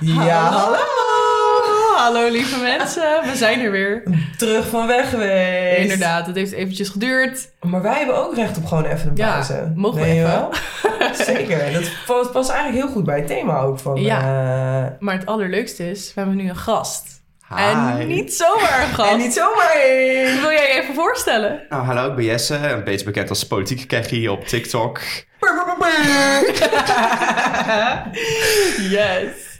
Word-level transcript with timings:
Ja, 0.00 0.38
hallo. 0.48 0.76
Hallo 1.96 2.30
lieve 2.30 2.60
mensen, 2.60 3.02
we 3.24 3.36
zijn 3.36 3.60
er 3.60 3.70
weer. 3.70 4.02
Terug 4.38 4.68
van 4.68 4.86
weg 4.86 5.10
geweest. 5.10 5.78
Inderdaad, 5.78 6.26
het 6.26 6.36
heeft 6.36 6.52
eventjes 6.52 6.88
geduurd. 6.88 7.48
Maar 7.60 7.82
wij 7.82 7.96
hebben 7.98 8.16
ook 8.26 8.34
recht 8.34 8.56
op 8.56 8.64
gewoon 8.66 8.84
even 8.84 9.08
een 9.08 9.16
Ja, 9.16 9.32
pauze. 9.32 9.72
mogen 9.74 10.00
we 10.00 10.06
even? 10.06 10.22
wel? 10.22 10.50
Zeker. 11.26 11.72
Dat 12.06 12.32
past, 12.32 12.50
eigenlijk 12.50 12.84
heel 12.84 12.94
goed 12.94 13.04
bij 13.04 13.16
het 13.16 13.26
thema 13.26 13.58
ook 13.60 13.78
van... 13.78 14.00
Ja. 14.00 14.18
eh, 14.18 14.90
Maar 14.98 15.14
het 15.14 15.26
allerleukste 15.26 15.90
is, 15.90 16.06
we 16.14 16.20
hebben 16.20 16.36
nu 16.36 16.48
een 16.48 16.56
gast. 16.56 17.22
Hi. 17.48 17.62
En 17.62 18.06
niet 18.06 18.34
zomaar 18.34 18.82
een 18.82 18.94
gast. 18.94 19.10
en 19.10 19.18
niet 19.18 19.32
zomaar 19.32 19.70
één. 19.84 20.40
Wil 20.40 20.50
jij 20.50 20.74
je 20.74 20.80
even 20.82 20.94
voorstellen? 20.94 21.60
Nou, 21.68 21.84
hallo, 21.84 22.08
ik 22.08 22.14
ben 22.14 22.24
Jesse, 22.24 22.56
een 22.56 22.84
beetje 22.84 23.04
bekend 23.04 23.28
als 23.28 23.46
politieke 23.46 23.86
keggie 23.86 24.32
op 24.32 24.44
TikTok. 24.46 25.00
Yes. 28.90 29.52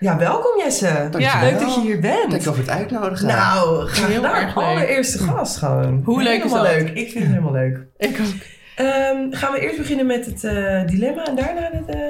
Ja, 0.00 0.16
welkom 0.18 0.58
Jesse. 0.58 1.08
Ja. 1.18 1.40
Leuk 1.40 1.58
dat 1.60 1.74
je 1.74 1.80
hier 1.80 2.00
bent. 2.00 2.30
Dankjewel 2.30 2.54
voor 2.54 2.62
het 2.64 2.72
uitnodigen. 2.72 3.26
Nou, 3.26 3.86
graag 3.86 4.14
gedaan. 4.14 4.54
Allereerste 4.54 5.18
gast 5.18 5.56
gewoon. 5.56 6.02
Hoe 6.04 6.22
leuk 6.22 6.44
is 6.44 6.50
dat? 6.52 6.62
leuk. 6.62 6.88
Ik 6.88 7.10
vind 7.10 7.24
het 7.24 7.32
helemaal 7.34 7.52
leuk. 7.52 7.86
Ik 7.96 8.18
ook. 8.20 8.26
Ehm, 8.76 9.30
gaan 9.30 9.52
we 9.52 9.60
eerst 9.60 9.76
beginnen 9.76 10.06
met 10.06 10.26
het 10.26 10.44
eh, 10.44 10.86
dilemma 10.86 11.24
en 11.24 11.34
daarna 11.36 11.70
het 11.72 11.88
eh, 11.96 12.00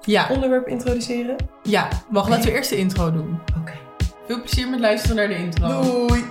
Ja, 0.00 0.26
onderwerp 0.30 0.66
introduceren? 0.68 1.36
ja. 1.62 1.88
Wacht, 2.10 2.26
Oké. 2.26 2.34
laten 2.36 2.50
we 2.50 2.56
eerst 2.56 2.70
de 2.70 2.76
intro 2.76 3.12
doen. 3.12 3.38
Oké. 3.60 3.72
Veel 4.26 4.40
plezier 4.40 4.68
met 4.68 4.80
luisteren 4.80 5.16
naar 5.16 5.28
de 5.28 5.36
intro. 5.36 5.82
Doei. 5.82 6.24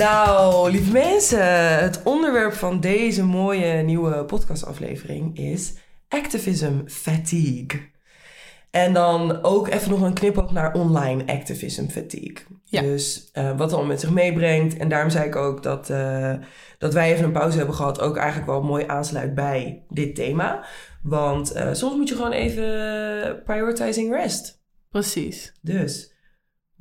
Nou, 0.00 0.70
lieve 0.70 0.92
mensen, 0.92 1.78
het 1.78 2.02
onderwerp 2.02 2.52
van 2.52 2.80
deze 2.80 3.24
mooie 3.24 3.82
nieuwe 3.82 4.24
podcastaflevering 4.24 5.38
is 5.38 5.74
activism 6.08 6.86
fatigue. 6.86 7.90
En 8.70 8.92
dan 8.92 9.42
ook 9.42 9.68
even 9.68 9.90
nog 9.90 10.00
een 10.00 10.14
knipoog 10.14 10.50
naar 10.50 10.74
online 10.74 11.26
activism 11.26 11.88
fatigue. 11.88 12.38
Ja. 12.64 12.80
Dus 12.80 13.30
eh, 13.32 13.56
wat 13.56 13.70
dan 13.70 13.86
met 13.86 14.00
zich 14.00 14.10
meebrengt. 14.10 14.76
En 14.76 14.88
daarom 14.88 15.10
zei 15.10 15.26
ik 15.26 15.36
ook 15.36 15.62
dat, 15.62 15.90
eh, 15.90 16.34
dat 16.78 16.94
wij 16.94 17.12
even 17.12 17.24
een 17.24 17.32
pauze 17.32 17.56
hebben 17.56 17.74
gehad. 17.74 18.00
Ook 18.00 18.16
eigenlijk 18.16 18.50
wel 18.50 18.62
mooi 18.62 18.84
aansluit 18.86 19.34
bij 19.34 19.84
dit 19.88 20.14
thema. 20.14 20.64
Want 21.02 21.52
eh, 21.52 21.72
soms 21.72 21.96
moet 21.96 22.08
je 22.08 22.14
gewoon 22.14 22.32
even 22.32 23.42
prioritizing 23.44 24.14
rest. 24.14 24.62
Precies. 24.90 25.52
Dus, 25.60 26.09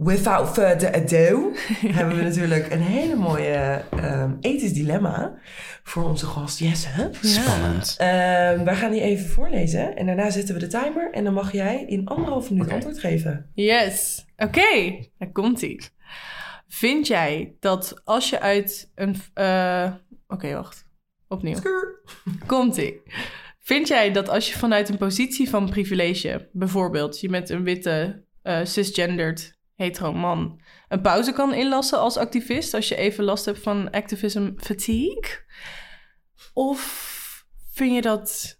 without 0.04 0.54
further 0.54 0.94
ado, 0.94 1.52
hebben 1.98 2.18
we 2.18 2.24
natuurlijk 2.24 2.72
een 2.72 2.82
hele 2.82 3.16
mooie 3.16 3.84
ehm, 3.92 4.32
ethisch 4.40 4.74
dilemma 4.74 5.38
voor 5.84 6.04
onze 6.04 6.26
gast 6.26 6.60
Jesse. 6.60 7.10
Spannend. 7.22 7.96
Ehm, 7.98 8.64
wij 8.64 8.76
gaan 8.76 8.92
die 8.92 9.02
even 9.02 9.26
voorlezen 9.30 9.96
en 9.96 10.06
daarna 10.06 10.30
zetten 10.30 10.54
we 10.54 10.60
de 10.60 10.68
timer 10.68 11.12
en 11.12 11.24
dan 11.24 11.34
mag 11.34 11.52
jij 11.52 11.84
in 11.88 12.08
anderhalf 12.08 12.50
minuut 12.50 12.72
antwoord 12.72 13.00
geven. 13.00 13.50
Yes. 13.54 14.26
Oké, 14.38 15.00
daar 15.18 15.32
komt 15.32 15.62
ie. 15.62 15.80
Vind 16.68 17.08
jij 17.08 17.56
dat 17.60 18.02
als 18.04 18.30
je 18.30 18.40
uit 18.40 18.92
een... 18.96 19.16
eh, 19.34 19.94
Oké, 20.28 20.54
wacht. 20.54 20.88
Opnieuw. 21.28 21.58
Komt 22.46 22.78
ie. 22.78 23.02
Vind 23.60 23.88
jij 23.88 24.12
dat 24.12 24.30
als 24.30 24.52
je 24.52 24.58
vanuit 24.58 24.90
een 24.90 24.98
positie 24.98 25.50
van 25.50 25.70
privilege, 25.70 26.50
bijvoorbeeld 26.52 27.20
je 27.20 27.30
met 27.30 27.50
een 27.50 27.64
witte 27.64 28.24
eh, 28.42 28.60
cisgendered 28.64 29.59
hetero 29.80 30.14
man, 30.14 30.62
een 30.88 31.02
pauze 31.02 31.32
kan 31.32 31.54
inlassen 31.54 32.00
als 32.00 32.18
activist 32.18 32.74
als 32.74 32.88
je 32.88 32.96
even 32.96 33.24
last 33.24 33.46
hebt 33.46 33.60
van 33.60 33.92
activism 33.92 34.52
fatigue? 34.58 35.46
Of 36.54 37.46
vind 37.74 37.96
je 37.96 38.02
dat 38.02 38.60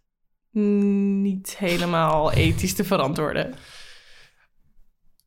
niet 0.52 1.58
helemaal 1.58 2.32
ethisch 2.34 2.76
te 2.76 2.84
verantwoorden? 2.84 3.54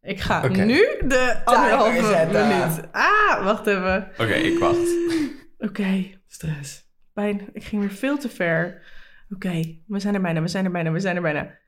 Ik 0.00 0.20
ga 0.20 0.48
nu 0.48 0.86
de 1.00 1.41
anderhalve 1.44 2.04
zetten. 2.04 2.48
minuut. 2.48 2.92
Ah, 2.92 3.44
wacht 3.44 3.66
even. 3.66 4.10
Oké, 4.12 4.34
ik 4.34 4.58
wacht. 4.58 4.88
Oké, 5.69 6.20
Stress. 6.26 6.91
Pijn, 7.12 7.48
ik 7.52 7.64
ging 7.64 7.82
weer 7.82 7.91
veel 7.91 8.19
te 8.19 8.28
ver. 8.28 8.82
Oké, 9.31 9.82
we 9.86 10.00
zijn 10.00 10.14
er 10.14 10.20
bijna, 10.20 10.41
we 10.41 10.48
zijn 10.48 10.64
er 10.64 10.70
bijna, 10.70 10.91
we 10.91 11.00
zijn 11.00 11.16
er 11.16 11.22
bijna. 11.22 11.58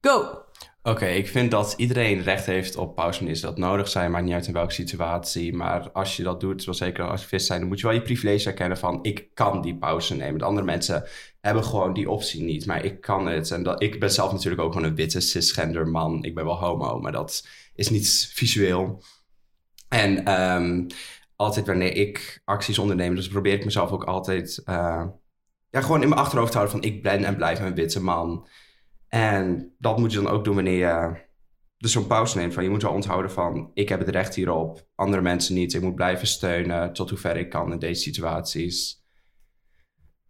Go! 0.00 0.45
Oké, 0.86 1.06
ik 1.06 1.28
vind 1.28 1.50
dat 1.50 1.74
iedereen 1.76 2.22
recht 2.22 2.46
heeft 2.46 2.76
op 2.76 2.94
pauze 2.94 3.18
wanneer 3.18 3.36
ze 3.36 3.46
dat 3.46 3.58
nodig 3.58 3.88
zijn. 3.88 4.10
Maakt 4.10 4.24
niet 4.24 4.34
uit 4.34 4.46
in 4.46 4.52
welke 4.52 4.72
situatie. 4.72 5.54
Maar 5.54 5.90
als 5.90 6.16
je 6.16 6.22
dat 6.22 6.40
doet, 6.40 6.62
zoals 6.62 6.78
zeker 6.78 7.04
als 7.04 7.20
activist 7.20 7.46
zijn, 7.46 7.60
dan 7.60 7.68
moet 7.68 7.80
je 7.80 7.86
wel 7.86 7.94
je 7.94 8.02
privilege 8.02 8.48
erkennen 8.48 8.78
van 8.78 8.98
ik 9.02 9.28
kan 9.34 9.62
die 9.62 9.76
pauze 9.76 10.14
nemen. 10.14 10.38
De 10.38 10.44
andere 10.44 10.66
mensen 10.66 11.04
hebben 11.40 11.64
gewoon 11.64 11.92
die 11.92 12.10
optie 12.10 12.42
niet, 12.42 12.66
maar 12.66 12.84
ik 12.84 13.00
kan 13.00 13.26
het. 13.26 13.50
En 13.50 13.62
dat, 13.62 13.82
ik 13.82 14.00
ben 14.00 14.10
zelf 14.10 14.32
natuurlijk 14.32 14.62
ook 14.62 14.72
gewoon 14.72 14.88
een 14.88 14.94
witte 14.94 15.20
cisgender 15.20 15.88
man. 15.88 16.24
Ik 16.24 16.34
ben 16.34 16.44
wel 16.44 16.58
homo, 16.58 17.00
maar 17.00 17.12
dat 17.12 17.48
is 17.74 17.90
niet 17.90 18.30
visueel. 18.34 19.02
En 19.88 20.24
ehm, 20.24 20.86
altijd 21.36 21.66
wanneer 21.66 21.96
ik 21.96 22.42
acties 22.44 22.78
onderneem, 22.78 23.14
dus 23.14 23.28
probeer 23.28 23.52
ik 23.52 23.64
mezelf 23.64 23.90
ook 23.90 24.04
altijd 24.04 24.62
eh, 24.64 25.04
ja, 25.70 25.80
gewoon 25.80 26.02
in 26.02 26.08
mijn 26.08 26.20
achterhoofd 26.20 26.52
te 26.52 26.58
houden 26.58 26.80
van 26.80 26.90
ik 26.90 27.02
ben 27.02 27.24
en 27.24 27.36
blijf 27.36 27.60
een 27.60 27.74
witte 27.74 28.02
man. 28.02 28.46
En 29.08 29.74
dat 29.78 29.98
moet 29.98 30.12
je 30.12 30.20
dan 30.20 30.32
ook 30.32 30.44
doen 30.44 30.54
wanneer 30.54 30.78
je 30.78 31.24
dus 31.78 31.92
zo'n 31.92 32.06
pauze 32.06 32.38
neemt. 32.38 32.54
Van 32.54 32.62
je 32.62 32.70
moet 32.70 32.82
wel 32.82 32.92
onthouden 32.92 33.30
van 33.30 33.70
ik 33.74 33.88
heb 33.88 33.98
het 33.98 34.08
recht 34.08 34.34
hierop, 34.34 34.86
andere 34.94 35.22
mensen 35.22 35.54
niet. 35.54 35.74
Ik 35.74 35.82
moet 35.82 35.94
blijven 35.94 36.26
steunen 36.26 36.92
tot 36.92 37.10
hoever 37.10 37.36
ik 37.36 37.50
kan 37.50 37.72
in 37.72 37.78
deze 37.78 38.02
situaties. 38.02 39.04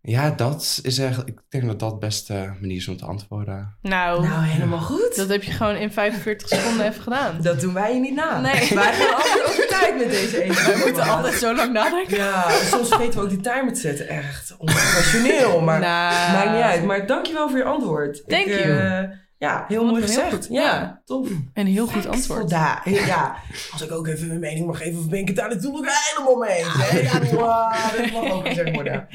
Ja, 0.08 0.30
dat 0.30 0.80
is 0.82 0.98
eigenlijk, 0.98 1.28
ik 1.28 1.40
denk 1.48 1.66
dat 1.66 1.78
dat 1.80 1.90
de 1.90 1.96
beste 1.98 2.54
manier 2.60 2.76
is 2.76 2.88
om 2.88 2.96
te 2.96 3.04
antwoorden. 3.04 3.76
Nou, 3.82 4.26
Nou, 4.28 4.44
helemaal 4.44 4.78
goed. 4.80 5.16
dat 5.16 5.28
heb 5.28 5.42
je 5.42 5.50
gewoon 5.52 5.74
in 5.76 5.92
45 5.92 6.48
seconden 6.48 6.86
even 6.86 7.02
gedaan. 7.02 7.38
Dat 7.42 7.60
doen 7.60 7.74
wij 7.74 7.94
je 7.94 8.00
niet 8.00 8.14
na. 8.14 8.40
Nee. 8.40 8.52
Wij 8.74 8.92
gaan 8.92 9.14
altijd 9.14 9.44
over 9.48 9.66
tijd 9.68 9.96
met 9.98 10.10
deze 10.10 10.42
eten. 10.42 10.64
We 10.64 10.82
moeten 10.84 11.02
altijd 11.02 11.34
zo 11.34 11.54
lang 11.54 11.72
nadenken. 11.72 12.16
Ja, 12.16 12.50
soms 12.50 12.88
vergeten 12.88 13.14
we 13.18 13.20
ook 13.24 13.28
die 13.28 13.40
timer 13.40 13.72
te 13.72 13.80
zetten. 13.80 14.08
Echt 14.08 14.54
onprofessioneel, 14.58 15.60
maar 15.66 15.80
Nou. 15.80 16.32
maakt 16.32 16.50
niet 16.52 16.62
uit. 16.62 16.84
Maar 16.84 17.06
dankjewel 17.06 17.48
voor 17.48 17.58
je 17.58 17.64
antwoord. 17.64 18.22
Thank 18.28 18.46
Ik, 18.46 18.58
you. 18.64 18.78
eh, 18.78 19.08
ja, 19.38 19.64
heel 19.68 19.84
mooi 19.84 20.04
heel 20.04 20.06
gezegd. 20.06 20.46
Ja, 20.50 20.62
Ja. 20.62 21.02
tof. 21.04 21.28
Een 21.54 21.66
heel 21.66 21.86
goed 21.86 22.06
antwoord. 22.06 22.50
Ja, 22.50 22.80
ja, 22.84 23.36
als 23.72 23.82
ik 23.82 23.92
ook 23.92 24.06
even 24.06 24.26
mijn 24.28 24.40
mening 24.40 24.66
mag 24.66 24.78
geven, 24.78 25.08
ben 25.08 25.18
ik 25.18 25.26
het 25.26 25.36
daar 25.36 25.48
natuurlijk 25.48 25.86
helemaal 26.14 26.36
mee 26.36 26.56
eens. 26.56 26.68
Hè? 26.76 26.98
Ja, 26.98 27.20
wow, 27.34 27.72
dat 27.96 28.10
mag 28.12 28.32
ook 28.32 28.46
gezegd 28.48 28.70
worden. 28.74 29.08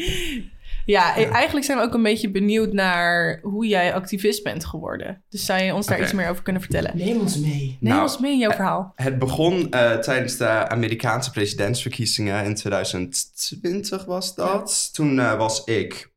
Ja, 0.92 1.18
e- 1.18 1.24
eigenlijk 1.24 1.66
zijn 1.66 1.78
we 1.78 1.84
ook 1.84 1.94
een 1.94 2.04
beetje 2.04 2.32
benieuwd 2.32 2.74
naar 2.74 3.40
hoe 3.42 3.68
jij 3.68 3.94
activist 3.94 4.44
bent 4.44 4.66
geworden. 4.66 5.24
Dus 5.30 5.46
zou 5.46 5.64
je 5.64 5.74
ons 5.74 5.86
daar 5.86 6.02
iets 6.02 6.14
meer 6.14 6.30
over 6.30 6.44
kunnen 6.44 6.62
vertellen? 6.62 6.98
Neem 6.98 7.20
ons 7.20 7.38
mee. 7.38 7.78
Neem 7.80 7.92
Nou, 7.92 8.02
ons 8.02 8.20
mee 8.20 8.32
in 8.32 8.38
jouw 8.38 8.52
verhaal. 8.52 8.92
Het 8.96 9.20
begon 9.20 9.72
eh, 9.72 9.98
tijdens 9.98 10.38
de 10.38 10.48
Amerikaanse 10.48 11.32
presidentsverkiezingen 11.32 12.46
in 12.46 12.56
2020 12.56 14.06
was 14.06 14.36
dat. 14.36 14.90
Toen 14.94 15.20
eh, 15.20 15.38
was 15.38 15.64
ik 15.64 16.12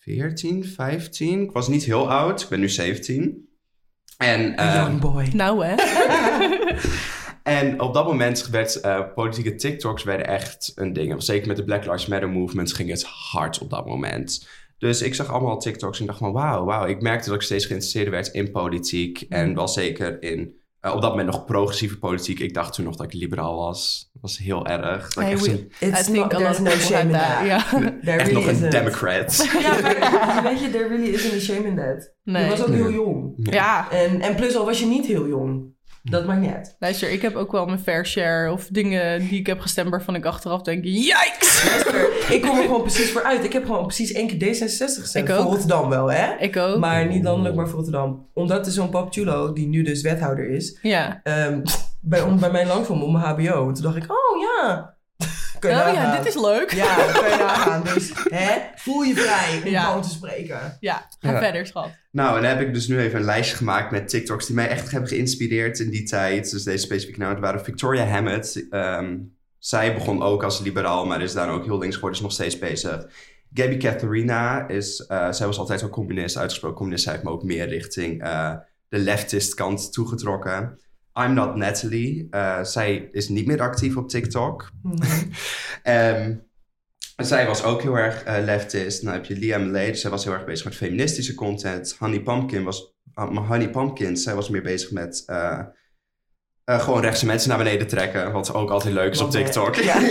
14, 0.00 0.64
15. 0.64 1.42
Ik 1.42 1.50
was 1.50 1.68
niet 1.68 1.84
heel 1.84 2.10
oud, 2.10 2.42
ik 2.42 2.48
ben 2.48 2.60
nu 2.60 2.68
17. 2.68 3.48
En, 4.16 4.56
eh, 4.56 4.74
Young 4.74 5.00
boy. 5.00 5.30
Nou 5.32 5.66
hè? 5.66 5.74
en 7.42 7.80
op 7.80 7.94
dat 7.94 8.06
moment 8.06 8.48
werd 8.48 8.80
eh, 8.80 9.00
politieke 9.14 9.54
TikToks 9.54 10.02
werden 10.04 10.26
echt 10.26 10.72
een 10.74 10.92
ding. 10.92 11.22
Zeker 11.22 11.48
met 11.48 11.56
de 11.56 11.64
Black 11.64 11.84
Lives 11.84 12.06
Matter 12.06 12.28
movement 12.30 12.72
ging 12.74 12.90
het 12.90 13.04
hard 13.04 13.58
op 13.58 13.70
dat 13.70 13.86
moment. 13.86 14.48
Dus 14.78 15.02
ik 15.02 15.14
zag 15.14 15.28
allemaal 15.32 15.58
TikToks 15.58 16.00
en 16.00 16.06
dacht 16.06 16.18
van 16.18 16.32
wauw, 16.32 16.64
wauw. 16.64 16.86
Ik 16.86 17.02
merkte 17.02 17.26
dat 17.28 17.34
ik 17.38 17.42
steeds 17.44 17.66
geïnteresseerd 17.66 18.08
werd 18.08 18.28
in 18.28 18.50
politiek. 18.50 19.24
En 19.28 19.54
wel 19.54 19.68
zeker 19.68 20.22
in, 20.22 20.54
eh, 20.80 20.94
op 20.94 21.00
dat 21.02 21.10
moment 21.10 21.28
nog 21.30 21.44
progressieve 21.44 21.98
politiek. 21.98 22.38
Ik 22.38 22.54
dacht 22.54 22.74
toen 22.74 22.84
nog 22.84 22.96
dat 22.96 23.06
ik 23.06 23.12
liberaal 23.12 23.56
was. 23.56 24.10
Dat 24.12 24.22
was 24.22 24.38
heel 24.38 24.66
erg. 24.66 25.12
Dat 25.14 25.22
ik 25.22 25.22
Hey, 25.22 25.32
echt, 25.32 25.46
we- 25.46 25.50
een- 25.52 25.72
It's 25.88 26.00
I 26.08 26.12
think 26.12 26.16
not, 26.16 26.34
a 26.34 26.36
there's 26.36 26.58
lot 26.58 26.66
no 26.66 26.72
of 26.72 26.88
people 26.88 26.96
shame 26.96 27.02
in 27.12 27.18
that. 27.18 27.46
Ja. 27.46 27.58
There 28.04 28.16
echt 28.18 28.26
really 28.28 28.32
nog 28.32 28.44
een 28.44 28.50
isn't. 28.50 28.72
democrat. 28.72 29.36
Ja, 29.60 29.80
maar 30.26 30.42
weet 30.42 30.60
je, 30.60 30.70
there 30.70 30.88
really 30.88 31.08
isn't 31.12 31.32
a 31.34 31.38
shame 31.38 31.66
in 31.68 31.76
that. 31.76 32.12
Nee. 32.24 32.42
Je 32.44 32.50
was 32.50 32.62
ook 32.62 32.68
heel 32.74 32.90
jong. 32.90 33.32
Ja, 33.36 33.90
En, 33.90 34.20
en 34.20 34.34
plus 34.34 34.56
al 34.56 34.64
was 34.64 34.80
je 34.80 34.86
niet 34.86 35.06
heel 35.06 35.28
jong. 35.28 35.70
Dat 36.04 36.26
maakt 36.26 36.40
niet 36.40 36.52
uit. 36.52 36.76
luister, 36.78 37.10
ik 37.10 37.22
heb 37.22 37.34
ook 37.36 37.52
wel 37.52 37.66
mijn 37.66 37.78
fair 37.78 38.06
share 38.06 38.52
of 38.52 38.66
dingen 38.70 39.28
die 39.28 39.38
ik 39.40 39.46
heb 39.46 39.60
gestemd 39.60 39.90
waarvan 39.90 40.14
ik 40.14 40.24
achteraf 40.24 40.62
denk, 40.62 40.84
yikes! 40.84 41.64
Luister, 41.68 42.32
ik 42.34 42.42
kom 42.42 42.56
er 42.56 42.62
gewoon 42.62 42.82
precies 42.82 43.10
voor 43.12 43.22
uit. 43.22 43.44
Ik 43.44 43.52
heb 43.52 43.64
gewoon 43.64 43.86
precies 43.86 44.12
één 44.12 44.26
keer 44.26 44.38
D66 44.54 45.00
gestemd. 45.00 45.28
Ik 45.28 45.34
ook. 45.34 45.42
Voor 45.42 45.50
Rotterdam 45.50 45.88
wel, 45.88 46.10
hè? 46.12 46.36
Ik 46.38 46.56
ook. 46.56 46.78
Maar 46.78 47.06
niet 47.06 47.24
landelijk, 47.24 47.54
maar 47.54 47.66
voor 47.66 47.74
Rotterdam. 47.74 48.28
Omdat 48.34 48.66
er 48.66 48.72
zo'n 48.72 48.90
Pap 48.90 49.12
Chulo, 49.12 49.52
die 49.52 49.66
nu 49.66 49.82
dus 49.82 50.02
wethouder 50.02 50.48
is, 50.48 50.78
Ja. 50.82 51.20
ehm, 51.22 51.60
bij, 52.00 52.22
om, 52.22 52.38
bij 52.40 52.50
mij 52.50 52.66
langskwam 52.66 53.02
op 53.02 53.10
mijn 53.12 53.24
hbo. 53.24 53.72
Toen 53.72 53.82
dacht 53.82 53.96
ik, 53.96 54.10
oh 54.10 54.40
ja, 54.40 54.94
Kun 55.62 55.70
je 55.70 55.76
Oh 55.86 55.92
ja, 55.92 56.16
dit 56.16 56.26
is 56.26 56.34
leuk. 56.40 56.72
Ja, 56.72 56.94
kun 57.20 57.30
je 57.30 57.36
nagaan. 57.36 57.82
Dus 57.94 58.12
hè, 58.28 58.58
voel 58.74 59.02
je 59.02 59.14
vrij 59.14 59.60
om 59.64 59.68
Ja. 59.70 59.84
gewoon 59.86 60.02
te 60.02 60.08
spreken. 60.08 60.76
Ja, 60.80 61.06
ga 61.20 61.30
Ja. 61.32 61.38
verder, 61.38 61.66
schat. 61.66 61.90
Nou, 62.10 62.36
en 62.36 62.42
dan 62.42 62.50
heb 62.50 62.60
ik 62.60 62.74
dus 62.74 62.88
nu 62.88 62.98
even 63.00 63.18
een 63.18 63.24
lijstje 63.24 63.56
gemaakt 63.56 63.90
met 63.90 64.08
TikToks 64.08 64.46
die 64.46 64.54
mij 64.54 64.68
echt 64.68 64.90
hebben 64.90 65.08
geïnspireerd 65.08 65.78
in 65.78 65.90
die 65.90 66.02
tijd. 66.02 66.50
Dus 66.50 66.62
deze 66.62 66.84
specifieke 66.84 67.20
naam 67.20 67.40
waren 67.40 67.64
Victoria 67.64 68.04
Hammett. 68.06 68.66
Ehm, 68.70 69.16
zij 69.58 69.94
begon 69.94 70.22
ook 70.22 70.42
als 70.42 70.60
liberaal, 70.60 71.06
maar 71.06 71.22
is 71.22 71.32
daar 71.32 71.50
ook 71.50 71.64
heel 71.64 71.78
links 71.78 71.94
geworden, 71.94 72.18
is 72.18 72.24
nog 72.24 72.32
steeds 72.34 72.58
bezig. 72.58 73.06
Gabby 73.54 73.76
Catharina 73.76 74.68
is, 74.68 75.06
eh, 75.06 75.32
zij 75.32 75.46
was 75.46 75.58
altijd 75.58 75.82
al 75.82 75.88
communist, 75.88 76.36
uitgesproken 76.36 76.76
communist. 76.76 77.04
Zij 77.04 77.12
heeft 77.12 77.24
me 77.24 77.30
ook 77.30 77.42
meer 77.42 77.68
richting 77.68 78.22
eh, 78.22 78.52
de 78.88 78.98
leftist 78.98 79.54
kant 79.54 79.92
toegetrokken. 79.92 80.78
I'm 81.14 81.32
Not 81.32 81.56
Natalie. 81.56 82.26
eh, 82.30 82.64
zij 82.64 83.08
is 83.12 83.28
niet 83.28 83.46
meer 83.46 83.60
actief 83.60 83.96
op 83.96 84.08
TikTok. 84.08 84.70
Ehm, 85.82 86.34
zij 87.16 87.46
was 87.46 87.62
ook 87.62 87.82
heel 87.82 87.98
erg 87.98 88.22
eh, 88.22 88.44
leftist. 88.44 89.04
Dan 89.04 89.12
heb 89.12 89.24
je 89.24 89.36
Liam 89.36 89.70
Lade. 89.70 89.94
Zij 89.94 90.10
was 90.10 90.24
heel 90.24 90.32
erg 90.32 90.44
bezig 90.44 90.64
met 90.64 90.74
feministische 90.74 91.34
content. 91.34 91.96
Honey 91.98 92.20
Pumpkin 92.20 92.64
was... 92.64 92.94
uh, 93.14 93.48
Honey 93.48 93.70
Pumpkin, 93.70 94.16
zij 94.16 94.34
was 94.34 94.48
meer 94.48 94.62
bezig 94.62 94.90
met... 94.90 95.24
eh, 96.64 96.80
gewoon 96.80 97.00
rechtse 97.00 97.26
mensen 97.26 97.48
naar 97.48 97.58
beneden 97.58 97.86
trekken. 97.86 98.32
Wat 98.32 98.54
ook 98.54 98.70
altijd 98.70 98.94
leuk 98.94 99.12
is 99.12 99.20
op 99.20 99.32
Wat, 99.32 99.34
TikTok. 99.36 99.74
ja. 99.74 99.96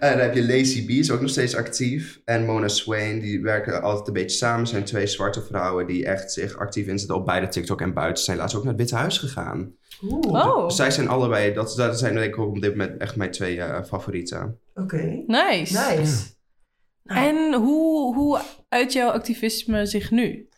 en 0.00 0.10
dan 0.10 0.18
heb 0.18 0.34
je 0.34 0.46
Lacey 0.46 0.82
B, 0.84 0.88
is 0.88 1.10
ook 1.10 1.20
nog 1.20 1.30
steeds 1.30 1.56
actief. 1.56 2.20
En 2.24 2.44
Mona 2.44 2.68
Swain, 2.68 3.20
die 3.20 3.40
werken 3.42 3.82
altijd 3.82 4.06
een 4.06 4.12
beetje 4.12 4.36
samen. 4.36 4.66
zijn 4.66 4.84
twee 4.84 5.06
zwarte 5.06 5.42
vrouwen 5.42 5.86
die 5.86 6.06
echt 6.06 6.32
zich 6.32 6.56
actief 6.58 6.86
inzetten 6.86 7.16
op 7.16 7.26
beide 7.26 7.48
TikTok 7.48 7.80
en 7.80 7.92
buiten. 7.94 8.18
Ze 8.18 8.24
zijn 8.24 8.36
laatst 8.36 8.56
ook 8.56 8.62
naar 8.64 8.72
het 8.72 8.80
Witte 8.80 8.96
Huis 8.96 9.18
gegaan. 9.18 9.74
Oeh, 10.02 10.46
Oh, 10.46 10.68
Zij 10.70 10.90
zijn 10.90 11.08
allebei, 11.08 11.52
dat, 11.54 11.74
dat 11.76 11.98
zijn 11.98 12.14
denk 12.14 12.26
ik 12.34 12.38
ook 12.38 12.48
op 12.56 12.60
dit 12.60 12.70
moment 12.76 13.00
echt 13.00 13.16
mijn 13.16 13.30
twee 13.30 13.60
eh, 13.60 13.84
favorieten. 13.84 14.58
oké. 14.74 15.22
nice. 15.26 15.72
Nice. 15.96 16.24
Nou, 17.04 17.26
En 17.28 17.54
hoe, 17.54 18.14
hoe 18.14 18.40
uit 18.68 18.92
jouw 18.92 19.08
activisme 19.10 19.86
zich 19.86 20.10
nu? 20.10 20.48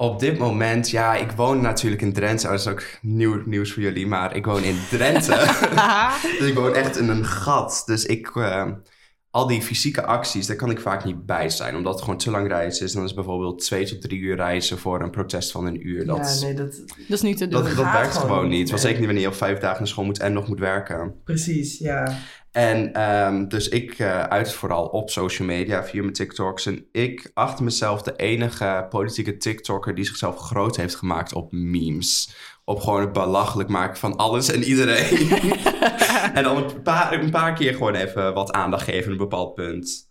Op 0.00 0.20
dit 0.20 0.38
moment, 0.38 0.90
ja, 0.90 1.14
ik 1.14 1.30
woon 1.30 1.60
natuurlijk 1.60 2.02
in 2.02 2.12
Drenthe. 2.12 2.46
Oh, 2.46 2.50
dat 2.52 2.60
is 2.60 2.66
ook 2.66 2.82
nieuw, 3.02 3.42
nieuws 3.46 3.72
voor 3.72 3.82
jullie, 3.82 4.06
maar 4.06 4.36
ik 4.36 4.44
woon 4.44 4.62
in 4.62 4.78
Drenthe. 4.90 5.34
dus 6.38 6.48
ik 6.48 6.54
woon 6.54 6.74
echt 6.74 6.96
in 6.96 7.08
een 7.08 7.24
gat. 7.24 7.82
Dus 7.86 8.04
ik, 8.06 8.36
eh, 8.36 8.70
al 9.30 9.46
die 9.46 9.62
fysieke 9.62 10.04
acties, 10.04 10.46
daar 10.46 10.56
kan 10.56 10.70
ik 10.70 10.80
vaak 10.80 11.04
niet 11.04 11.26
bij 11.26 11.48
zijn. 11.48 11.76
Omdat 11.76 11.92
het 11.94 12.02
gewoon 12.02 12.18
te 12.18 12.30
lang 12.30 12.48
reizen 12.48 12.86
is. 12.86 12.92
Dan 12.92 13.04
is 13.04 13.14
bijvoorbeeld 13.14 13.60
twee 13.60 13.84
tot 13.84 14.00
drie 14.00 14.20
uur 14.20 14.36
reizen 14.36 14.78
voor 14.78 15.02
een 15.02 15.10
protest 15.10 15.50
van 15.50 15.66
een 15.66 15.88
uur. 15.88 16.06
Dat, 16.06 16.38
ja, 16.40 16.46
nee, 16.46 16.54
dat... 16.54 16.76
Dat 16.86 16.96
is 17.08 17.22
niet 17.22 17.36
te 17.36 17.48
doen. 17.48 17.62
dat, 17.62 17.74
werkt 17.74 18.16
gewoon 18.16 18.48
niet, 18.48 18.70
nee. 18.70 18.78
zeker 18.78 18.96
niet 18.96 19.06
wanneer 19.06 19.24
je 19.24 19.30
op 19.30 19.34
vijf 19.34 19.58
dagen 19.58 19.78
naar 19.78 19.88
school 19.88 20.04
moet 20.04 20.20
en 20.20 20.32
nog 20.32 20.48
moet 20.48 20.58
werken. 20.58 21.14
Precies, 21.24 21.78
ja. 21.78 22.18
En 22.52 22.92
ehm, 22.92 23.48
dus 23.48 23.68
ik 23.68 23.98
eh 23.98 24.22
uit 24.22 24.52
vooral 24.52 24.86
op 24.86 25.10
social 25.10 25.48
media 25.48 25.84
via 25.84 26.00
mijn 26.00 26.12
TikToks. 26.12 26.66
En 26.66 26.86
ik 26.92 27.30
achter 27.34 27.64
mezelf 27.64 28.02
de 28.02 28.16
enige 28.16 28.86
politieke 28.88 29.36
TikToker 29.36 29.94
die 29.94 30.04
zichzelf 30.04 30.36
groot 30.36 30.76
heeft 30.76 30.94
gemaakt 30.94 31.32
op 31.32 31.52
memes. 31.52 32.36
Op 32.64 32.80
gewoon 32.80 33.00
het 33.00 33.12
belachelijk 33.12 33.68
maken 33.68 33.96
van 33.96 34.16
alles 34.16 34.50
en 34.50 34.62
iedereen. 34.62 35.30
en 36.36 36.42
dan 36.42 36.56
een 36.56 36.82
paar, 36.82 37.12
een 37.12 37.30
paar 37.30 37.54
keer 37.54 37.72
gewoon 37.72 37.94
even 37.94 38.34
wat 38.34 38.52
aandacht 38.52 38.84
geven 38.84 39.04
aan 39.04 39.12
een 39.12 39.16
bepaald 39.18 39.54
punt. 39.54 40.08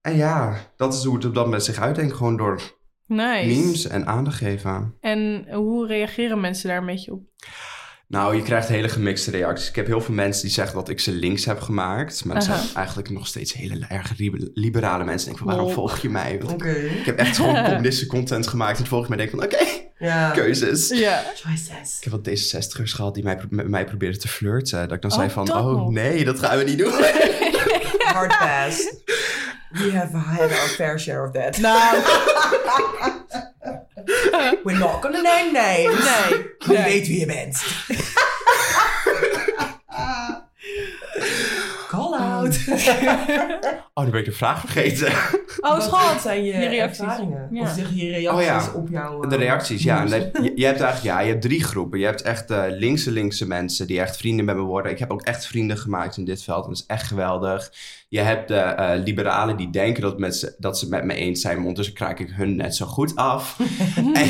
En 0.00 0.16
ja, 0.16 0.56
dat 0.76 0.94
is 0.94 1.04
hoe 1.04 1.14
het 1.14 1.24
op 1.24 1.34
dat 1.34 1.44
moment 1.44 1.64
zich 1.64 1.78
uitdenkt. 1.78 2.14
Gewoon 2.14 2.36
door 2.36 2.60
Nice. 3.06 3.46
memes 3.46 3.86
en 3.86 4.06
aandacht 4.06 4.36
geven. 4.36 4.96
En 5.00 5.46
hoe 5.52 5.86
reageren 5.86 6.40
mensen 6.40 6.68
daar 6.68 6.78
een 6.78 6.86
beetje 6.86 7.12
op? 7.12 7.22
Nou, 8.12 8.36
je 8.36 8.42
krijgt 8.42 8.68
hele 8.68 8.88
gemixte 8.88 9.30
reacties. 9.30 9.68
Ik 9.68 9.74
heb 9.76 9.86
heel 9.86 10.00
veel 10.00 10.14
mensen 10.14 10.42
die 10.42 10.50
zeggen 10.50 10.74
dat 10.74 10.88
ik 10.88 11.00
ze 11.00 11.12
links 11.12 11.44
heb 11.44 11.60
gemaakt. 11.60 12.24
Maar 12.24 12.34
dat 12.38 12.48
Aha. 12.48 12.56
zijn 12.62 12.74
eigenlijk 12.76 13.10
nog 13.10 13.26
steeds 13.26 13.52
hele 13.52 13.84
erg 13.88 14.12
liber- 14.18 14.50
liberale 14.54 15.04
mensen. 15.04 15.30
Ik 15.30 15.34
denk 15.36 15.48
van, 15.48 15.56
waarom 15.56 15.74
volg 15.74 15.98
je 15.98 16.08
mij? 16.10 16.40
Want 16.42 16.64
ik 16.64 17.04
heb 17.04 17.18
echt 17.18 17.36
gewoon 17.36 17.64
communistische 17.64 18.06
content 18.06 18.46
gemaakt. 18.46 18.78
En 18.78 18.86
volg 18.86 19.02
je 19.02 19.08
mij 19.08 19.16
denk 19.26 19.30
ik 19.32 19.38
van, 19.38 19.44
oké, 19.44 20.32
keuzes. 20.34 20.88
Ja. 20.88 21.22
Choices. 21.34 21.96
Ik 22.00 22.04
heb 22.04 22.12
wat 22.12 22.28
D66'ers 22.28 22.94
gehad 22.94 23.14
die 23.14 23.24
mij, 23.24 23.38
met 23.50 23.68
mij 23.68 23.84
probeerden 23.84 24.20
te 24.20 24.28
flirten. 24.28 24.88
Dat 24.88 24.96
ik 24.96 25.02
dan 25.02 25.10
Oh, 25.10 25.16
zei 25.16 25.30
van, 25.30 25.52
oh 25.52 25.64
nog. 25.64 25.90
nee, 25.90 26.24
dat 26.24 26.38
gaan 26.38 26.58
we 26.58 26.64
niet 26.64 26.78
doen. 26.78 26.92
Hard 28.14 28.38
pass. 28.38 28.94
We 29.70 29.90
have 29.94 30.16
had 30.16 30.40
our 30.50 30.68
fair 30.68 31.00
share 31.00 31.26
of 31.26 31.32
that. 31.32 31.58
Nou, 31.58 31.96
We're 34.64 34.78
not 34.78 35.02
gonna 35.02 35.22
name 35.22 35.52
names. 35.52 36.04
nee. 36.04 36.38
Je 36.58 36.72
nee. 36.72 36.82
weet 36.82 37.06
wie 37.06 37.20
je 37.20 37.26
bent. 37.26 37.64
Oh, 43.94 44.04
nu 44.04 44.10
ben 44.10 44.20
ik 44.20 44.26
de 44.26 44.32
vraag 44.32 44.60
vergeten. 44.60 45.06
Oh, 45.60 45.70
Wat 45.70 45.82
schat. 45.82 46.20
zijn 46.22 46.44
je, 46.44 46.52
je 46.52 46.68
reacties. 46.68 47.00
ervaringen? 47.04 47.48
Ja. 47.50 47.62
Of 47.62 47.68
zeg 47.68 47.90
je 47.94 48.10
reacties 48.10 48.28
Oh 48.30 48.42
ja. 48.42 48.72
op 48.74 48.88
jouw... 48.90 49.20
De 49.20 49.34
eh, 49.36 49.40
reacties, 49.42 49.82
ja. 49.82 50.00
En 50.00 50.06
nieuws? 50.06 50.32
dat- 50.32 50.44
je, 50.44 50.52
je 50.54 50.64
hebt 50.66 50.80
eigenlijk 50.80 51.02
ja, 51.16 51.20
je 51.20 51.28
hebt 51.30 51.42
drie 51.42 51.64
groepen. 51.64 51.98
Je 51.98 52.04
hebt 52.04 52.22
echt 52.22 52.48
de 52.48 52.66
linkse 52.78 53.10
linkse 53.10 53.46
mensen 53.46 53.86
die 53.86 54.00
echt 54.00 54.16
vrienden 54.16 54.44
met 54.44 54.56
me 54.56 54.62
worden. 54.62 54.92
Ik 54.92 54.98
heb 54.98 55.10
ook 55.10 55.22
echt 55.22 55.46
vrienden 55.46 55.78
gemaakt 55.78 56.16
in 56.16 56.24
dit 56.24 56.42
veld. 56.42 56.62
En 56.64 56.68
dat 56.70 56.78
is 56.78 56.86
echt 56.86 57.06
geweldig. 57.06 57.72
Je 58.08 58.20
hebt 58.20 58.48
de 58.48 58.54
eh, 58.56 59.02
liberalen 59.04 59.56
die 59.56 59.70
denken 59.70 60.02
dat, 60.02 60.18
met 60.18 60.36
ze, 60.36 60.54
dat 60.58 60.78
ze 60.78 60.84
het 60.84 60.94
met 60.94 61.04
me 61.04 61.14
eens 61.14 61.40
zijn. 61.40 61.52
Maar 61.56 61.62
ondertussen 61.66 61.94
kraak 61.94 62.18
ik 62.20 62.30
hun 62.30 62.56
net 62.56 62.76
zo 62.76 62.86
goed 62.86 63.16
af. 63.16 63.58
en, 63.96 64.28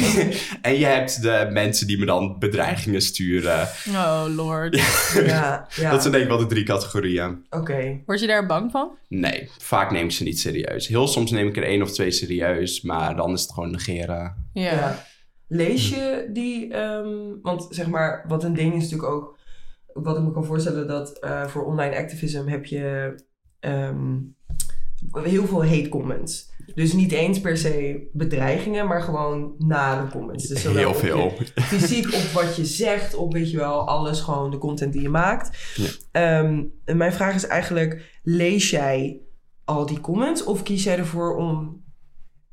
en 0.63 0.79
je 0.79 0.85
hebt 0.87 1.23
de 1.23 1.49
mensen 1.51 1.87
die 1.87 1.99
me 1.99 2.05
dan 2.07 2.39
bedreigingen 2.39 3.03
sturen. 3.03 3.69
Oh, 3.89 4.25
lord. 4.37 4.81
Ja, 5.27 5.67
ja. 5.75 5.91
Dat 5.91 6.01
zijn 6.01 6.13
denk 6.13 6.25
ik 6.25 6.31
wel 6.31 6.39
de 6.39 6.47
drie 6.47 6.65
categorieën. 6.65 7.45
Oké. 7.51 8.01
Word 8.13 8.25
je 8.25 8.31
daar 8.31 8.47
bang 8.47 8.71
van? 8.71 8.99
Nee, 9.09 9.49
vaak 9.59 9.91
neem 9.91 10.05
ik 10.05 10.11
ze 10.11 10.25
niet 10.25 10.39
serieus. 10.39 10.87
Heel 10.87 11.07
soms 11.07 11.31
neem 11.31 11.49
ik 11.49 11.57
er 11.57 11.63
één 11.63 11.83
of 11.83 11.91
twee 11.91 12.11
serieus. 12.11 12.83
Maar 12.83 13.17
dan 13.17 13.33
is 13.33 13.43
het 13.43 13.53
gewoon 13.53 13.71
negeren. 13.71 14.49
Ja. 14.53 14.73
Ja. 14.73 15.05
Lees 15.49 15.89
je 15.89 16.29
die, 16.33 16.73
ehm, 16.73 17.41
want 17.43 17.67
zeg 17.71 17.87
maar, 17.87 18.25
wat 18.29 18.45
een 18.45 18.55
ding 18.55 18.75
is 18.75 18.83
natuurlijk 18.83 19.13
ook, 19.13 19.39
wat 19.93 20.17
ik 20.17 20.23
me 20.23 20.33
kan 20.33 20.45
voorstellen, 20.45 20.87
dat 20.87 21.19
eh, 21.19 21.47
voor 21.47 21.65
online 21.65 21.97
activism 21.97 22.47
heb 22.47 22.65
je 22.65 23.15
ehm, 23.61 24.19
heel 25.13 25.47
veel 25.47 25.65
hate 25.67 25.89
comments. 25.89 26.52
Dus 26.75 26.93
niet 26.93 27.13
eens 27.13 27.41
per 27.41 27.57
se 27.57 28.09
bedreigingen, 28.13 28.87
maar 28.87 29.03
gewoon 29.03 29.55
nare 29.59 30.09
comments. 30.09 30.49
Dus 30.49 30.63
Heel 30.63 30.95
veel. 30.95 31.33
Fysiek 31.55 32.07
op 32.15 32.31
wat 32.33 32.57
je 32.57 32.65
zegt, 32.65 33.15
op 33.15 33.33
weet 33.33 33.51
je 33.51 33.57
wel, 33.57 33.89
alles 33.89 34.21
gewoon 34.21 34.51
de 34.51 34.59
content 34.59 34.93
die 34.93 35.03
je 35.03 35.09
maakt. 35.09 35.75
Ja. 35.75 35.89
Ehm, 36.13 36.63
en 36.85 36.97
mijn 36.97 37.13
vraag 37.13 37.35
is 37.35 37.47
eigenlijk, 37.47 38.21
lees 38.23 38.71
jij 38.71 39.21
al 39.65 39.87
die 39.87 40.01
comments 40.01 40.45
of 40.45 40.63
kies 40.63 40.85
jij 40.85 40.99
ervoor 40.99 41.37
om 41.37 41.82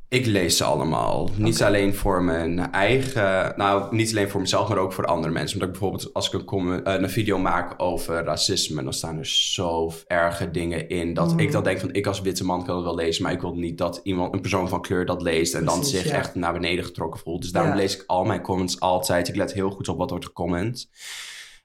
Ik 0.09 0.25
lees 0.25 0.57
ze 0.57 0.63
allemaal. 0.63 1.29
Niet 1.35 1.63
alleen 1.63 1.95
voor 1.95 2.23
mijn 2.23 2.71
eigen... 2.71 3.53
Nou, 3.57 3.95
niet 3.95 4.09
alleen 4.09 4.29
voor 4.29 4.41
mezelf, 4.41 4.69
maar 4.69 4.77
ook 4.77 4.93
voor 4.93 5.05
andere 5.05 5.33
mensen. 5.33 5.53
Omdat 5.53 5.67
ik 5.75 5.79
bijvoorbeeld, 5.79 6.13
als 6.13 6.27
ik 6.27 6.33
een, 6.33 6.45
comment- 6.45 6.83
eh, 6.83 6.93
een 6.93 7.09
video 7.09 7.37
maak 7.37 7.73
over 7.77 8.23
racisme... 8.23 8.83
dan 8.83 8.93
staan 8.93 9.17
er 9.17 9.25
zo 9.25 9.91
erge 10.07 10.51
dingen 10.51 10.89
in... 10.89 11.13
dat 11.13 11.33
ik 11.37 11.51
dan 11.51 11.63
denk 11.63 11.79
van, 11.79 11.93
ik 11.93 12.07
als 12.07 12.21
witte 12.21 12.45
man 12.45 12.65
kan 12.65 12.75
het 12.75 12.85
wel 12.85 12.95
lezen... 12.95 13.23
maar 13.23 13.31
ik 13.31 13.41
wil 13.41 13.55
niet 13.55 13.77
dat 13.77 13.99
iemand, 14.03 14.33
een 14.33 14.41
persoon 14.41 14.69
van 14.69 14.81
kleur 14.81 15.05
dat 15.05 15.21
leest... 15.21 15.53
en 15.53 15.65
dan 15.65 15.85
zich 15.85 16.05
ja. 16.05 16.13
echt 16.15 16.35
naar 16.35 16.53
beneden 16.53 16.85
getrokken 16.85 17.19
voelt. 17.19 17.41
Dus 17.41 17.51
daarom 17.51 17.71
Ja. 17.71 17.77
lees 17.77 17.95
ik 17.95 18.03
al 18.07 18.23
mijn 18.23 18.41
comments 18.41 18.79
altijd. 18.79 19.27
Ik 19.27 19.35
let 19.35 19.53
heel 19.53 19.69
goed 19.69 19.87
op 19.87 19.97
wat 19.97 20.09
wordt 20.09 20.25
gecomment. 20.25 20.89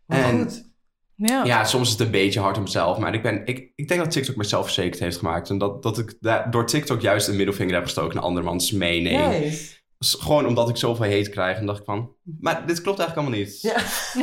En- 0.06 0.38
goed. 0.38 0.72
Ja. 1.16 1.44
Ja, 1.44 1.64
soms 1.64 1.86
is 1.86 1.92
het 1.92 2.00
een 2.00 2.10
beetje 2.10 2.40
hard 2.40 2.56
op 2.56 2.62
mezelf. 2.62 2.98
Maar 2.98 3.14
ik, 3.14 3.22
ben, 3.22 3.42
ik, 3.46 3.72
ik 3.74 3.88
denk 3.88 4.00
dat 4.00 4.10
TikTok 4.10 4.36
me 4.36 4.44
zelfverzekerd 4.44 5.00
heeft 5.00 5.16
gemaakt. 5.18 5.50
En 5.50 5.58
dat, 5.58 5.82
dat 5.82 5.98
ik 5.98 6.14
da- 6.20 6.46
door 6.46 6.66
TikTok 6.66 7.00
juist 7.00 7.28
een 7.28 7.36
middelvinger 7.36 7.74
heb 7.74 7.84
gestoken 7.84 8.14
naar 8.14 8.24
andermans 8.24 8.72
mening. 8.72 9.26
Nice. 9.26 9.72
Dus 9.98 10.16
gewoon 10.20 10.46
omdat 10.46 10.68
ik 10.68 10.76
zoveel 10.76 11.10
hate 11.10 11.30
krijg. 11.30 11.58
En 11.58 11.66
dacht 11.66 11.78
ik 11.78 11.84
van, 11.84 12.10
maar 12.40 12.66
dit 12.66 12.80
klopt 12.82 12.98
eigenlijk 12.98 13.28
allemaal 13.28 13.46
niet. 13.46 13.60
Ja. 13.62 13.76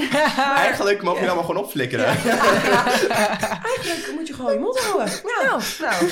Eigenlijk 0.66 1.02
mogen 1.04 1.22
we 1.22 1.26
allemaal 1.28 1.46
gewoon 1.46 1.64
opflikkeren. 1.64 2.06
Eigenlijk 3.76 4.12
moet 4.16 4.28
je 4.28 4.34
gewoon 4.34 4.54
je 4.54 4.60
mond 4.60 4.80
houden. 4.80 5.08
Ja, 5.42 5.60
nou. 5.80 6.06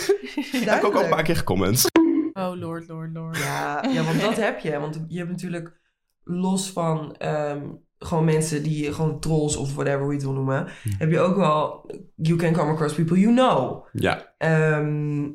Ik 0.52 0.70
heb 0.70 0.84
ook 0.84 0.96
al 0.96 1.04
een 1.04 1.10
paar 1.10 1.24
keer 1.24 1.36
gecomment. 1.36 1.86
Oh, 2.34 2.52
lord, 2.60 2.88
lord, 2.88 3.10
lord. 3.14 3.38
Ja, 3.38 3.84
ja, 3.92 4.04
want 4.04 4.22
dat 4.22 4.36
heb 4.36 4.60
je. 4.60 4.80
Want 4.80 5.00
je 5.08 5.18
hebt 5.18 5.30
natuurlijk 5.30 5.80
los 6.24 6.70
van 6.70 7.16
ehm, 7.16 7.62
gewoon 8.00 8.26
mensen 8.26 8.64
die 8.64 8.94
gewoon 8.94 9.20
trolls 9.20 9.56
of 9.56 9.74
whatever 9.74 10.00
hoe 10.00 10.10
je 10.10 10.16
het 10.16 10.24
wil 10.24 10.34
noemen, 10.34 10.68
heb 10.98 11.12
je 11.12 11.20
ook 11.20 11.36
wel 11.36 11.92
you 12.16 12.38
can 12.38 12.54
come 12.54 12.72
across 12.72 12.96
people 12.96 13.20
you 13.20 13.34
know. 13.34 13.88
Ja. 13.92 14.34
Ehm, 14.38 15.28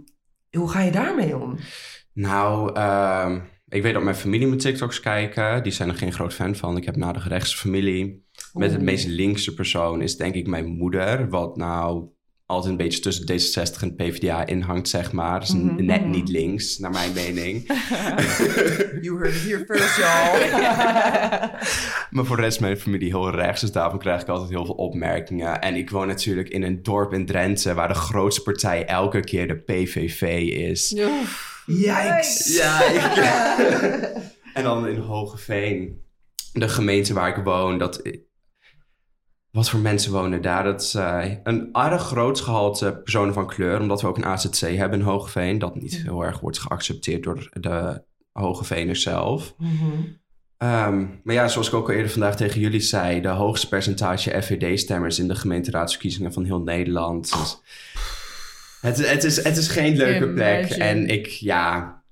hoe 0.51 0.71
ga 0.71 0.81
je 0.81 0.91
daarmee 0.91 1.37
om? 1.39 1.59
Nou, 2.13 2.75
ehm, 2.75 3.41
ik 3.69 3.83
weet 3.83 3.95
dat 3.95 4.03
mijn 4.03 4.17
familie 4.17 4.47
mijn 4.47 4.59
TikToks 4.59 5.01
kijken. 5.01 5.63
Die 5.63 5.73
zijn 5.73 5.89
er 5.89 5.95
geen 5.95 6.13
groot 6.13 6.35
fan 6.35 6.55
van. 6.55 6.77
Ik 6.77 6.85
heb 6.85 6.97
nou 6.97 7.13
de 7.13 7.19
rechtse 7.19 7.57
familie. 7.57 8.27
Met 8.53 8.73
het 8.73 8.83
meest 8.83 9.07
linkse 9.07 9.55
persoon 9.55 10.03
is 10.03 10.17
denk 10.17 10.35
ik 10.35 10.47
mijn 10.47 10.67
moeder. 10.67 11.29
Wat 11.29 11.57
nou 11.57 12.09
altijd 12.47 12.71
een 12.73 12.77
beetje 12.79 13.01
tussen 13.01 13.27
D66 13.27 13.81
en 13.83 13.95
PvdA 13.97 14.47
inhangt, 14.47 14.89
zeg 14.89 15.13
maar. 15.13 15.41
Dus 15.41 15.55
Mhm. 15.55 15.85
net 15.85 16.07
niet 16.07 16.29
links, 16.29 16.79
naar 16.79 16.91
mijn 16.91 17.13
mening. 17.13 17.67
You 19.05 19.19
heard 19.19 19.35
it 19.35 19.43
here 19.43 19.65
first, 19.67 19.97
y'all. 19.97 21.51
Maar 22.11 22.25
voor 22.25 22.37
de 22.37 22.43
rest 22.43 22.55
is 22.55 22.61
mijn 22.63 22.77
familie 22.79 23.09
heel 23.09 23.31
rechts, 23.31 23.61
dus 23.61 23.73
daarvan 23.73 23.99
krijg 23.99 24.21
ik 24.23 24.29
altijd 24.29 24.51
heel 24.51 24.65
veel 24.65 24.75
opmerkingen. 24.75 25.61
En 25.61 25.75
ik 25.75 25.91
woon 25.91 26.07
natuurlijk 26.07 26.49
in 26.49 26.63
een 26.63 26.83
dorp 26.83 27.13
in 27.13 27.27
Drenthe 27.27 27.75
waar 27.75 27.89
de 27.89 27.95
grootste 27.95 28.43
partij 28.43 28.85
elke 28.87 29.21
keer 29.21 29.49
de 29.49 29.57
PVV 29.57 30.23
is. 30.71 30.93
Ja, 31.67 32.85
ik- 32.85 33.03
en 34.55 34.63
dan 34.63 34.89
in 34.89 34.97
Hogeveen, 34.99 36.03
de 36.53 36.69
gemeente 36.69 37.15
waar 37.15 37.39
ik 37.39 37.45
woon, 37.45 37.79
dat... 37.79 38.03
Wat 39.55 39.71
voor 39.71 39.81
mensen 39.81 40.13
wonen 40.13 40.43
daar? 40.43 40.65
Dat 40.65 40.83
is 40.83 40.95
eh, 40.95 41.25
een 41.43 41.69
aardig 41.73 42.03
groot 42.03 42.41
gehalte 42.41 43.01
personen 43.05 43.35
van 43.35 43.47
kleur, 43.47 43.81
omdat 43.81 44.01
we 44.01 44.07
ook 44.07 44.17
een 44.17 44.25
AZC 44.25 44.61
hebben 44.61 44.99
in 44.99 45.05
Hogeveen, 45.05 45.59
dat 45.59 45.75
niet 45.75 45.97
heel 45.97 46.25
erg 46.25 46.41
wordt 46.41 46.59
geaccepteerd 46.59 47.23
door 47.23 47.49
de 47.53 48.03
Hogeveners 48.33 49.03
zelf. 49.03 49.55
Mhm. 49.59 49.71
Ehm, 50.57 51.07
maar 51.23 51.35
ja, 51.35 51.49
zoals 51.49 51.69
ik 51.69 51.75
ook 51.75 51.89
al 51.89 51.95
eerder 51.95 52.11
vandaag 52.11 52.37
tegen 52.37 52.61
jullie 52.61 52.81
zei, 52.81 53.21
de 53.21 53.29
hoogste 53.29 53.69
percentage 53.69 54.43
FVD-stemmers 54.43 55.19
in 55.19 55.29
de 55.29 55.35
gemeenteraadsverkiezingen 55.35 56.33
van 56.33 56.45
heel 56.45 56.61
Nederland. 56.61 57.33
Dus 57.33 57.61
het, 58.81 59.11
het, 59.11 59.25
is, 59.25 59.45
het 59.45 59.57
is 59.57 59.69
geen 59.69 59.97
leuke 59.97 60.29
plek. 60.29 60.71
En 60.71 61.07
ik, 61.07 61.27
ja, 61.27 62.03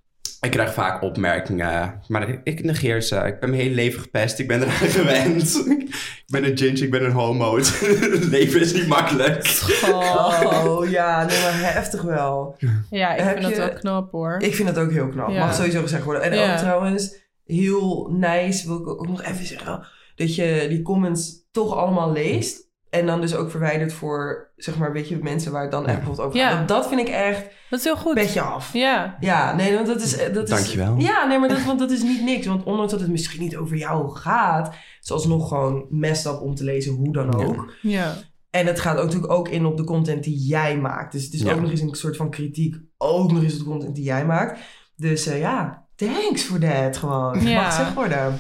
ik 0.43 0.51
krijg 0.51 0.73
vaak 0.73 1.03
opmerkingen, 1.03 2.01
maar 2.09 2.41
ik, 2.45 2.65
negeer 2.65 3.03
ze. 3.03 3.17
Ik 3.17 3.41
ben 3.41 3.51
mijn 3.51 3.63
hele 3.63 3.75
leven 3.75 4.01
gepest, 4.01 4.39
ik 4.39 4.49
ben 4.49 4.63
eraan 4.63 4.89
gewend. 5.01 5.63
ik 5.67 6.25
ben 6.27 6.45
een 6.45 6.59
ginger, 6.59 6.83
ik 6.83 6.91
ben 6.91 7.05
een 7.05 7.13
homo. 7.13 7.57
Het 7.59 8.25
leven 8.25 8.61
is 8.61 8.73
niet 8.73 8.87
makkelijk. 8.87 9.69
Oh. 9.91 10.81
Ja, 10.91 11.25
nee, 11.25 11.41
maar 11.43 11.73
heftig 11.75 12.03
wel. 12.03 12.57
Ja, 12.91 13.15
ik 13.15 13.21
Heb 13.23 13.31
vind 13.33 13.43
dat 13.43 13.51
je- 13.51 13.57
wel 13.59 13.73
knap 13.73 14.11
hoor. 14.11 14.37
Ik 14.41 14.55
vind 14.55 14.69
dat 14.75 14.85
ook 14.85 14.91
heel 14.91 15.09
knap. 15.09 15.29
Ja. 15.31 15.45
Mag 15.45 15.55
sowieso 15.55 15.83
gezegd 15.83 16.05
worden. 16.05 16.23
En 16.23 16.35
Ja. 16.35 16.53
ook 16.53 16.59
trouwens, 16.59 17.15
heel 17.45 18.09
nice 18.13 18.67
wil 18.67 18.79
ik 18.81 18.89
ook 18.89 19.09
nog 19.09 19.23
even 19.23 19.47
zeggen. 19.47 19.87
Dat 20.15 20.35
je 20.35 20.67
die 20.69 20.83
comments 20.83 21.33
toch 21.53 21.77
allemaal 21.77 22.13
leest. 22.13 22.62
En 22.93 23.07
dan 23.07 23.21
dus 23.21 23.35
ook 23.35 23.51
verwijdert 23.51 23.93
voor, 23.93 24.51
zeg 24.57 24.79
maar, 24.79 24.93
weet 24.93 25.09
je, 25.09 25.19
mensen 25.23 25.53
waar 25.53 25.63
het 25.63 25.71
dan 25.71 25.87
echt 25.87 25.97
bijvoorbeeld 25.97 26.27
over 26.27 26.39
Ja. 26.41 26.51
gaat. 26.51 26.69
Dat 26.69 26.89
vind 26.89 27.01
ik 27.01 27.09
echt 27.09 27.45
Dat 27.71 27.79
is 27.79 27.85
heel 27.85 27.97
goed. 27.97 28.15
petje 28.15 28.41
af. 28.41 28.73
Ja. 28.73 29.17
Ja, 29.21 29.55
nee, 29.55 29.75
want 29.75 29.87
dat 29.87 30.01
is... 30.03 30.17
Dat 30.33 30.45
is 30.45 30.51
Dankjewel. 30.51 30.97
Ja, 30.99 31.27
nee, 31.27 31.39
maar 31.39 31.49
dat, 31.49 31.65
want 31.65 31.79
dat 31.79 31.91
is 31.91 32.03
niet 32.03 32.23
niks. 32.23 32.47
Want 32.47 32.65
ondanks 32.65 32.91
dat 32.93 33.01
het 33.01 33.11
misschien 33.11 33.41
niet 33.41 33.57
over 33.57 33.77
jou 33.77 34.11
gaat... 34.11 34.69
is 34.73 34.79
het 35.01 35.11
alsnog 35.11 35.49
gewoon 35.49 35.87
messed 35.91 36.33
up 36.33 36.41
om 36.41 36.55
te 36.55 36.65
lezen, 36.65 36.93
hoe 36.95 37.13
dan 37.13 37.35
ook. 37.35 37.73
Ja. 37.83 38.15
En 38.51 38.67
het 38.67 38.81
gaat 38.81 38.97
ook 38.99 39.05
natuurlijk 39.05 39.33
ook 39.33 39.49
in 39.49 39.65
op 39.67 39.77
de 39.77 39.85
content 39.85 40.25
die 40.25 40.47
jij 40.47 40.79
maakt. 40.79 41.13
Dus 41.13 41.25
het 41.25 41.33
is 41.35 41.43
Ja. 41.43 41.53
ook 41.53 41.61
nog 41.61 41.71
eens 41.71 41.81
een 41.81 41.95
soort 41.95 42.17
van 42.17 42.31
kritiek. 42.31 42.77
Ook 42.99 43.33
nog 43.33 43.43
eens 43.43 43.53
op 43.53 43.59
de 43.59 43.65
content 43.65 43.95
die 43.95 44.05
jij 44.05 44.25
maakt. 44.27 44.59
Dus 44.97 45.27
eh, 45.27 45.39
ja, 45.41 45.87
thanks 45.97 46.43
for 46.43 46.59
that 46.59 46.97
gewoon. 46.97 47.41
Ja. 47.47 47.63
Mag 47.63 47.77
gezegd 47.77 47.95
worden. 47.95 48.39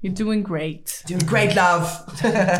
You're 0.00 0.16
doing 0.16 0.46
great. 0.46 1.02
Doing 1.06 1.28
great 1.28 1.54
love. 1.54 2.04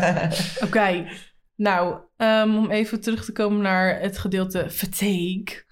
Oké. 0.65 1.07
Nou, 1.55 1.99
ehm, 2.17 2.55
om 2.55 2.71
even 2.71 3.01
terug 3.01 3.25
te 3.25 3.31
komen 3.31 3.61
naar 3.61 3.99
het 3.99 4.17
gedeelte 4.17 4.69
fatigue. 4.69 5.63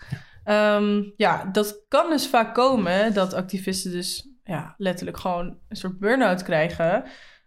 Ehm, 0.43 1.03
ja, 1.15 1.45
dat 1.45 1.85
kan 1.87 2.09
dus 2.09 2.27
vaak 2.27 2.53
komen 2.53 3.13
dat 3.13 3.33
activisten 3.33 3.91
dus 3.91 4.29
ja, 4.43 4.75
letterlijk 4.77 5.17
gewoon 5.17 5.57
een 5.69 5.75
soort 5.75 5.99
burn-out 5.99 6.43
krijgen. 6.43 7.03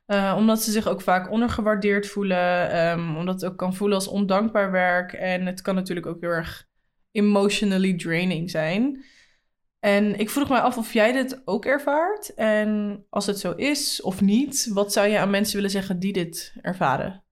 Eh, 0.06 0.34
omdat 0.36 0.62
ze 0.62 0.70
zich 0.70 0.86
ook 0.86 1.00
vaak 1.00 1.30
ondergewaardeerd 1.30 2.06
voelen. 2.06 2.70
ehm, 2.70 3.16
omdat 3.16 3.40
het 3.40 3.50
ook 3.50 3.58
kan 3.58 3.74
voelen 3.74 3.96
als 3.96 4.08
ondankbaar 4.08 4.70
werk. 4.70 5.12
En 5.12 5.46
het 5.46 5.62
kan 5.62 5.74
natuurlijk 5.74 6.06
ook 6.06 6.20
heel 6.20 6.30
erg 6.30 6.66
emotionally 7.10 7.96
draining 7.96 8.50
zijn. 8.50 9.04
En 9.80 10.18
ik 10.18 10.30
vroeg 10.30 10.48
mij 10.48 10.60
af 10.60 10.76
of 10.76 10.92
jij 10.92 11.12
dit 11.12 11.42
ook 11.44 11.64
ervaart. 11.64 12.34
En 12.34 13.04
als 13.10 13.26
het 13.26 13.38
zo 13.38 13.52
is 13.52 14.02
of 14.02 14.20
niet, 14.20 14.70
wat 14.72 14.92
zou 14.92 15.08
je 15.08 15.18
aan 15.18 15.30
mensen 15.30 15.54
willen 15.54 15.70
zeggen 15.70 15.98
die 15.98 16.12
dit 16.12 16.54
ervaren? 16.60 17.22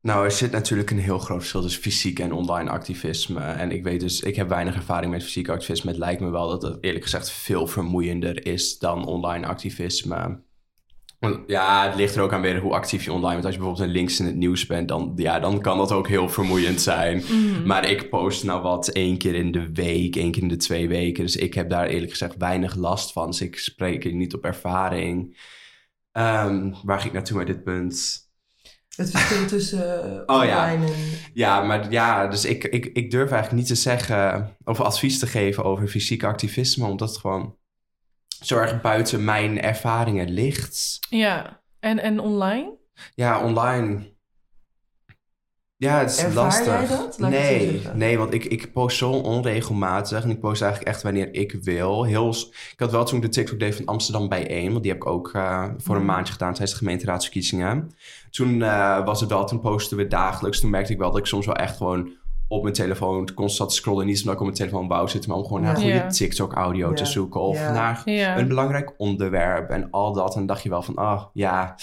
Nou, 0.00 0.24
er 0.24 0.30
zit 0.30 0.50
natuurlijk 0.50 0.90
een 0.90 0.98
heel 0.98 1.18
groot 1.18 1.38
verschil 1.38 1.62
tussen 1.62 1.82
fysiek 1.82 2.18
en 2.18 2.32
online 2.32 2.70
activisme. 2.70 3.40
En 3.40 3.70
ik 3.70 3.84
weet 3.84 4.00
dus, 4.00 4.20
ik 4.20 4.36
heb 4.36 4.48
weinig 4.48 4.74
ervaring 4.74 5.12
met 5.12 5.22
fysiek 5.22 5.48
activisme. 5.48 5.90
Het 5.90 5.98
lijkt 5.98 6.20
me 6.20 6.30
wel 6.30 6.48
dat 6.48 6.62
het 6.62 6.78
eerlijk 6.80 7.04
gezegd 7.04 7.30
veel 7.30 7.66
vermoeiender 7.66 8.46
is 8.46 8.78
dan 8.78 9.06
online 9.06 9.46
activisme. 9.46 10.42
Ja, 11.46 11.86
het 11.86 11.94
ligt 11.94 12.16
er 12.16 12.22
ook 12.22 12.32
aan 12.32 12.40
weer 12.40 12.60
hoe 12.60 12.72
actief 12.72 13.04
je 13.04 13.12
online 13.12 13.32
bent. 13.32 13.44
Als 13.44 13.54
je 13.54 13.60
bijvoorbeeld 13.60 13.88
een 13.88 13.94
links 13.94 14.20
in 14.20 14.26
het 14.26 14.36
nieuws 14.36 14.66
bent, 14.66 14.88
dan, 14.88 15.12
ja, 15.16 15.40
dan 15.40 15.60
kan 15.60 15.78
dat 15.78 15.92
ook 15.92 16.08
heel 16.08 16.28
vermoeiend 16.28 16.80
zijn. 16.80 17.22
Maar 17.64 17.90
ik 17.90 18.10
post 18.10 18.44
nou 18.44 18.62
wat 18.62 18.88
één 18.88 19.18
keer 19.18 19.34
in 19.34 19.52
de 19.52 19.72
week, 19.72 20.16
één 20.16 20.30
keer 20.30 20.42
in 20.42 20.48
de 20.48 20.56
twee 20.56 20.88
weken. 20.88 21.24
Dus 21.24 21.36
ik 21.36 21.54
heb 21.54 21.70
daar 21.70 21.86
eerlijk 21.86 22.10
gezegd 22.10 22.36
weinig 22.36 22.74
last 22.76 23.12
van. 23.12 23.26
Dus 23.26 23.40
ik 23.40 23.58
spreek 23.58 24.12
niet 24.12 24.34
op 24.34 24.44
ervaring. 24.44 25.36
Ehm, 26.12 26.72
waar 26.84 27.00
ga 27.00 27.06
ik 27.06 27.12
naartoe 27.12 27.36
met 27.36 27.46
dit 27.46 27.64
punt? 27.64 28.22
Het 28.96 29.10
verschil 29.10 29.46
tussen 29.56 30.02
eh, 30.26 30.36
Oh, 30.36 30.44
ja. 30.44 30.64
online 30.64 30.86
en... 30.92 31.00
Ja, 31.32 31.62
maar 31.62 31.90
ja, 31.90 32.26
dus 32.26 32.44
ik, 32.44 32.64
ik, 32.64 32.86
ik 32.86 33.10
durf 33.10 33.30
eigenlijk 33.30 33.60
niet 33.60 33.76
te 33.76 33.82
zeggen 33.82 34.56
of 34.64 34.80
advies 34.80 35.18
te 35.18 35.26
geven 35.26 35.64
over 35.64 35.88
fysiek 35.88 36.24
activisme, 36.24 36.86
omdat 36.86 37.08
het 37.08 37.18
gewoon 37.18 37.56
zo 38.42 38.58
erg 38.58 38.80
buiten 38.80 39.24
mijn 39.24 39.60
ervaringen 39.60 40.30
ligt. 40.30 40.98
Ja, 41.10 41.62
en, 41.80 41.98
en 42.02 42.20
online? 42.20 42.76
Ja, 43.14 43.44
online. 43.44 44.12
Ja, 45.76 45.98
het 45.98 46.10
is 46.10 46.18
Ervaar 46.22 46.44
lastig. 46.44 46.66
jij 46.66 46.86
dat? 46.96 47.18
Laat 47.18 47.30
nee, 47.30 47.82
nee, 47.94 48.18
want 48.18 48.34
ik, 48.34 48.44
ik 48.44 48.72
post 48.72 48.96
zo 48.96 49.10
onregelmatig 49.10 50.22
en 50.22 50.30
ik 50.30 50.40
post 50.40 50.62
eigenlijk 50.62 50.92
echt 50.92 51.02
wanneer 51.02 51.34
ik 51.34 51.52
wil. 51.52 52.04
Heel, 52.04 52.28
ik 52.72 52.74
had 52.76 52.90
wel 52.90 53.04
toen 53.04 53.16
ik 53.16 53.22
de 53.24 53.28
TikTok 53.28 53.58
deed 53.58 53.76
van 53.76 53.84
Amsterdam 53.84 54.28
bijeen, 54.28 54.70
want 54.70 54.82
die 54.82 54.92
heb 54.92 55.00
ik 55.00 55.06
ook 55.08 55.32
eh, 55.34 55.64
voor 55.76 55.94
een 55.96 56.02
Mhm. 56.02 56.10
maandje 56.10 56.32
gedaan 56.32 56.50
tijdens 56.52 56.70
de 56.72 56.78
gemeenteraadsverkiezingen. 56.78 57.94
Toen 58.30 58.62
eh, 58.62 59.04
was 59.04 59.20
het 59.20 59.30
wel, 59.30 59.44
toen 59.46 59.60
posten 59.60 59.96
we 59.96 60.06
dagelijks. 60.06 60.60
Toen 60.60 60.70
merkte 60.70 60.92
ik 60.92 60.98
wel 60.98 61.10
dat 61.10 61.18
ik 61.20 61.26
soms 61.26 61.46
wel 61.46 61.56
echt 61.56 61.76
gewoon 61.76 62.12
op 62.48 62.62
mijn 62.62 62.74
telefoon 62.74 63.34
constant 63.34 63.72
scrollen. 63.72 64.06
Niet 64.06 64.18
omdat 64.18 64.32
ik 64.34 64.38
op 64.40 64.44
mijn 64.46 64.58
telefoon 64.58 64.88
wou 64.88 65.08
zitten, 65.08 65.30
maar 65.30 65.38
om 65.38 65.44
gewoon 65.46 65.62
naar 65.62 65.74
Ja. 65.74 65.80
goede 65.80 65.94
Ja. 65.94 66.06
TikTok-audio 66.08 66.92
te 66.92 67.02
Ja. 67.02 67.08
zoeken. 67.08 67.40
Of 67.40 67.58
Ja. 67.58 67.72
naar 67.72 68.02
Ja. 68.04 68.38
een 68.38 68.48
belangrijk 68.48 68.94
onderwerp 68.96 69.70
en 69.70 69.90
al 69.90 70.12
dat. 70.12 70.28
En 70.32 70.38
dan 70.38 70.46
dacht 70.46 70.62
je 70.62 70.68
wel 70.68 70.82
van, 70.82 70.94
ah 70.94 71.22
ja, 71.32 71.74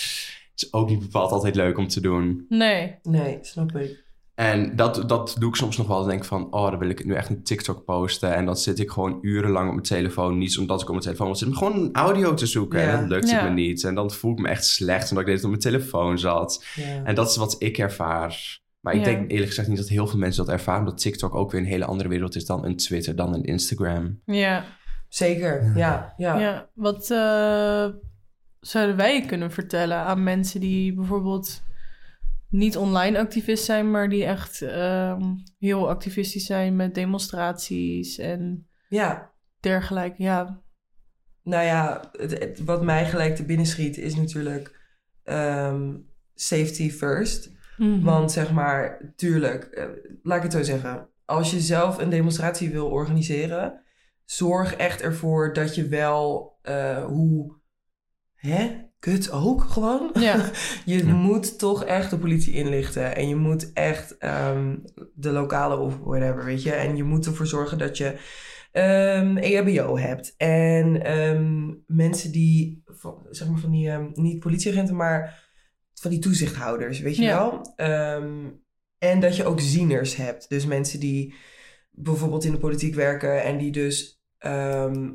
is 0.56 0.68
ook 0.74 0.90
niet 0.90 1.00
bepaald 1.00 1.32
altijd 1.32 1.56
leuk 1.56 1.78
om 1.78 1.88
te 1.88 2.02
doen. 2.02 2.46
Nee. 2.50 2.96
Nee, 3.04 3.38
snap 3.42 3.76
ik. 3.76 4.04
En 4.36 4.76
dat, 4.76 5.04
dat 5.10 5.36
doe 5.40 5.50
ik 5.50 5.56
soms 5.56 5.78
nog 5.78 5.88
wel. 5.88 6.00
Dan 6.00 6.08
denk 6.08 6.20
ik 6.22 6.28
van, 6.28 6.54
oh, 6.54 6.70
dan 6.70 6.80
wil 6.80 6.90
ik 6.90 7.06
nu 7.06 7.14
echt 7.14 7.30
een 7.30 7.44
TikTok 7.44 7.86
posten. 7.86 8.34
En 8.36 8.46
dan 8.46 8.58
zit 8.58 8.80
ik 8.80 8.92
gewoon 8.92 9.18
urenlang 9.22 9.68
op 9.68 9.74
mijn 9.74 9.86
telefoon. 9.86 10.38
Niet 10.38 10.58
omdat 10.58 10.78
ik 10.82 10.86
op 10.88 10.92
mijn 10.92 11.04
telefoon 11.06 11.26
wil 11.26 11.36
zitten, 11.36 11.58
maar 11.60 11.68
gewoon 11.70 11.86
een 11.86 11.94
audio 11.96 12.34
te 12.34 12.46
zoeken. 12.46 12.80
Ja. 12.82 12.88
En 12.88 13.00
dat 13.00 13.10
lukt 13.10 13.30
Ja. 13.30 13.36
het 13.40 13.44
me 13.50 13.56
niet. 13.56 13.84
En 13.84 13.96
dan 13.96 14.12
voel 14.12 14.32
ik 14.32 14.38
me 14.40 14.48
echt 14.48 14.66
slecht 14.66 15.10
omdat 15.10 15.20
ik 15.24 15.26
tijd 15.30 15.44
op 15.44 15.50
mijn 15.50 15.62
telefoon 15.62 16.20
zat. 16.20 16.66
Ja. 16.76 17.04
En 17.04 17.16
dat 17.16 17.30
is 17.30 17.36
wat 17.36 17.56
ik 17.60 17.78
ervaar. 17.78 18.60
Maar 18.82 18.94
ik 18.94 19.00
Ja. 19.00 19.06
denk 19.06 19.32
eerlijk 19.32 19.48
gezegd 19.50 19.68
niet 19.68 19.78
dat 19.78 19.88
heel 19.88 20.08
veel 20.08 20.20
mensen 20.20 20.46
dat 20.46 20.54
ervaren. 20.54 20.80
Omdat 20.80 21.02
TikTok 21.02 21.36
ook 21.36 21.52
weer 21.52 21.62
een 21.62 21.68
hele 21.68 21.86
andere 21.86 22.10
wereld 22.10 22.36
is 22.36 22.46
dan 22.46 22.66
een 22.66 22.76
Twitter, 22.78 23.16
dan 23.16 23.34
een 23.34 23.44
Instagram. 23.44 24.22
Ja. 24.26 24.66
Zeker, 25.08 25.72
ja. 25.78 26.14
ja. 26.18 26.40
ja. 26.40 26.70
Wat 26.74 27.12
eh, 27.12 27.88
zouden 28.60 28.96
wij 28.96 29.26
kunnen 29.26 29.52
vertellen 29.52 29.98
aan 29.98 30.24
mensen 30.24 30.60
die 30.60 30.94
bijvoorbeeld 30.94 31.62
niet 32.50 32.78
online 32.78 33.20
activist 33.20 33.64
zijn, 33.66 33.92
maar 33.92 34.10
die 34.10 34.26
echt 34.26 34.62
ehm, 34.62 35.22
heel 35.60 35.90
activistisch 35.90 36.46
zijn 36.46 36.76
met 36.76 36.96
demonstraties 36.96 38.18
en 38.18 38.68
ja. 38.90 39.32
dergelijke? 39.60 40.24
Ja. 40.24 40.62
Nou 41.44 41.64
ja, 41.66 42.10
het, 42.12 42.40
het- 42.40 42.64
wat 42.64 42.84
mij 42.84 43.06
gelijk 43.06 43.36
te 43.36 43.46
binnen 43.46 43.66
schiet 43.66 43.98
is 43.98 44.16
natuurlijk 44.16 44.80
ehm, 45.24 45.94
safety 46.36 46.90
first. 46.90 47.52
Mhm. 47.82 48.02
Want 48.04 48.32
zeg 48.32 48.52
maar, 48.52 49.14
tuurlijk, 49.16 49.64
eh, 49.64 49.86
laat 50.24 50.38
ik 50.38 50.44
het 50.44 50.52
zo 50.52 50.64
zeggen. 50.64 51.10
Als 51.26 51.52
je 51.52 51.60
zelf 51.60 51.98
een 51.98 52.10
demonstratie 52.10 52.70
wil 52.70 52.88
organiseren, 52.90 53.82
zorg 54.26 54.76
echt 54.76 55.02
ervoor 55.02 55.54
dat 55.54 55.76
je 55.76 55.88
wel 55.88 56.52
eh, 56.62 57.06
hoe. 57.06 57.60
Hè? 58.36 58.70
Kut 59.00 59.32
ook 59.32 59.62
gewoon. 59.64 60.10
Ja. 60.14 60.50
je 60.86 61.06
Ja. 61.06 61.14
moet 61.14 61.60
toch 61.60 61.84
echt 61.84 62.10
de 62.10 62.18
politie 62.18 62.54
inlichten. 62.54 63.16
En 63.16 63.28
je 63.28 63.36
moet 63.36 63.74
echt 63.74 64.18
ehm, 64.18 64.78
de 65.14 65.32
lokale 65.32 65.78
of 65.78 65.98
whatever, 65.98 66.46
weet 66.46 66.64
je. 66.64 66.72
En 66.72 66.96
je 66.96 67.04
moet 67.04 67.26
ervoor 67.26 67.48
zorgen 67.48 67.78
dat 67.78 67.98
je 67.98 68.18
ehm 68.72 69.38
EHBO 69.38 69.98
hebt. 69.98 70.34
En 70.38 71.04
ehm, 71.04 71.74
mensen 71.88 72.32
die, 72.32 72.82
van, 72.86 73.26
zeg 73.30 73.50
maar 73.50 73.60
van 73.60 73.72
die, 73.72 73.90
ehm, 73.90 74.10
niet 74.14 74.40
politieagenten, 74.40 74.96
maar 74.96 75.50
van 76.02 76.12
die 76.12 76.20
toezichthouders, 76.20 77.00
weet 77.00 77.16
je 77.16 77.22
Ja. 77.22 77.38
wel. 77.38 77.74
Ehm, 77.76 78.48
en 78.98 79.20
dat 79.20 79.36
je 79.36 79.46
ook 79.46 79.60
zieners 79.60 80.16
hebt. 80.16 80.50
Dus 80.50 80.66
mensen 80.66 81.00
die 81.00 81.34
bijvoorbeeld 81.92 82.44
in 82.44 82.52
de 82.52 82.58
politiek 82.58 82.96
werken 82.96 83.44
en 83.44 83.58
die 83.58 83.72
dus... 83.72 84.22
ehm, 84.38 85.10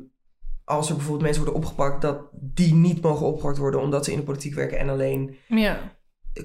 als 0.63 0.87
er 0.89 0.93
bijvoorbeeld 0.95 1.23
mensen 1.25 1.43
worden 1.43 1.61
opgepakt, 1.61 2.01
dat 2.01 2.21
die 2.31 2.73
niet 2.73 3.01
mogen 3.01 3.25
opgepakt 3.25 3.57
worden 3.57 3.81
omdat 3.81 4.05
ze 4.05 4.11
in 4.11 4.17
de 4.17 4.23
politiek 4.23 4.53
werken 4.53 4.79
en 4.79 4.89
alleen 4.89 5.35
ja. 5.47 5.95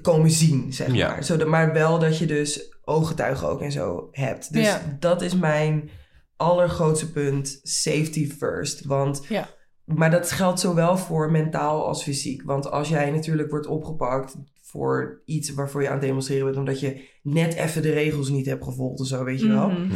komen 0.01 0.31
zien, 0.31 0.73
zeg 0.73 0.93
Ja. 0.93 1.07
maar. 1.09 1.23
Zodat, 1.23 1.47
maar 1.47 1.73
wel 1.73 1.99
dat 1.99 2.17
je 2.17 2.25
dus 2.25 2.75
ooggetuigen 2.83 3.47
ook 3.47 3.61
en 3.61 3.71
zo 3.71 4.07
hebt. 4.11 4.53
Dus 4.53 4.65
Ja. 4.65 4.97
dat 4.99 5.21
is 5.21 5.35
mijn 5.35 5.89
allergrootste 6.35 7.11
punt. 7.11 7.59
Safety 7.63 8.29
first. 8.31 8.85
Want, 8.85 9.25
Ja. 9.29 9.49
Maar 9.85 10.11
dat 10.11 10.31
geldt 10.31 10.59
zowel 10.59 10.97
voor 10.97 11.31
mentaal 11.31 11.87
als 11.87 12.03
fysiek. 12.03 12.41
Want 12.43 12.71
als 12.71 12.89
jij 12.89 13.11
natuurlijk 13.11 13.49
wordt 13.49 13.67
opgepakt 13.67 14.35
voor 14.61 15.21
iets 15.25 15.49
waarvoor 15.53 15.81
je 15.81 15.87
aan 15.87 15.93
het 15.97 16.01
demonstreren 16.03 16.45
bent... 16.45 16.57
omdat 16.57 16.79
je 16.79 17.09
net 17.21 17.53
even 17.53 17.81
de 17.81 17.91
regels 17.91 18.29
niet 18.29 18.45
hebt 18.45 18.63
gevolgd 18.63 18.99
of 18.99 19.07
zo, 19.07 19.23
weet 19.23 19.39
je 19.39 19.47
wel... 19.47 19.69
Mhm. 19.69 19.91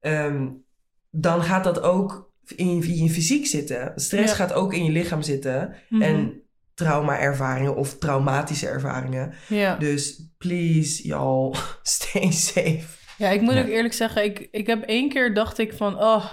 Ehm, 0.00 0.48
dan 1.10 1.42
gaat 1.42 1.64
dat 1.64 1.80
ook 1.80 2.32
in 2.56 2.76
je, 2.76 2.86
in 2.86 3.04
je 3.04 3.10
fysiek 3.10 3.46
zitten. 3.46 3.92
Stress 3.94 4.30
Ja. 4.30 4.36
gaat 4.36 4.52
ook 4.52 4.74
in 4.74 4.84
je 4.84 4.90
lichaam 4.90 5.22
zitten. 5.22 5.74
Mhm. 5.88 6.02
En 6.02 6.42
trauma-ervaringen 6.74 7.76
of 7.76 7.98
traumatische 7.98 8.68
ervaringen. 8.68 9.32
ja. 9.48 9.76
Dus 9.76 10.28
please, 10.38 11.06
y'all, 11.06 11.54
stay 11.82 12.30
safe. 12.30 12.84
Ja, 13.18 13.28
ik 13.28 13.40
moet 13.40 13.54
Ja. 13.54 13.60
ook 13.60 13.68
eerlijk 13.68 13.94
zeggen, 13.94 14.24
ik, 14.24 14.48
ik 14.50 14.66
heb 14.66 14.82
één 14.82 15.08
keer 15.08 15.34
dacht 15.34 15.58
ik 15.58 15.72
van, 15.72 15.98
oh, 15.98 16.24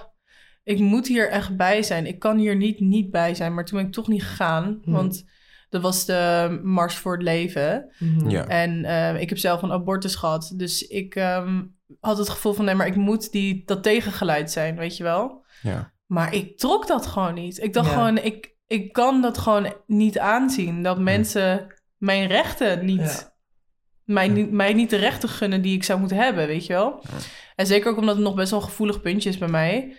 ik 0.68 0.80
moet 0.80 1.08
hier 1.08 1.30
echt 1.30 1.58
bij 1.58 1.84
zijn. 1.84 2.06
Ik 2.06 2.20
kan 2.20 2.38
hier 2.38 2.56
niet 2.56 2.80
niet 2.80 3.12
bij 3.12 3.36
zijn, 3.36 3.54
maar 3.54 3.66
toen 3.66 3.78
ben 3.78 3.88
ik 3.88 3.94
toch 3.94 4.08
niet 4.08 4.24
gegaan. 4.24 4.80
Hmm. 4.84 4.94
Want 4.94 5.26
dat 5.70 5.82
was 5.82 6.06
de 6.06 6.60
Mars 6.64 6.96
voor 6.96 7.14
het 7.14 7.22
Leven. 7.22 7.94
Ja. 8.28 8.48
En 8.48 8.86
eh, 8.86 9.22
ik 9.22 9.30
heb 9.30 9.38
zelf 9.38 9.62
een 9.62 9.72
abortus 9.72 10.16
gehad. 10.16 10.54
Dus 10.56 10.88
ik 10.88 11.16
ehm, 11.16 11.64
had 12.00 12.18
het 12.18 12.30
gevoel 12.30 12.54
van, 12.54 12.66
nee, 12.66 12.76
maar 12.76 12.88
ik 12.88 12.96
moet 12.96 13.32
die, 13.32 13.62
dat 13.66 13.84
tegengeluid 13.84 14.52
zijn, 14.52 14.76
weet 14.76 14.98
je 14.98 15.04
wel. 15.04 15.46
Ja. 15.62 15.92
Maar 16.06 16.34
ik 16.34 16.58
trok 16.58 16.88
dat 16.88 17.06
gewoon 17.06 17.34
niet. 17.34 17.64
Ik 17.64 17.74
dacht 17.74 17.88
Ja. 17.88 17.94
gewoon, 17.94 18.18
ik, 18.18 18.56
ik 18.68 18.94
kan 18.94 19.22
dat 19.22 19.38
gewoon 19.38 19.74
niet 19.86 20.20
aanzien. 20.20 20.84
Dat 20.84 21.00
mensen 21.00 21.68
mijn 21.98 22.28
rechten 22.28 22.86
niet, 22.86 23.00
Ja. 23.00 23.34
mij, 24.04 24.28
niet, 24.28 24.52
mij 24.52 24.74
niet 24.74 24.90
de 24.90 24.96
rechten 24.96 25.30
gunnen 25.30 25.62
die 25.62 25.76
ik 25.76 25.84
zou 25.84 26.00
moeten 26.00 26.18
hebben, 26.18 26.48
weet 26.48 26.66
je 26.66 26.74
wel. 26.74 27.04
En 27.56 27.68
zeker 27.68 27.92
ook 27.92 27.98
omdat 27.98 28.16
het 28.16 28.24
nog 28.24 28.36
best 28.36 28.52
wel 28.52 28.60
een 28.60 28.66
gevoelig 28.66 29.02
puntje 29.02 29.30
is 29.30 29.38
bij 29.38 29.48
mij. 29.48 29.96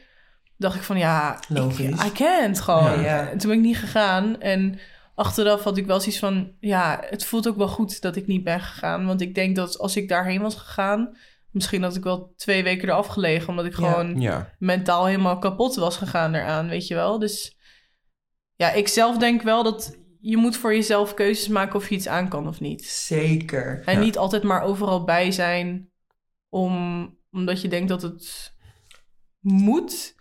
Dacht 0.58 0.76
ik 0.76 0.82
van, 0.82 0.98
ja, 0.98 1.38
Logisch. 1.48 2.04
ik, 2.04 2.04
I 2.04 2.12
can't 2.12 2.60
gewoon. 2.60 3.00
Ja, 3.00 3.00
ja. 3.00 3.28
En 3.30 3.38
toen 3.38 3.48
ben 3.50 3.58
ik 3.58 3.64
niet 3.64 3.78
gegaan. 3.78 4.40
En 4.40 4.78
achteraf 5.14 5.62
had 5.64 5.76
ik 5.76 5.86
wel 5.86 6.00
zoiets 6.00 6.18
van, 6.18 6.52
ja, 6.60 7.00
het 7.10 7.24
voelt 7.24 7.48
ook 7.48 7.56
wel 7.56 7.68
goed 7.68 8.00
dat 8.00 8.16
ik 8.16 8.26
niet 8.26 8.44
ben 8.44 8.60
gegaan. 8.60 9.06
Want 9.06 9.20
ik 9.20 9.34
denk 9.34 9.56
dat 9.56 9.78
als 9.78 9.96
ik 9.96 10.08
daarheen 10.08 10.40
was 10.42 10.54
gegaan... 10.54 11.16
Misschien 11.50 11.82
had 11.82 11.96
ik 11.96 12.02
wel 12.04 12.32
twee 12.36 12.62
weken 12.62 12.88
eraf 12.88 13.06
gelegen, 13.06 13.48
omdat 13.48 13.64
ik 13.64 13.78
Ja. 13.78 13.90
gewoon 13.90 14.20
Ja. 14.20 14.52
mentaal 14.58 15.06
helemaal 15.06 15.38
kapot 15.38 15.74
was 15.74 15.96
gegaan 15.96 16.34
eraan, 16.34 16.68
weet 16.68 16.86
je 16.86 16.94
wel. 16.94 17.18
Dus 17.18 17.56
ja, 18.56 18.72
ik 18.72 18.88
zelf 18.88 19.16
denk 19.18 19.42
wel 19.42 19.62
dat 19.62 19.96
je 20.20 20.36
moet 20.36 20.56
voor 20.56 20.74
jezelf 20.74 21.14
keuzes 21.14 21.48
maken 21.48 21.74
of 21.74 21.88
je 21.88 21.94
iets 21.94 22.08
aan 22.08 22.28
kan 22.28 22.48
of 22.48 22.60
niet. 22.60 22.84
Zeker. 22.84 23.82
En 23.84 23.94
Ja. 23.94 24.00
niet 24.00 24.18
altijd 24.18 24.42
maar 24.42 24.62
overal 24.62 25.04
bij 25.04 25.30
zijn 25.32 25.90
om, 26.48 26.72
omdat 27.30 27.60
je 27.60 27.68
denkt 27.68 27.88
dat 27.88 28.02
het 28.02 28.54
moet. 29.40 30.14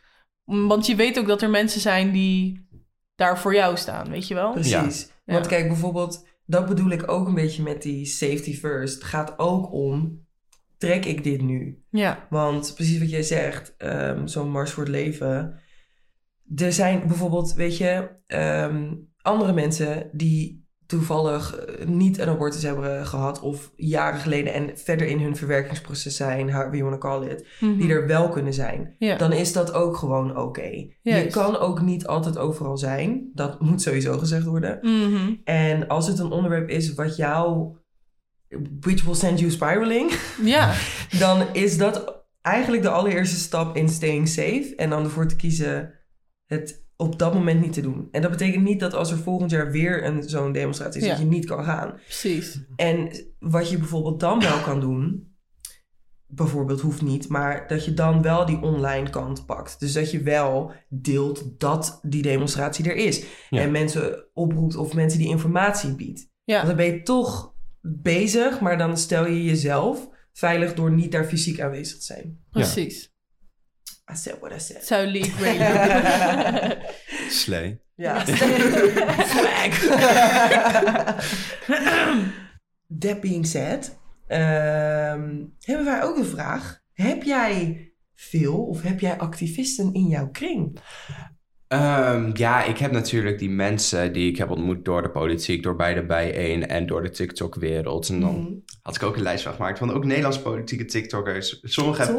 Want 0.47 0.85
je 0.85 0.95
weet 0.95 1.19
ook 1.19 1.27
dat 1.27 1.41
er 1.41 1.49
mensen 1.49 1.81
zijn 1.81 2.11
die 2.11 2.67
daar 3.15 3.39
voor 3.39 3.53
jou 3.55 3.77
staan, 3.77 4.09
weet 4.09 4.27
je 4.27 4.33
wel? 4.33 4.51
Precies. 4.51 5.11
Ja. 5.25 5.33
Want 5.33 5.47
kijk, 5.47 5.67
bijvoorbeeld, 5.67 6.27
dat 6.45 6.65
bedoel 6.65 6.89
ik 6.89 7.11
ook 7.11 7.27
een 7.27 7.33
beetje 7.33 7.63
met 7.63 7.81
die 7.81 8.05
safety 8.05 8.55
first. 8.55 8.93
Het 8.93 9.03
gaat 9.03 9.39
ook 9.39 9.71
om, 9.71 10.25
trek 10.77 11.05
ik 11.05 11.23
dit 11.23 11.41
nu? 11.41 11.83
Ja, 11.89 12.27
Want 12.29 12.71
precies 12.75 12.99
wat 12.99 13.09
jij 13.09 13.23
zegt, 13.23 13.73
ehm, 13.77 14.27
zo'n 14.27 14.51
mars 14.51 14.71
voor 14.71 14.83
het 14.83 14.91
leven. 14.91 15.59
Er 16.55 16.73
zijn 16.73 17.07
bijvoorbeeld, 17.07 17.53
weet 17.53 17.77
je, 17.77 18.09
ehm, 18.27 18.93
andere 19.21 19.53
mensen 19.53 20.09
die 20.13 20.66
toevallig 20.87 21.55
eh, 21.55 21.85
niet 21.87 22.17
een 22.17 22.27
abortus 22.27 22.63
hebben 22.63 23.05
gehad 23.07 23.39
of 23.39 23.71
jaren 23.75 24.19
geleden 24.19 24.53
en 24.53 24.71
verder 24.77 25.07
in 25.07 25.19
hun 25.19 25.35
verwerkingsproces 25.35 26.15
zijn, 26.15 26.51
however 26.51 26.77
you 26.77 26.89
want 26.89 27.01
to 27.01 27.09
call 27.09 27.27
it, 27.29 27.45
Mhm. 27.59 27.77
die 27.77 27.89
er 27.91 28.07
wel 28.07 28.29
kunnen 28.29 28.53
zijn. 28.53 28.95
Dan 29.17 29.31
is 29.33 29.53
dat 29.53 29.73
ook 29.73 29.97
gewoon 29.97 30.37
oké. 30.37 30.87
Je 31.01 31.27
kan 31.31 31.57
ook 31.57 31.81
niet 31.81 32.07
altijd 32.07 32.37
overal 32.37 32.77
zijn. 32.77 33.31
Dat 33.33 33.61
moet 33.61 33.81
sowieso 33.81 34.17
gezegd 34.17 34.45
worden. 34.45 34.79
Mhm. 34.81 35.33
En 35.43 35.87
als 35.87 36.07
het 36.07 36.19
een 36.19 36.31
onderwerp 36.31 36.69
is 36.69 36.93
wat 36.93 37.15
jou, 37.15 37.75
which 38.79 39.03
will 39.03 39.13
send 39.15 39.39
you 39.39 39.51
spiraling, 39.51 40.11
ja. 40.43 40.73
dan 41.19 41.45
is 41.53 41.77
dat 41.77 42.25
eigenlijk 42.41 42.83
de 42.83 42.89
allereerste 42.89 43.35
stap 43.39 43.75
in 43.75 43.89
staying 43.89 44.27
safe. 44.27 44.73
En 44.75 44.89
dan 44.89 45.03
ervoor 45.03 45.27
te 45.27 45.35
kiezen 45.35 45.93
het 46.45 46.85
op 46.97 47.19
dat 47.19 47.33
moment 47.33 47.61
niet 47.61 47.73
te 47.73 47.81
doen. 47.81 48.07
En 48.11 48.21
dat 48.21 48.31
betekent 48.31 48.63
niet 48.63 48.79
dat 48.79 48.93
als 48.93 49.11
er 49.11 49.17
volgend 49.17 49.51
jaar 49.51 49.71
weer 49.71 50.05
een 50.05 50.23
zo'n 50.23 50.51
demonstratie 50.51 50.99
is, 51.01 51.07
Ja. 51.07 51.13
dat 51.13 51.21
je 51.21 51.29
niet 51.29 51.45
kan 51.45 51.63
gaan. 51.63 51.93
precies. 52.03 52.59
En 52.75 53.11
wat 53.39 53.69
je 53.69 53.77
bijvoorbeeld 53.77 54.19
dan 54.19 54.39
wel 54.39 54.59
kan 54.59 54.79
doen, 54.79 55.35
bijvoorbeeld 56.27 56.81
hoeft 56.81 57.01
niet, 57.01 57.29
maar 57.29 57.67
dat 57.67 57.85
je 57.85 57.93
dan 57.93 58.21
wel 58.21 58.45
die 58.45 58.61
online 58.61 59.09
kant 59.09 59.45
pakt. 59.45 59.79
Dus 59.79 59.93
dat 59.93 60.11
je 60.11 60.21
wel 60.21 60.71
deelt 60.89 61.59
dat 61.59 61.99
die 62.03 62.21
demonstratie 62.21 62.89
er 62.89 62.95
is. 62.95 63.25
Ja. 63.49 63.61
En 63.61 63.71
mensen 63.71 64.25
oproept 64.33 64.75
of 64.75 64.93
mensen 64.93 65.19
die 65.19 65.27
informatie 65.29 65.95
biedt. 65.95 66.29
Ja, 66.43 66.55
Want 66.55 66.67
dan 66.67 66.75
ben 66.75 66.85
je 66.85 67.01
toch 67.03 67.53
bezig, 67.81 68.59
maar 68.61 68.77
dan 68.77 68.97
stel 68.97 69.27
je 69.27 69.43
jezelf 69.43 70.09
veilig 70.33 70.73
door 70.73 70.91
niet 70.91 71.11
daar 71.11 71.25
fysiek 71.25 71.61
aanwezig 71.61 71.97
te 71.97 72.03
zijn. 72.05 72.39
precies. 72.49 73.15
I 74.09 74.15
said 74.15 74.39
what 74.39 74.53
I 74.53 74.59
said. 74.59 75.11
Lief 75.11 75.41
radio. 75.41 76.75
Slee. 77.29 77.79
Ja. 77.95 78.25
Flag. 79.25 79.73
That 82.99 83.21
being 83.21 83.45
said, 83.45 83.97
ehm, 84.27 85.45
hebben 85.59 85.85
wij 85.85 86.03
ook 86.03 86.17
een 86.17 86.25
vraag. 86.25 86.81
Heb 86.93 87.23
jij 87.23 87.87
veel 88.15 88.65
of 88.65 88.81
heb 88.81 88.99
jij 88.99 89.17
activisten 89.17 89.93
in 89.93 90.07
jouw 90.07 90.29
kring? 90.29 90.79
Ehm, 91.67 92.29
ja, 92.33 92.63
ik 92.63 92.77
heb 92.77 92.91
natuurlijk 92.91 93.39
die 93.39 93.49
mensen 93.49 94.13
die 94.13 94.29
ik 94.31 94.37
heb 94.37 94.49
ontmoet 94.49 94.85
door 94.85 95.01
de 95.01 95.09
politiek, 95.09 95.63
door 95.63 95.75
beide 95.75 96.05
bijeen 96.05 96.67
en 96.67 96.85
door 96.85 97.01
de 97.01 97.09
TikTok-wereld. 97.09 98.09
En 98.09 98.19
dan 98.19 98.33
Mhm. 98.39 98.51
had 98.81 98.95
ik 98.95 99.03
ook 99.03 99.15
een 99.15 99.21
lijst 99.21 99.43
van 99.43 99.53
gemaakt 99.53 99.77
van 99.79 99.93
ook 99.93 100.05
Nederlandse 100.05 100.41
politieke 100.41 100.85
TikTokkers. 100.85 101.59
Sommige 101.63 102.01
heb, 102.01 102.15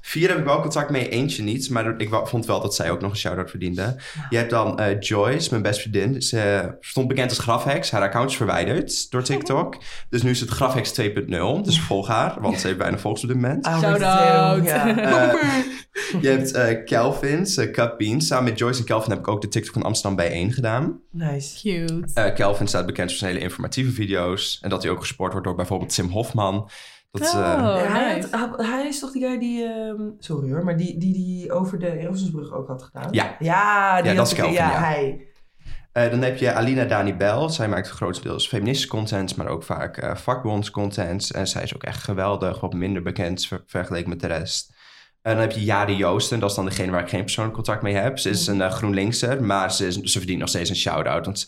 vier 0.00 0.28
heb 0.28 0.38
ik 0.38 0.44
wel 0.44 0.60
contact 0.60 0.90
mee, 0.90 1.08
eentje 1.08 1.42
niet. 1.42 1.70
Maar 1.70 2.00
ik 2.00 2.08
vond 2.24 2.46
wel 2.46 2.60
dat 2.60 2.74
zij 2.74 2.90
ook 2.90 3.00
nog 3.00 3.10
een 3.10 3.16
shout-out 3.16 3.50
verdiende. 3.50 3.96
Je 4.30 4.36
hebt 4.36 4.50
dan 4.50 4.78
eh, 4.78 5.00
Joyce, 5.00 5.50
mijn 5.50 5.62
beste 5.62 5.80
vriendin. 5.90 6.22
Ze 6.22 6.70
stond 6.80 7.08
bekend 7.08 7.28
als 7.28 7.38
Grafhex. 7.38 7.90
Haar 7.90 8.02
account 8.02 8.30
is 8.30 8.36
verwijderd 8.36 9.10
door 9.10 9.22
TikTok. 9.22 9.76
Dus 10.10 10.22
nu 10.22 10.30
is 10.30 10.40
het 10.40 10.50
Grafhex 10.50 10.92
2.0. 11.00 11.62
Dus 11.62 11.80
volg 11.80 12.06
haar, 12.08 12.40
want 12.40 12.60
ze 12.60 12.66
heeft 12.66 12.78
bijna 12.78 12.98
volgers 12.98 13.22
op 13.22 13.28
dit 13.28 13.40
moment. 13.40 13.66
Ah, 13.66 13.80
Shout-out. 13.80 14.64
Ja. 14.64 14.98
Eh, 14.98 15.34
je 16.22 16.28
hebt 16.28 16.52
eh 16.52 16.84
Kelvin's, 16.84 17.56
uh, 17.58 17.70
Cup 17.70 17.94
Beans. 17.98 18.26
Samen 18.26 18.44
met 18.44 18.58
Joyce 18.58 18.78
en 18.80 18.84
Kelvin 18.90 19.10
heb 19.10 19.18
ik 19.20 19.28
ook 19.28 19.40
de 19.40 19.48
TikTok 19.48 19.72
van 19.72 19.82
Amsterdam 19.82 20.16
bijeen 20.16 20.52
gedaan. 20.52 21.00
Nice. 21.10 21.60
Cute. 21.60 22.04
Eh 22.14 22.34
Kelvin 22.34 22.66
staat 22.66 22.86
bekend 22.86 23.08
voor 23.10 23.18
zijn 23.18 23.30
hele 23.32 23.44
informatieve 23.44 23.90
video's. 23.90 24.58
En 24.62 24.70
dat 24.70 24.82
hij 24.82 24.92
ook 24.92 25.00
gesport 25.00 25.32
wordt 25.32 25.46
door 25.46 25.56
bijvoorbeeld 25.56 25.94
Tim 25.94 26.08
Hofman. 26.08 26.70
Dat, 27.10 27.22
eh, 27.22 27.28
Oh, 27.28 27.34
Ja, 27.34 27.86
hij, 27.86 28.24
had- 28.30 28.84
is 28.84 28.98
toch 29.00 29.12
die 29.12 29.22
guy 29.26 29.38
die, 29.38 29.64
ehm, 29.64 30.00
sorry 30.18 30.50
hoor, 30.52 30.64
maar 30.64 30.76
die, 30.76 30.98
die, 30.98 31.12
die 31.12 31.52
over 31.52 31.78
de 31.78 31.98
Erasmusbrug 31.98 32.52
ook 32.52 32.68
had 32.68 32.82
gedaan? 32.82 33.08
Ja. 33.10 33.36
Ja, 33.38 33.96
die 34.02 34.04
Ja, 34.10 34.16
dat 34.16 34.16
had 34.16 34.26
is 34.26 34.34
Kelvin, 34.34 34.54
ja, 34.54 34.70
ja. 34.70 34.78
hij. 34.78 35.24
Eh, 35.92 36.10
dan 36.10 36.22
heb 36.22 36.36
je 36.36 36.52
Alina 36.52 36.84
Dani 36.84 37.14
Bell. 37.14 37.48
Zij 37.48 37.68
maakt 37.68 37.88
grotendeels 37.88 38.48
feministische 38.48 38.88
content, 38.90 39.36
maar 39.36 39.46
ook 39.48 39.62
vaak 39.62 39.96
eh 39.96 40.14
vakbondscontent. 40.16 41.30
En 41.30 41.46
zij 41.46 41.62
is 41.62 41.74
ook 41.74 41.82
echt 41.82 42.02
geweldig, 42.02 42.60
wat 42.60 42.72
minder 42.74 43.02
bekend 43.02 43.46
ver- 43.46 43.62
vergeleken 43.66 44.08
met 44.08 44.20
de 44.20 44.26
rest. 44.26 44.72
En 45.22 45.32
dan 45.32 45.40
heb 45.40 45.52
je 45.52 45.64
Jade 45.64 45.96
Joosten, 45.96 46.40
dat 46.40 46.50
is 46.50 46.56
dan 46.56 46.64
degene 46.64 46.90
waar 46.90 47.02
ik 47.02 47.08
geen 47.08 47.20
persoonlijk 47.22 47.54
contact 47.56 47.82
mee 47.82 47.94
heb. 47.94 48.18
Ze 48.18 48.30
is 48.30 48.46
een 48.46 48.58
uh, 48.58 48.70
GroenLinkser, 48.70 49.44
maar 49.44 49.72
ze, 49.72 49.86
is, 49.86 49.96
ze 49.96 50.18
verdient 50.18 50.38
nog 50.40 50.48
steeds 50.48 50.70
een 50.70 50.76
shout-out. 50.76 51.24
Want 51.24 51.46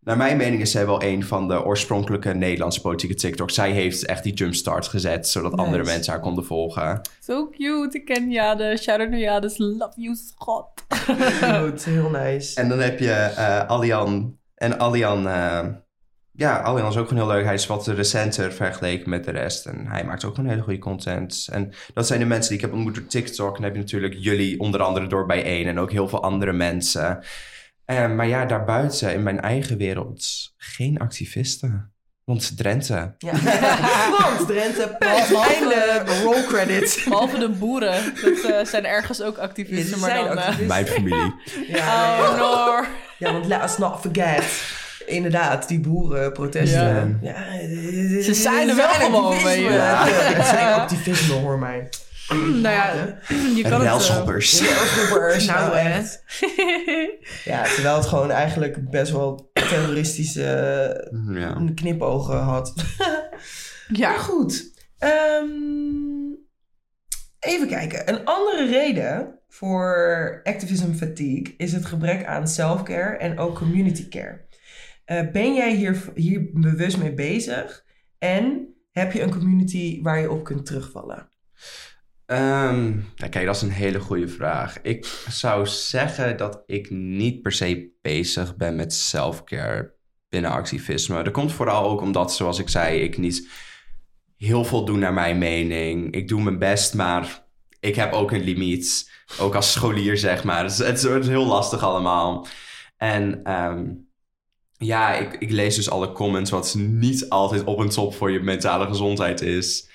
naar 0.00 0.16
mijn 0.16 0.36
mening 0.36 0.60
is 0.62 0.70
zij 0.70 0.86
wel 0.86 1.02
een 1.02 1.24
van 1.24 1.48
de 1.48 1.64
oorspronkelijke 1.64 2.32
Nederlandse 2.32 2.80
politieke 2.80 3.14
TikToks. 3.14 3.54
Zij 3.54 3.70
heeft 3.70 4.06
echt 4.06 4.22
die 4.22 4.32
jumpstart 4.32 4.86
gezet, 4.88 5.28
zodat 5.28 5.50
Nice. 5.50 5.64
andere 5.64 5.84
mensen 5.84 6.12
haar 6.12 6.22
konden 6.22 6.44
volgen. 6.44 7.00
So 7.20 7.48
cute. 7.50 7.98
Ik 7.98 8.04
ken 8.04 8.30
Jade. 8.30 8.76
Shout-out 8.76 9.10
naar 9.10 9.18
Jade. 9.18 9.54
Love 9.56 9.92
you, 10.00 10.16
schat. 10.16 10.84
Goed, 11.60 11.84
heel 11.84 12.10
nice. 12.10 12.60
En 12.60 12.68
dan 12.68 12.78
heb 12.78 12.98
je 12.98 13.12
eh 13.12 13.66
Alian. 13.66 14.38
En 14.54 14.80
Alian, 14.80 15.28
eh, 15.28 15.66
ja, 16.40 16.60
Alian 16.62 16.88
is 16.88 16.96
ook 16.96 17.08
gewoon 17.08 17.22
heel 17.22 17.32
leuk. 17.32 17.44
Hij 17.44 17.54
is 17.54 17.66
wat 17.66 17.86
recenter 17.86 18.52
vergeleken 18.52 19.10
met 19.10 19.24
de 19.24 19.30
rest. 19.30 19.66
En 19.66 19.86
hij 19.86 20.04
maakt 20.04 20.24
ook 20.24 20.34
gewoon 20.34 20.50
hele 20.50 20.62
goede 20.62 20.78
content. 20.78 21.48
En 21.52 21.72
dat 21.94 22.06
zijn 22.06 22.20
de 22.20 22.26
mensen 22.26 22.48
die 22.48 22.58
ik 22.58 22.64
heb 22.64 22.72
ontmoet 22.72 22.94
door 22.94 23.06
TikTok. 23.06 23.48
En 23.48 23.54
dan 23.54 23.62
heb 23.62 23.74
je 23.74 23.80
natuurlijk 23.80 24.14
jullie, 24.18 24.60
onder 24.60 24.82
andere 24.82 25.06
door 25.06 25.26
bijeen. 25.26 25.66
En 25.66 25.78
ook 25.78 25.90
heel 25.90 26.08
veel 26.08 26.22
andere 26.22 26.52
mensen. 26.52 27.24
Eh, 27.84 28.10
maar 28.10 28.26
ja, 28.26 28.44
daarbuiten, 28.44 29.12
in 29.12 29.22
mijn 29.22 29.40
eigen 29.40 29.76
wereld, 29.76 30.52
geen 30.56 30.98
activisten. 30.98 31.92
Want 32.24 32.56
Drenthe. 32.56 33.14
Ja. 33.18 33.32
Want 34.18 34.46
Drenthe, 34.46 34.82
einde, 34.88 36.04
roll 36.22 36.44
credits. 36.44 37.04
Behalve 37.04 37.38
de 37.38 37.48
boeren. 37.48 38.14
Dat 38.22 38.50
eh, 38.52 38.64
zijn 38.64 38.86
ergens 38.86 39.22
ook 39.22 39.38
activisten. 39.38 39.94
Ja, 39.94 40.00
maar 40.00 40.10
zijn 40.10 40.24
dan... 40.24 40.38
eh, 40.38 40.46
activisten. 40.46 40.66
Mijn 40.66 40.86
familie. 40.86 41.34
Ja, 41.66 42.20
oh, 42.20 42.38
no. 42.38 42.84
ja, 43.18 43.32
want 43.32 43.46
let 43.46 43.62
us 43.62 43.78
not 43.78 44.00
forget. 44.00 44.78
Inderdaad, 45.06 45.68
die 45.68 45.80
boerenprotesten. 45.80 47.18
Ja. 47.22 47.34
Ja. 47.58 48.22
Ze 48.22 48.34
zijn 48.34 48.68
er 48.68 48.76
wel 48.76 48.88
gewoon, 48.88 49.42
weet 49.42 49.56
je. 49.58 49.62
Ja, 49.70 50.06
het 50.08 50.46
zijn 50.56 50.74
activisme, 50.74 51.34
hoor 51.34 51.58
mij. 51.58 51.88
nou 52.38 52.60
ja, 52.74 52.92
je 53.56 53.62
kan 53.62 53.72
het... 53.72 53.80
eh, 53.80 53.86
Relschoppers. 53.86 54.60
Railschoppers, 54.60 55.46
Nou, 55.46 55.60
nou 55.60 55.76
hè. 55.76 55.98
echt. 55.98 56.22
Ja, 57.44 57.62
terwijl 57.62 57.96
het 57.96 58.06
gewoon 58.06 58.30
eigenlijk 58.30 58.90
best 58.90 59.12
wel 59.12 59.50
terroristische 59.52 60.42
Ja. 61.32 61.62
knipogen 61.74 62.38
had. 62.38 62.74
ja, 63.92 64.08
Maar 64.10 64.18
goed. 64.18 64.72
ehm, 64.98 65.46
even 67.40 67.68
kijken. 67.68 68.08
Een 68.08 68.24
andere 68.24 68.66
reden 68.66 69.38
voor 69.48 70.40
activism 70.44 70.92
fatigue 70.92 71.54
is 71.56 71.72
het 71.72 71.84
gebrek 71.86 72.24
aan 72.24 72.48
self-care 72.48 73.16
en 73.16 73.38
ook 73.38 73.54
community 73.56 74.08
care. 74.08 74.48
Eh, 75.10 75.30
ben 75.32 75.54
jij 75.54 75.74
hier, 75.74 76.12
hier 76.14 76.50
bewust 76.52 76.98
mee 76.98 77.14
bezig? 77.14 77.84
En 78.18 78.74
heb 78.90 79.12
je 79.12 79.22
een 79.22 79.30
community 79.30 80.02
waar 80.02 80.20
je 80.20 80.30
op 80.30 80.44
kunt 80.44 80.66
terugvallen? 80.66 81.28
Ehm, 82.26 82.90
nou, 83.16 83.30
kijk, 83.30 83.46
dat 83.46 83.56
is 83.56 83.62
een 83.62 83.70
hele 83.70 84.00
goede 84.00 84.28
vraag. 84.28 84.80
Ik 84.82 85.04
zou 85.28 85.66
zeggen 85.66 86.36
dat 86.36 86.62
ik 86.66 86.90
niet 86.90 87.42
per 87.42 87.52
se 87.52 87.90
bezig 88.02 88.56
ben 88.56 88.76
met 88.76 88.92
self-care 88.92 89.94
binnen 90.28 90.50
activisme. 90.50 91.22
Dat 91.22 91.32
komt 91.32 91.52
vooral 91.52 91.90
ook 91.90 92.00
omdat, 92.00 92.34
zoals 92.34 92.58
ik 92.58 92.68
zei, 92.68 93.00
ik 93.00 93.18
niet 93.18 93.48
heel 94.36 94.64
veel 94.64 94.84
doe 94.84 94.96
naar 94.96 95.14
mijn 95.14 95.38
mening. 95.38 96.14
Ik 96.14 96.28
doe 96.28 96.42
mijn 96.42 96.58
best, 96.58 96.94
maar 96.94 97.46
ik 97.80 97.94
heb 97.94 98.12
ook 98.12 98.30
een 98.30 98.44
limiet. 98.44 99.10
Ook 99.40 99.54
als 99.54 99.72
scholier, 99.72 100.16
zeg 100.16 100.44
maar. 100.44 100.62
Het 100.62 100.72
is, 100.72 100.78
het 100.78 101.22
is 101.22 101.28
heel 101.28 101.46
lastig 101.46 101.82
allemaal. 101.82 102.46
En 102.96 103.42
ehm, 103.44 103.84
ja, 104.84 105.14
ik, 105.14 105.36
ik 105.38 105.50
lees 105.50 105.74
dus 105.74 105.90
alle 105.90 106.12
comments, 106.12 106.50
wat 106.50 106.74
niet 106.78 107.28
altijd 107.28 107.64
op 107.64 107.80
en 107.80 107.88
top 107.88 108.14
voor 108.14 108.30
je 108.30 108.40
mentale 108.40 108.86
gezondheid 108.86 109.40
is. 109.40 109.88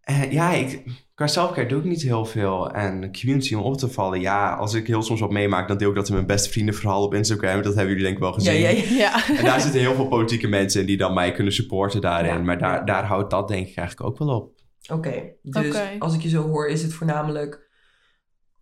En 0.00 0.30
ja, 0.30 0.52
ik, 0.52 0.82
qua 1.14 1.26
selfcare 1.26 1.68
doe 1.68 1.78
ik 1.78 1.84
niet 1.84 2.02
heel 2.02 2.24
veel. 2.24 2.70
En 2.70 3.12
community 3.20 3.54
om 3.54 3.62
op 3.62 3.76
te 3.76 3.88
vallen, 3.88 4.20
ja, 4.20 4.54
als 4.54 4.74
ik 4.74 4.86
heel 4.86 5.02
soms 5.02 5.20
wat 5.20 5.30
meemaak, 5.30 5.68
dan 5.68 5.78
deel 5.78 5.88
ik 5.88 5.94
dat 5.94 6.08
in 6.08 6.14
mijn 6.14 6.26
beste 6.26 6.50
vriendenverhaal 6.50 7.02
op 7.02 7.14
Instagram. 7.14 7.62
Dat 7.62 7.74
hebben 7.74 7.88
jullie 7.88 8.02
denk 8.02 8.16
ik 8.16 8.22
wel 8.22 8.32
gezien. 8.32 8.60
Ja, 8.60 8.68
ja. 8.68 9.28
En 9.38 9.44
daar 9.44 9.60
zitten 9.60 9.80
heel 9.80 9.94
veel 9.94 10.08
politieke 10.08 10.48
mensen 10.48 10.80
in 10.80 10.86
die 10.86 10.96
dan 10.96 11.14
mij 11.14 11.32
kunnen 11.32 11.52
supporten 11.52 12.00
daarin. 12.00 12.34
Ja. 12.34 12.42
Maar 12.42 12.58
daar, 12.58 12.84
daar 12.86 13.04
houdt 13.04 13.30
dat 13.30 13.48
denk 13.48 13.68
ik 13.68 13.76
eigenlijk 13.76 14.10
ook 14.10 14.18
wel 14.18 14.36
op. 14.36 14.56
Oké, 14.92 15.22
dus 15.42 15.76
als 15.98 16.14
ik 16.14 16.20
je 16.22 16.28
zo 16.28 16.42
hoor, 16.42 16.68
is 16.68 16.82
het 16.82 16.92
voornamelijk 16.94 17.68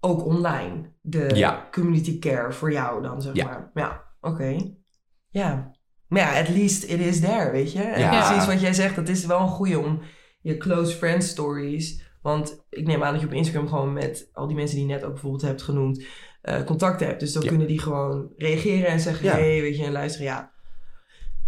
ook 0.00 0.24
online. 0.24 0.92
De 1.00 1.30
Ja. 1.34 1.68
community 1.70 2.18
care 2.18 2.52
voor 2.52 2.72
jou 2.72 3.02
dan, 3.02 3.22
zeg 3.22 3.34
Ja. 3.34 3.44
maar. 3.44 3.70
Ja, 3.74 4.02
oké. 4.20 4.56
Ja. 5.38 5.74
Maar 6.08 6.20
ja, 6.20 6.40
at 6.40 6.48
least 6.48 6.82
it 6.84 7.00
is 7.00 7.20
there, 7.20 7.50
weet 7.50 7.72
je? 7.72 7.82
En 7.82 8.00
Ja. 8.00 8.26
precies 8.28 8.46
wat 8.46 8.60
jij 8.60 8.72
zegt, 8.72 8.96
dat 8.96 9.08
is 9.08 9.26
wel 9.26 9.40
een 9.40 9.48
goeie 9.48 9.78
om 9.78 10.00
je 10.40 10.56
close 10.56 10.96
friend 10.96 11.24
stories... 11.24 12.04
Want 12.22 12.64
ik 12.70 12.86
neem 12.86 13.02
aan 13.02 13.12
dat 13.12 13.20
je 13.20 13.26
op 13.26 13.32
Instagram 13.32 13.68
gewoon 13.68 13.92
met 13.92 14.28
al 14.32 14.46
die 14.46 14.56
mensen 14.56 14.76
die 14.76 14.86
je 14.86 14.92
net 14.92 15.04
ook 15.04 15.12
bijvoorbeeld 15.12 15.42
hebt 15.42 15.62
genoemd... 15.62 16.04
eh, 16.42 16.62
contact 16.64 17.00
hebt. 17.00 17.20
Dus 17.20 17.32
dan 17.32 17.42
Ja. 17.42 17.48
kunnen 17.48 17.66
die 17.66 17.80
gewoon 17.80 18.28
reageren 18.36 18.86
en 18.88 19.00
zeggen... 19.00 19.24
Ja. 19.24 19.32
hey, 19.32 19.60
weet 19.60 19.76
je, 19.76 19.84
en 19.84 19.92
luisteren, 19.92 20.26
ja... 20.26 20.52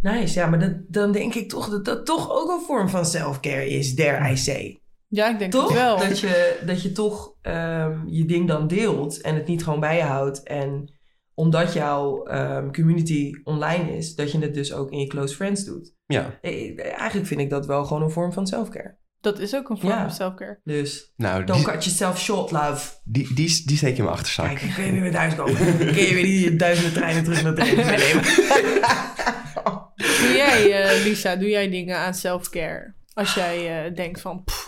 Nice, 0.03 0.39
ja, 0.39 0.47
maar 0.47 0.59
dat, 0.59 0.73
dan 0.89 1.13
denk 1.13 1.35
ik 1.35 1.49
toch 1.49 1.69
dat 1.69 1.85
dat 1.85 2.07
toch 2.07 2.31
ook 2.31 2.51
een 2.51 2.65
vorm 2.67 2.89
van 2.89 3.07
self-care 3.07 3.69
is, 3.69 3.95
dare 3.95 4.31
I 4.31 4.37
say. 4.37 4.81
ja, 5.09 5.31
ik 5.31 5.39
denk 5.39 5.53
Toch? 5.53 5.69
het 5.69 5.73
wel. 5.79 5.99
Dat 5.99 6.21
je, 6.21 6.59
dat 6.67 6.83
je 6.83 6.93
toch 6.93 7.35
ehm, 7.43 8.07
je 8.07 8.25
ding 8.25 8.49
dan 8.49 8.67
deelt 8.67 9.21
en 9.21 9.35
het 9.35 9.47
niet 9.47 9.65
gewoon 9.65 9.81
bij 9.81 9.97
je 9.97 10.03
houdt. 10.03 10.43
En 10.43 10.93
omdat 11.39 11.73
jouw 11.73 12.25
ehm, 12.25 12.71
community 12.73 13.33
online 13.45 13.97
is, 13.97 14.15
dat 14.15 14.33
je 14.33 14.39
het 14.39 14.55
dus 14.55 14.73
ook 14.73 14.91
in 14.91 14.99
je 14.99 15.07
close 15.07 15.35
friends 15.35 15.65
doet. 15.65 15.95
Ja, 16.07 16.39
Eh, 16.41 16.79
Eigenlijk 16.99 17.27
vind 17.27 17.41
ik 17.41 17.51
dat 17.51 17.67
wel 17.67 17.85
gewoon 17.85 18.03
een 18.03 18.11
vorm 18.11 18.33
van 18.33 18.47
selfcare. 18.47 18.97
Dat 19.21 19.39
is 19.39 19.55
ook 19.55 19.69
een 19.71 19.79
vorm 19.79 19.93
Ja. 19.93 20.01
van 20.01 20.11
selfcare. 20.11 20.61
Dus 20.65 21.13
nou, 21.17 21.45
don't 21.45 21.65
die, 21.65 21.73
cut 21.73 21.85
yourself 21.85 22.19
short, 22.21 22.51
love. 22.51 22.91
die, 23.05 23.35
die, 23.35 23.63
die 23.67 23.77
steek 23.77 23.91
je 23.93 23.97
in 23.97 24.03
mijn 24.05 24.17
achterzak. 24.17 24.47
Kijk, 24.57 24.73
kun 24.75 24.95
je 24.95 25.01
weer 25.01 25.13
thuis 25.13 25.35
komen. 25.35 25.57
kun 25.77 25.87
je 26.03 26.15
weer 26.15 26.23
die 26.25 26.57
duizenden 26.57 26.93
treinen 26.93 27.25
terug 27.25 27.43
naar 27.43 27.55
trein 27.55 27.77
meenemen. 27.77 28.25
Doe 30.21 30.33
jij, 30.37 30.83
eh, 30.83 31.05
Lisa, 31.05 31.37
doe 31.37 31.49
jij 31.49 31.69
dingen 31.71 31.97
aan 31.97 32.15
self-care? 32.15 32.95
Als 33.15 33.35
jij 33.35 33.85
eh, 33.87 33.95
denkt 33.95 34.21
van, 34.21 34.45
pff, 34.45 34.68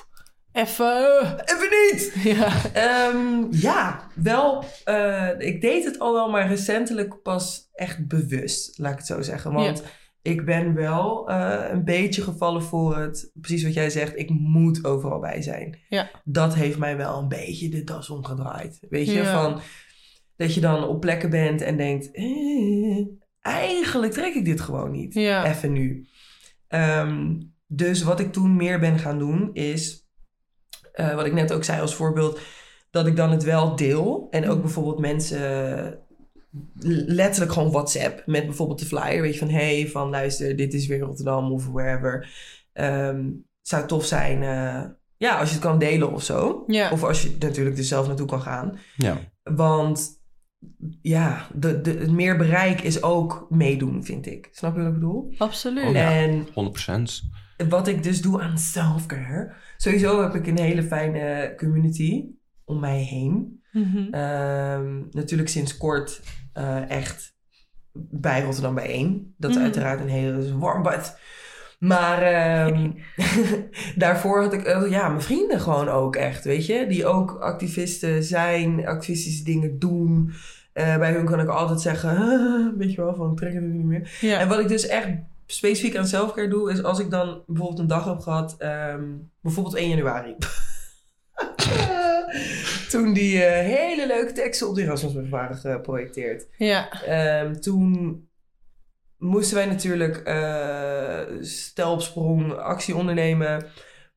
even... 0.53 1.21
eh, 1.21 1.33
Even 1.45 1.69
niet! 1.71 2.13
ja. 2.39 2.53
Ehm, 2.73 3.45
ja, 3.51 4.09
wel. 4.15 4.65
eh, 4.85 5.29
ik 5.39 5.61
deed 5.61 5.85
het 5.85 5.99
al 5.99 6.13
wel, 6.13 6.31
maar 6.31 6.49
recentelijk 6.49 7.23
pas 7.23 7.69
echt 7.73 8.07
bewust, 8.09 8.79
laat 8.79 8.93
ik 8.93 8.99
het 8.99 9.07
zo 9.07 9.23
zeggen. 9.23 9.53
Want 9.53 9.83
ik 10.23 10.45
ben 10.45 10.75
wel 10.75 11.29
eh, 11.29 11.65
een 11.71 11.85
beetje 11.85 12.23
gevallen 12.23 12.63
voor 12.63 12.97
het, 12.97 13.31
precies 13.35 13.63
wat 13.63 13.75
jij 13.75 13.91
zegt, 13.91 14.19
ik 14.19 14.31
moet 14.31 14.85
overal 14.85 15.21
bij 15.21 15.43
zijn. 15.43 15.79
Ja. 15.89 16.11
Dat 16.25 16.55
heeft 16.55 16.79
mij 16.79 16.97
wel 16.97 17.19
een 17.19 17.29
beetje 17.29 17.69
de 17.69 17.85
das 17.85 18.11
omgedraaid. 18.11 18.79
Weet 18.91 19.07
je, 19.07 19.13
Ja. 19.13 19.43
van 19.43 19.61
dat 20.37 20.55
je 20.55 20.61
dan 20.61 20.85
op 20.89 21.01
plekken 21.01 21.31
bent 21.31 21.61
en 21.63 21.77
denkt, 21.77 22.11
eh, 22.13 23.07
eigenlijk 23.41 24.13
trek 24.13 24.35
ik 24.35 24.45
dit 24.45 24.61
gewoon 24.61 24.91
niet. 24.91 25.15
Ja. 25.15 25.47
Even 25.47 25.73
nu. 25.73 26.07
Ehm, 26.69 27.41
dus 27.67 28.03
wat 28.03 28.21
ik 28.21 28.33
toen 28.33 28.57
meer 28.57 28.79
ben 28.81 28.99
gaan 28.99 29.19
doen 29.19 29.51
is, 29.53 30.09
eh, 31.09 31.15
wat 31.15 31.27
ik 31.27 31.33
net 31.33 31.53
ook 31.53 31.65
zei 31.65 31.81
als 31.81 31.95
voorbeeld, 31.95 32.41
dat 32.91 33.07
ik 33.07 33.17
dan 33.17 33.31
het 33.31 33.45
wel 33.45 33.77
deel. 33.77 34.27
En 34.31 34.49
ook 34.49 34.61
bijvoorbeeld 34.61 34.99
mensen 34.99 35.99
letterlijk 37.07 37.53
gewoon 37.53 37.71
WhatsApp 37.71 38.23
met 38.27 38.47
bijvoorbeeld 38.47 38.79
de 38.79 38.87
flyer. 38.87 39.23
Weet 39.23 39.33
je 39.33 39.39
van, 39.39 39.51
hey, 39.51 39.89
van 39.89 40.11
luister, 40.11 40.57
dit 40.57 40.75
is 40.75 40.87
weer 40.87 41.01
Rotterdam 41.01 41.53
of 41.53 41.67
wherever. 41.67 42.29
Ehm 42.73 43.19
zou 43.71 43.87
tof 43.87 44.05
zijn, 44.05 44.43
eh, 44.43 44.91
ja, 45.17 45.39
als 45.39 45.49
je 45.49 45.55
het 45.55 45.65
kan 45.65 45.79
delen 45.79 46.13
of 46.13 46.23
zo. 46.23 46.65
Ja. 46.67 46.91
Of 46.91 47.05
als 47.05 47.23
je 47.23 47.37
natuurlijk 47.39 47.79
er 47.79 47.85
zelf 47.85 48.07
naartoe 48.07 48.27
kan 48.27 48.41
gaan. 48.41 48.79
Ja. 48.97 49.19
Want 49.43 50.19
ja, 51.03 51.47
de, 51.55 51.81
de, 51.81 51.91
het 51.91 52.11
meer 52.11 52.37
bereik 52.37 52.81
is 52.81 53.03
ook 53.03 53.47
meedoen, 53.51 54.05
vind 54.05 54.27
ik. 54.27 54.49
Snap 54.53 54.75
je 54.75 54.79
wat 54.79 54.89
ik 54.89 54.95
bedoel? 54.95 55.35
Absoluut. 55.39 55.85
Oh, 55.85 55.93
ja. 55.93 56.13
En 56.13 56.47
100%. 56.47 56.51
Wat 57.69 57.89
ik 57.89 58.03
dus 58.03 58.23
doe 58.23 58.41
aan 58.43 58.59
self-care. 58.59 59.53
Sowieso 59.77 60.23
heb 60.23 60.35
ik 60.35 60.47
een 60.47 60.59
hele 60.59 60.83
fijne 60.83 61.55
community 61.57 62.25
om 62.65 62.81
mij 62.81 62.99
heen. 63.03 63.61
Mhm. 63.73 64.15
Ehm, 64.15 64.99
natuurlijk 65.11 65.49
sinds 65.49 65.77
kort 65.77 66.21
eh, 66.53 66.91
echt 66.91 67.35
bij 67.93 68.43
Rotterdam 68.43 68.75
bijeen. 68.75 69.35
Dat 69.39 69.51
is 69.51 69.57
Mhm. 69.57 69.65
uiteraard 69.65 70.01
een 70.01 70.09
hele 70.09 70.59
warm 70.59 70.83
bad. 70.83 71.19
Maar 71.79 72.23
ehm, 72.23 72.91
daarvoor 73.97 74.43
had 74.43 74.53
ik 74.53 74.63
eh, 74.63 74.91
ja, 74.91 75.09
mijn 75.09 75.21
vrienden 75.23 75.61
gewoon 75.61 75.89
ook 75.89 76.17
echt, 76.17 76.45
weet 76.45 76.67
je. 76.67 76.87
Die 76.89 77.07
ook 77.07 77.31
activisten 77.41 78.23
zijn, 78.25 78.87
activistische 78.87 79.45
dingen 79.45 79.79
doen. 79.79 80.33
Eh, 80.73 80.97
bij 80.99 81.13
hun 81.13 81.25
kan 81.25 81.41
ik 81.41 81.49
altijd 81.49 81.81
zeggen, 81.81 82.15
weet 82.79 82.93
je 82.93 83.01
wel, 83.03 83.15
van 83.15 83.37
trek 83.37 83.55
het 83.55 83.63
niet 83.63 83.85
meer. 83.85 84.19
ja. 84.21 84.39
En 84.39 84.49
wat 84.49 84.59
ik 84.59 84.69
dus 84.69 84.87
echt 84.87 85.09
specifiek 85.53 85.97
aan 85.97 86.07
selfcare 86.07 86.49
doe, 86.49 86.73
is 86.73 86.83
als 86.83 86.99
ik 86.99 87.11
dan 87.11 87.43
bijvoorbeeld 87.47 87.79
een 87.79 87.87
dag 87.87 88.05
heb 88.05 88.19
gehad, 88.19 88.55
ehm, 88.59 89.05
bijvoorbeeld 89.41 89.77
1 89.77 89.89
januari. 89.89 90.37
Toen 92.91 93.13
die 93.13 93.43
eh, 93.43 93.77
hele 93.77 94.07
leuke 94.07 94.33
teksten 94.33 94.69
op 94.69 94.75
de 94.75 94.83
Erasmusbrug 94.83 95.31
waren 95.31 95.57
geprojecteerd. 95.57 96.47
ja. 96.57 97.03
Ehm, 97.03 97.55
toen 97.55 98.29
moesten 99.19 99.57
wij 99.57 99.67
natuurlijk 99.67 100.17
eh 100.17 101.21
stel 101.41 101.93
op 101.93 102.01
sprong 102.01 102.53
actie 102.53 102.97
ondernemen. 102.97 103.67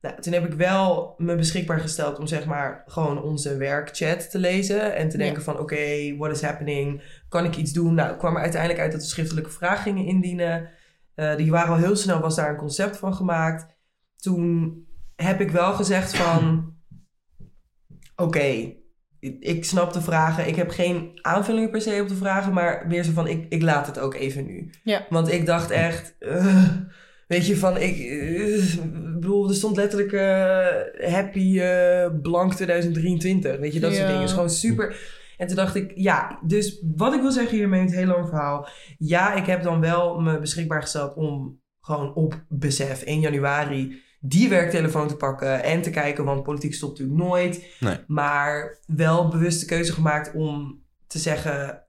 Nou, 0.00 0.20
toen 0.20 0.32
heb 0.32 0.44
ik 0.44 0.52
wel 0.52 1.14
me 1.18 1.34
beschikbaar 1.34 1.80
gesteld 1.80 2.18
om 2.18 2.26
zeg 2.26 2.44
maar 2.44 2.82
gewoon 2.86 3.22
onze 3.22 3.56
werkchat 3.56 4.30
te 4.30 4.38
lezen. 4.38 4.94
En 4.94 5.08
te 5.08 5.16
denken 5.16 5.42
van 5.42 5.58
oké, 5.58 6.16
what 6.16 6.30
is 6.30 6.42
happening? 6.42 7.02
Kan 7.28 7.44
ik 7.44 7.56
iets 7.56 7.72
doen? 7.72 7.94
Nou, 7.94 8.16
kwam 8.16 8.34
er 8.34 8.42
uiteindelijk 8.42 8.80
uit 8.80 8.92
dat 8.92 9.00
we 9.00 9.06
schriftelijke 9.06 9.50
vragen 9.50 9.82
gingen 9.82 10.06
indienen. 10.06 10.70
Eh, 11.14 11.36
die 11.36 11.50
waren 11.50 11.72
al 11.72 11.78
heel 11.78 11.96
snel, 11.96 12.20
was 12.20 12.36
daar 12.36 12.50
een 12.50 12.56
concept 12.56 12.96
van 12.96 13.14
gemaakt. 13.14 13.66
Toen 14.16 14.74
heb 15.16 15.40
ik 15.40 15.50
wel 15.50 15.72
gezegd 15.72 16.16
van... 16.16 16.72
Oké, 18.16 18.74
ik 19.40 19.64
snap 19.64 19.92
de 19.92 20.00
vragen. 20.00 20.48
Ik 20.48 20.56
heb 20.56 20.70
geen 20.70 21.18
aanvullingen 21.22 21.70
per 21.70 21.80
se 21.80 22.00
op 22.02 22.08
de 22.08 22.14
vragen. 22.14 22.52
Maar 22.52 22.84
meer 22.88 23.02
zo 23.02 23.12
van, 23.12 23.26
ik, 23.26 23.46
ik 23.48 23.62
laat 23.62 23.86
het 23.86 23.98
ook 23.98 24.14
even 24.14 24.46
nu. 24.46 24.70
Ja. 24.84 25.06
Want 25.08 25.32
ik 25.32 25.46
dacht 25.46 25.70
echt... 25.70 26.16
eh, 26.18 26.68
weet 27.28 27.46
je, 27.46 27.56
van... 27.56 27.76
Ik, 27.76 27.96
ik 27.96 28.80
bedoel, 29.14 29.48
er 29.48 29.54
stond 29.54 29.76
letterlijk... 29.76 30.12
happy 31.10 31.60
blank 32.22 32.54
2023. 32.54 33.58
Weet 33.58 33.72
je, 33.72 33.80
dat 33.80 33.94
soort 33.94 34.06
dingen. 34.06 34.22
is 34.22 34.32
gewoon 34.32 34.50
super... 34.50 35.22
En 35.36 35.46
toen 35.46 35.56
dacht 35.56 35.74
ik, 35.74 35.92
ja, 35.94 36.38
dus 36.46 36.84
wat 36.96 37.14
ik 37.14 37.20
wil 37.20 37.30
zeggen 37.32 37.56
hiermee, 37.56 37.80
het 37.80 37.94
hele 37.94 38.12
lang 38.12 38.28
verhaal. 38.28 38.68
Ja, 38.98 39.34
ik 39.34 39.46
heb 39.46 39.62
dan 39.62 39.80
wel 39.80 40.20
me 40.20 40.38
beschikbaar 40.38 40.82
gesteld 40.82 41.14
om 41.14 41.60
gewoon 41.80 42.14
op 42.14 42.44
besef 42.48 43.02
1 43.02 43.20
januari 43.20 44.02
die 44.20 44.48
werktelefoon 44.48 45.08
te 45.08 45.16
pakken 45.16 45.62
en 45.62 45.82
te 45.82 45.90
kijken, 45.90 46.24
want 46.24 46.42
politiek 46.42 46.74
stopt 46.74 46.98
natuurlijk 46.98 47.28
nooit. 47.28 47.66
Nee. 47.80 47.96
Maar 48.06 48.78
wel 48.86 49.28
bewust 49.28 49.60
de 49.60 49.66
keuze 49.66 49.92
gemaakt 49.92 50.34
om 50.34 50.82
te 51.06 51.18
zeggen, 51.18 51.84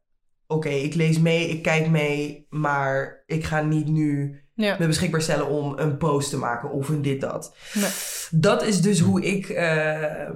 oké, 0.48 0.70
ik 0.70 0.94
lees 0.94 1.20
mee, 1.20 1.50
ik 1.50 1.64
kijk 1.64 1.90
mee, 1.90 2.46
maar 2.50 3.24
ik 3.26 3.44
ga 3.44 3.62
niet 3.62 3.88
nu 3.88 4.40
Ja. 4.54 4.76
me 4.80 4.88
beschikbaar 4.88 5.22
stellen 5.22 5.48
om 5.48 5.74
een 5.78 5.98
post 5.98 6.30
te 6.30 6.38
maken 6.38 6.72
of 6.72 6.90
een 6.90 7.02
dit 7.02 7.22
dat. 7.22 7.56
Nee. 7.74 7.90
Dat 8.32 8.64
is 8.64 8.82
dus 8.82 9.00
hoe 9.00 9.22
ik, 9.22 9.50
eh, 9.50 10.30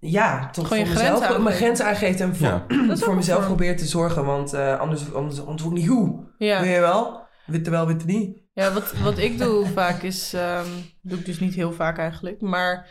ja, 0.00 0.50
toch 0.50 0.66
Gewoon 0.68 0.86
voor 0.86 0.92
je 0.92 0.98
mezelf 0.98 1.16
grenzen 1.18 1.42
mijn 1.42 1.54
aangeven. 1.54 1.56
grenzen 1.64 1.86
aangeeft 1.86 2.20
en 2.20 2.36
voor, 2.36 2.46
Ja. 2.46 2.96
Voor 3.04 3.14
mezelf 3.14 3.44
probeer 3.46 3.76
te 3.76 3.84
zorgen, 3.86 4.24
want 4.24 4.52
eh, 4.52 4.78
anders, 4.80 5.14
anders, 5.14 5.44
ik 5.70 5.76
niet 5.76 5.86
hoe. 5.86 6.24
Ja. 6.38 6.60
Weet 6.60 6.74
je 6.74 6.80
wel? 6.80 7.26
Witte 7.46 7.70
wel, 7.70 7.86
witte 7.86 8.06
niet. 8.06 8.38
Ja, 8.54 8.72
wat, 8.72 8.92
wat 9.02 9.18
ik 9.18 9.38
doe 9.38 9.66
vaak 9.74 10.02
is, 10.02 10.32
ehm, 10.34 10.66
doe 11.02 11.18
ik 11.18 11.24
dus 11.24 11.40
niet 11.40 11.54
heel 11.54 11.72
vaak 11.72 11.98
eigenlijk, 11.98 12.40
maar 12.40 12.88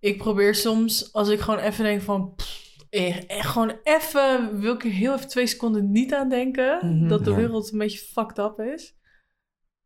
ik 0.00 0.18
probeer 0.18 0.54
soms, 0.54 1.12
als 1.12 1.28
ik 1.28 1.40
gewoon 1.40 1.60
even 1.60 1.84
denk 1.84 2.02
van, 2.02 2.34
pff, 2.34 2.62
eh, 2.90 3.30
echt 3.30 3.48
gewoon 3.48 3.72
even, 3.82 4.60
wil 4.60 4.74
ik 4.74 4.84
er 4.84 4.90
heel 4.90 5.14
even 5.14 5.28
twee 5.28 5.46
seconden 5.46 5.90
niet 5.90 6.14
aan 6.14 6.28
denken, 6.28 6.78
Mhm. 6.82 7.08
dat 7.08 7.24
de 7.24 7.30
Ja. 7.30 7.36
wereld 7.36 7.72
een 7.72 7.78
beetje 7.78 7.98
fucked 8.12 8.38
up 8.38 8.60
is. 8.60 8.94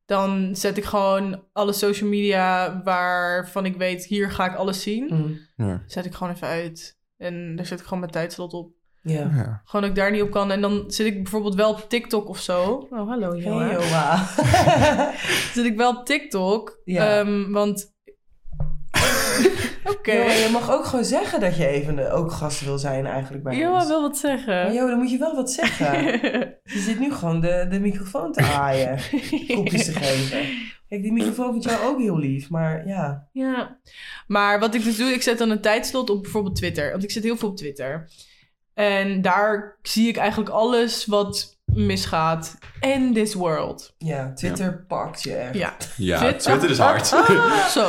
Dan 0.09 0.57
zet 0.57 0.77
ik 0.77 0.85
gewoon 0.85 1.42
alle 1.53 1.73
social 1.73 2.09
media 2.09 2.81
waarvan 2.85 3.64
ik 3.66 3.77
weet, 3.77 4.05
hier 4.05 4.31
ga 4.31 4.47
ik 4.51 4.57
alles 4.57 4.83
zien, 4.83 5.09
Hm. 5.57 5.64
Ja. 5.66 5.83
zet 5.87 6.05
ik 6.05 6.14
gewoon 6.14 6.33
even 6.33 6.49
uit. 6.49 6.99
En 7.16 7.57
daar 7.57 7.66
zet 7.66 7.79
ik 7.79 7.85
gewoon 7.85 7.99
mijn 8.01 8.12
tijdslot 8.12 8.53
op. 8.53 8.71
Ja. 9.03 9.14
Ja. 9.35 9.62
Gewoon 9.64 9.81
dat 9.81 9.90
ik 9.90 9.97
daar 9.97 10.11
niet 10.11 10.23
op 10.23 10.31
kan. 10.31 10.51
En 10.51 10.61
dan 10.61 10.85
zit 10.87 11.07
ik 11.07 11.23
bijvoorbeeld 11.23 11.55
wel 11.55 11.71
op 11.71 11.88
TikTok 11.88 12.29
of 12.29 12.40
zo. 12.40 12.88
Oh, 12.90 13.09
hallo 13.09 13.31
Hey, 13.31 13.40
Joa. 13.40 13.73
Joa. 13.73 14.27
zit 15.55 15.64
ik 15.64 15.77
wel 15.77 15.97
op 15.97 16.07
TikTok. 16.07 16.81
Ja. 16.85 17.18
ehm, 17.18 17.51
want. 17.53 17.97
Oké. 19.94 20.12
Je 20.12 20.48
mag 20.53 20.70
ook 20.70 20.85
gewoon 20.85 21.05
zeggen 21.05 21.40
dat 21.40 21.57
je 21.57 21.66
even 21.66 22.07
eh, 22.07 22.16
ook 22.16 22.33
gast 22.33 22.64
wil 22.64 22.79
zijn 22.79 23.07
eigenlijk 23.07 23.44
bij 23.44 23.57
Joa 23.57 23.87
wil 23.87 24.03
wat 24.03 24.11
Maar 24.11 24.16
zeggen. 24.16 24.72
Jo, 24.72 24.88
dan 24.88 24.98
moet 24.98 25.11
je 25.11 25.18
wel 25.18 25.35
wat 25.35 25.51
zeggen. 25.51 26.03
je 26.74 26.79
zit 26.79 26.98
nu 26.98 27.12
gewoon 27.12 27.40
de, 27.40 27.66
de 27.70 27.81
microfoon 27.81 28.33
te 28.33 28.42
aaien. 28.42 28.98
Kopjes 29.55 29.85
te 29.85 29.92
geven. 29.92 30.38
Kijk, 30.88 31.03
die 31.03 31.12
microfoon 31.12 31.51
vindt 31.51 31.64
jou 31.64 31.87
ook 31.87 32.01
heel 32.01 32.18
lief, 32.18 32.51
maar 32.51 32.87
ja. 32.87 33.29
ja. 33.33 33.79
Maar 34.27 34.59
wat 34.59 34.74
ik 34.74 34.85
dus 34.85 34.96
doe, 34.96 35.09
ik 35.09 35.22
zet 35.22 35.38
dan 35.38 35.51
een 35.51 35.61
tijdslot 35.61 36.11
op 36.11 36.22
bijvoorbeeld 36.22 36.57
Twitter. 36.57 36.90
Want 36.90 37.03
ik 37.03 37.11
zit 37.11 37.22
heel 37.22 37.37
veel 37.37 37.48
op 37.48 37.57
Twitter. 37.57 38.09
En 38.74 39.22
daar 39.22 39.79
zie 39.83 40.09
ik 40.09 40.16
eigenlijk 40.16 40.51
alles 40.51 41.07
wat 41.07 41.58
misgaat 41.87 42.59
in 42.81 43.14
this 43.14 43.35
world. 43.35 43.95
Ja, 43.99 44.33
Twitter 44.35 44.85
pakt 44.88 45.23
je 45.23 45.35
echt. 45.35 45.55
Ja. 45.55 45.77
Ja, 45.97 46.19
Twitter- 46.19 46.41
Twitter 46.41 46.71
is 46.71 46.79
hard. 46.79 47.12
Ah, 47.12 47.67
zo. 47.79 47.88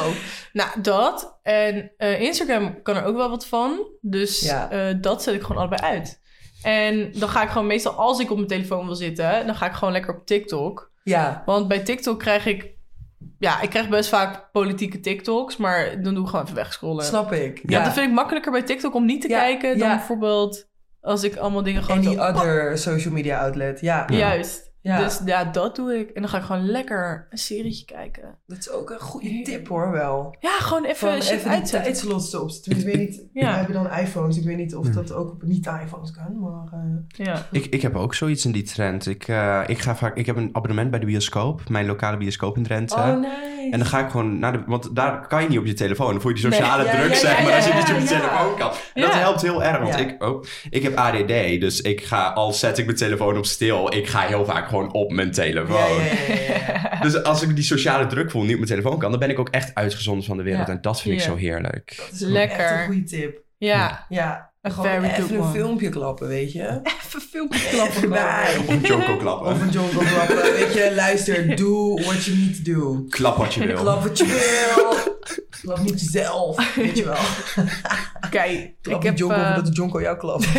Nou, 0.54 0.70
dat. 0.82 1.40
En 1.44 1.92
eh, 1.98 2.22
Instagram 2.22 2.82
kan 2.82 2.96
er 2.96 3.04
ook 3.04 3.16
wel 3.16 3.30
wat 3.30 3.46
van. 3.48 3.88
Dus 4.02 4.40
Ja. 4.40 4.70
eh, 4.72 4.96
dat 5.02 5.24
zet 5.24 5.34
ik 5.36 5.42
gewoon 5.42 5.58
allebei 5.58 5.82
uit. 5.82 6.22
En 6.62 7.12
dan 7.14 7.30
ga 7.30 7.44
ik 7.44 7.50
gewoon 7.50 7.68
meestal, 7.68 7.94
als 7.94 8.20
ik 8.20 8.30
op 8.30 8.36
mijn 8.36 8.48
telefoon 8.50 8.86
wil 8.86 8.96
zitten, 8.96 9.46
dan 9.46 9.56
ga 9.56 9.66
ik 9.66 9.74
gewoon 9.74 9.94
lekker 9.94 10.16
op 10.16 10.26
TikTok. 10.26 10.92
Ja, 11.04 11.44
Want 11.46 11.68
bij 11.68 11.80
TikTok 11.80 12.20
krijg 12.20 12.46
ik, 12.46 12.70
ja, 13.40 13.62
ik 13.62 13.70
krijg 13.70 13.90
best 13.90 14.10
vaak 14.10 14.52
politieke 14.52 15.00
TikToks, 15.00 15.58
maar 15.58 16.02
dan 16.02 16.14
doe 16.14 16.24
ik 16.24 16.30
gewoon 16.30 16.44
even 16.46 16.56
wegscrollen. 16.58 17.06
snap 17.06 17.32
ik. 17.32 17.58
Ja, 17.70 17.78
Ja, 17.78 17.84
dat 17.84 17.94
vind 17.94 18.08
ik 18.08 18.14
makkelijker 18.14 18.52
bij 18.52 18.64
TikTok 18.64 18.94
om 18.94 19.06
niet 19.06 19.22
te 19.22 19.30
Ja, 19.30 19.40
kijken 19.40 19.78
dan 19.78 19.88
ja. 19.90 19.96
bijvoorbeeld 19.96 20.69
als 21.10 21.24
ik 21.24 21.36
allemaal 21.36 21.64
dingen 21.64 21.84
gewoon 21.84 21.98
En 21.98 22.10
die 22.10 22.18
zo- 22.18 22.24
other 22.28 22.78
social 22.78 23.14
media 23.14 23.40
outlet. 23.44 23.82
Ja, 23.82 24.06
Ja. 24.10 24.18
Juist. 24.18 24.69
Ja. 24.82 25.04
Dus 25.04 25.22
ja, 25.26 25.44
dat 25.46 25.76
doe 25.76 26.00
ik. 26.00 26.10
En 26.10 26.22
dan 26.22 26.30
ga 26.32 26.38
ik 26.38 26.44
gewoon 26.44 26.66
lekker 26.66 27.28
een 27.30 27.38
serietje 27.38 27.86
kijken. 27.86 28.38
dat 28.48 28.58
is 28.58 28.70
ook 28.72 28.90
een 28.90 29.00
goede 29.00 29.42
tip 29.44 29.68
hoor 29.68 29.92
wel. 29.92 30.36
Ja, 30.40 30.58
gewoon 30.60 30.84
even 30.86 30.96
Van 30.98 31.10
even 31.10 31.52
uitzetten. 31.52 31.82
tijdslots 31.82 32.30
zetten. 32.30 32.78
Ik 32.78 32.86
weet 32.86 32.98
niet, 32.98 33.24
Ja. 33.34 33.50
we 33.52 33.56
hebben 33.58 33.74
dan 33.76 33.92
iPhones. 34.00 34.38
Ik 34.38 34.44
weet 34.44 34.58
niet 34.58 34.76
of 34.76 34.88
dat 34.88 35.12
ook 35.14 35.32
op 35.32 35.44
niet-iPhones 35.44 36.12
kan, 36.12 36.40
maar... 36.40 36.80
eh, 36.82 37.26
Ja. 37.26 37.46
Ik, 37.52 37.66
ik 37.66 37.82
heb 37.82 37.96
ook 37.96 38.14
zoiets 38.16 38.46
in 38.46 38.52
die 38.52 38.64
trend. 38.64 39.08
Ik, 39.08 39.28
eh, 39.28 39.62
ik, 39.68 39.80
ga 39.80 39.96
vaak, 39.96 40.16
ik 40.18 40.26
heb 40.26 40.36
een 40.36 40.50
abonnement 40.52 40.90
bij 40.92 41.00
de 41.00 41.06
bioscoop, 41.06 41.70
mijn 41.70 41.86
lokale 41.86 42.18
bioscoop 42.18 42.58
in 42.58 42.64
Drenthe. 42.64 42.96
Oh, 42.96 43.20
nice. 43.20 43.68
En 43.72 43.80
dan 43.80 43.88
ga 43.88 44.00
ik 44.00 44.10
gewoon 44.10 44.40
naar 44.40 44.52
de... 44.52 44.64
Want 44.66 44.96
daar 44.96 45.28
kan 45.28 45.42
je 45.44 45.50
niet 45.50 45.58
op 45.60 45.66
je 45.66 45.74
telefoon. 45.74 46.12
Dan 46.12 46.22
voel 46.22 46.32
je 46.36 46.42
die 46.42 46.52
sociale 46.52 46.84
Nee, 46.84 46.92
ja, 46.94 47.00
druk, 47.00 47.10
ja, 47.12 47.16
zeg 47.20 47.38
ja, 47.38 47.42
maar, 47.44 47.50
ja, 47.52 47.56
als 47.58 47.66
je 47.68 47.74
niet 47.74 47.82
op 47.90 47.96
je 47.96 48.02
ja. 48.02 48.08
telefoon 48.08 48.56
kan. 48.58 48.72
En 48.94 49.02
dat 49.02 49.14
helpt 49.14 49.42
heel 49.42 49.64
erg, 49.64 49.78
want 49.80 49.94
Ja. 49.94 49.98
ik, 50.00 50.24
oh, 50.24 50.44
ik 50.70 50.84
heb 50.84 50.96
ADD. 50.96 51.28
Dus 51.62 51.82
ik 51.82 52.04
ga, 52.06 52.30
al 52.30 52.52
zet 52.54 52.78
ik 52.78 52.86
mijn 52.86 52.98
telefoon 52.98 53.38
op 53.38 53.46
stil, 53.46 53.94
ik 53.94 54.08
ga 54.08 54.20
heel 54.20 54.46
vaak 54.46 54.69
gewoon 54.70 54.94
op 54.94 55.12
mijn 55.12 55.32
telefoon. 55.32 55.78
Ja, 55.78 55.88
ja, 55.88 56.14
ja, 56.28 56.34
ja, 56.34 56.72
ja. 56.92 57.02
Dus 57.06 57.24
als 57.24 57.42
ik 57.42 57.56
die 57.56 57.64
sociale 57.64 58.08
druk 58.08 58.32
voel, 58.32 58.42
niet 58.42 58.52
op 58.52 58.58
mijn 58.58 58.70
telefoon 58.70 59.00
kan, 59.00 59.12
dan 59.12 59.20
ben 59.20 59.30
ik 59.30 59.40
ook 59.40 59.50
echt 59.50 59.76
uitgezonden 59.76 60.26
van 60.26 60.38
de 60.38 60.44
wereld. 60.44 60.68
Ja. 60.68 60.74
En 60.74 60.82
dat 60.82 61.02
vind 61.02 61.16
ik 61.16 61.22
zo 61.22 61.36
heerlijk. 61.36 61.94
Dat 61.98 62.12
is 62.12 62.20
Lekker. 62.20 62.60
echt 62.60 62.72
een 62.72 62.86
goede 62.86 63.04
tip. 63.04 63.42
Ja. 63.58 64.06
Ja, 64.10 64.52
gewoon 64.62 65.04
even 65.04 65.36
een 65.36 65.42
one. 65.42 65.52
filmpje 65.52 65.90
klappen, 65.90 66.28
weet 66.28 66.52
je. 66.52 66.80
Even 67.06 67.22
filmpjes 67.22 67.70
klappen. 67.70 68.02
Erbij. 68.02 68.56
Of 68.58 68.68
een 68.68 68.82
Joko 68.82 69.18
klappen. 69.18 69.52
Of 69.52 69.62
een 69.62 69.70
jonkel 69.70 70.02
klappen. 70.02 70.36
Weet 70.60 70.74
je, 70.74 70.92
luister, 70.96 71.56
do 71.56 71.94
what 71.94 72.26
you 72.26 72.38
need 72.38 72.66
to 72.66 72.74
do. 72.74 73.06
Klap 73.10 73.38
wat 73.38 73.54
je 73.54 73.66
wil. 73.66 73.82
Klap 73.82 74.04
wat 74.04 74.18
je 74.18 74.26
wil. 74.26 75.18
Klap 75.62 75.80
niet 75.80 76.02
jezelf, 76.02 76.76
weet 76.76 76.98
je 76.98 77.06
wel. 77.06 77.18
Kijk, 78.40 78.76
ik 78.82 79.04
heb... 79.04 79.18
jonko 79.18 79.36
eh, 79.36 79.46
voordat 79.46 79.66
de 79.66 79.72
jonko 79.72 80.02
jou 80.02 80.18
klapt. 80.18 80.46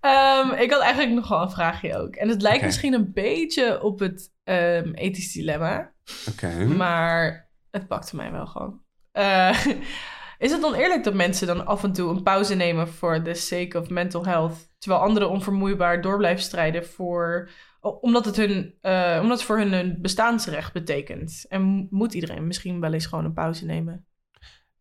ehm, 0.00 0.50
ik 0.50 0.70
had 0.70 0.80
eigenlijk 0.80 1.14
nog 1.14 1.28
wel 1.28 1.42
een 1.42 1.50
vraagje 1.50 1.96
ook. 1.96 2.14
En 2.14 2.28
het 2.28 2.42
lijkt 2.42 2.64
misschien 2.64 2.94
een 2.94 3.12
beetje 3.12 3.82
op 3.82 3.98
het 3.98 4.30
ehm, 4.44 4.92
ethisch 4.92 5.32
dilemma. 5.32 5.92
Oké. 6.30 6.64
Maar 6.64 7.50
het 7.70 7.88
pakte 7.88 8.16
mij 8.16 8.32
wel 8.32 8.46
gewoon. 8.46 8.80
Eh, 9.12 9.66
is 10.38 10.50
het 10.50 10.64
oneerlijk 10.64 11.04
dat 11.04 11.14
mensen 11.14 11.46
dan 11.46 11.66
af 11.66 11.84
en 11.84 11.92
toe 11.92 12.10
een 12.10 12.22
pauze 12.22 12.54
nemen 12.54 12.88
voor 12.88 13.22
the 13.22 13.34
sake 13.34 13.78
of 13.78 13.88
mental 13.88 14.24
health, 14.24 14.54
terwijl 14.78 15.02
anderen 15.02 15.30
onvermoeibaar 15.30 16.00
door 16.00 16.16
blijven 16.16 16.42
strijden 16.42 16.86
voor, 16.86 17.50
omdat, 17.82 18.24
het 18.24 18.36
hun, 18.36 18.74
eh, 18.80 19.18
omdat 19.22 19.38
het 19.38 19.46
voor 19.46 19.58
hun 19.58 19.72
een 19.72 19.98
bestaansrecht 20.00 20.72
betekent? 20.72 21.44
En 21.48 21.86
moet 21.90 22.14
iedereen 22.14 22.46
misschien 22.46 22.80
wel 22.80 22.92
eens 22.92 23.06
gewoon 23.06 23.24
een 23.24 23.32
pauze 23.32 23.64
nemen? 23.64 24.06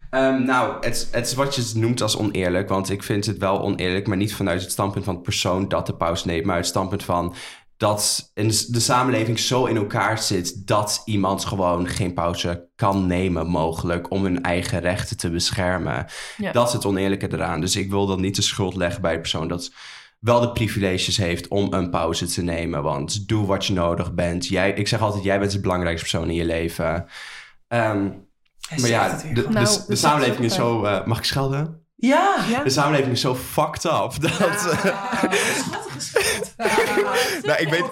Ehm, 0.09 0.43
nou, 0.43 0.85
het, 0.85 1.07
het 1.11 1.25
is 1.25 1.33
wat 1.33 1.55
je 1.55 1.79
noemt 1.79 2.01
als 2.01 2.17
oneerlijk. 2.17 2.69
Want 2.69 2.89
ik 2.89 3.03
vind 3.03 3.25
het 3.25 3.37
wel 3.37 3.61
oneerlijk, 3.61 4.07
maar 4.07 4.17
niet 4.17 4.35
vanuit 4.35 4.61
het 4.61 4.71
standpunt 4.71 5.05
van 5.05 5.15
de 5.15 5.21
persoon 5.21 5.67
dat 5.67 5.85
de 5.85 5.95
pauze 5.95 6.27
neemt. 6.27 6.45
Maar 6.45 6.55
uit 6.55 6.65
het 6.65 6.73
standpunt 6.73 7.03
van 7.03 7.35
dat 7.77 8.31
in 8.33 8.47
de 8.47 8.79
samenleving 8.79 9.39
zo 9.39 9.65
in 9.65 9.75
elkaar 9.75 10.17
zit 10.17 10.67
dat 10.67 11.01
iemand 11.05 11.45
gewoon 11.45 11.87
geen 11.87 12.13
pauze 12.13 12.69
kan 12.75 13.07
nemen, 13.07 13.47
mogelijk, 13.47 14.11
om 14.11 14.23
hun 14.23 14.43
eigen 14.43 14.79
rechten 14.79 15.17
te 15.17 15.29
beschermen. 15.29 16.05
Ja. 16.37 16.51
Dat 16.51 16.67
is 16.67 16.73
het 16.73 16.85
oneerlijke 16.85 17.33
eraan. 17.33 17.61
Dus 17.61 17.75
ik 17.75 17.89
wil 17.89 18.05
dan 18.05 18.21
niet 18.21 18.35
de 18.35 18.41
schuld 18.41 18.75
leggen 18.75 19.01
bij 19.01 19.13
de 19.13 19.19
persoon 19.19 19.47
dat 19.47 19.71
wel 20.21 20.39
de 20.39 20.51
privileges 20.51 21.17
heeft 21.17 21.47
om 21.47 21.73
een 21.73 21.89
pauze 21.89 22.25
te 22.25 22.41
nemen. 22.41 22.83
Want 22.83 23.27
doe 23.27 23.45
wat 23.45 23.65
je 23.65 23.73
nodig 23.73 24.13
bent. 24.13 24.47
Jij, 24.47 24.71
ik 24.73 24.87
zeg 24.87 25.01
altijd, 25.01 25.23
jij 25.23 25.39
bent 25.39 25.51
de 25.51 25.59
belangrijkste 25.59 26.09
persoon 26.09 26.29
in 26.29 26.35
je 26.35 26.45
leven. 26.45 27.05
Ehm, 27.67 28.09
maar 28.79 28.89
ja, 28.89 29.17
de, 29.17 29.33
de, 29.33 29.49
Nou, 29.49 29.79
de 29.87 29.95
samenleving 29.95 30.45
is 30.45 30.53
zo... 30.53 30.83
eh, 30.83 31.05
mag 31.05 31.17
ik 31.17 31.23
schelden? 31.23 31.85
Ja. 31.95 32.35
Ja? 32.49 32.63
De 32.63 32.69
samenleving 32.69 33.11
is 33.11 33.21
zo 33.21 33.35
fucked 33.35 33.83
up. 33.85 34.13
Dat, 34.19 34.31
nou, 37.47 37.59
ik 37.59 37.69
weet... 37.69 37.85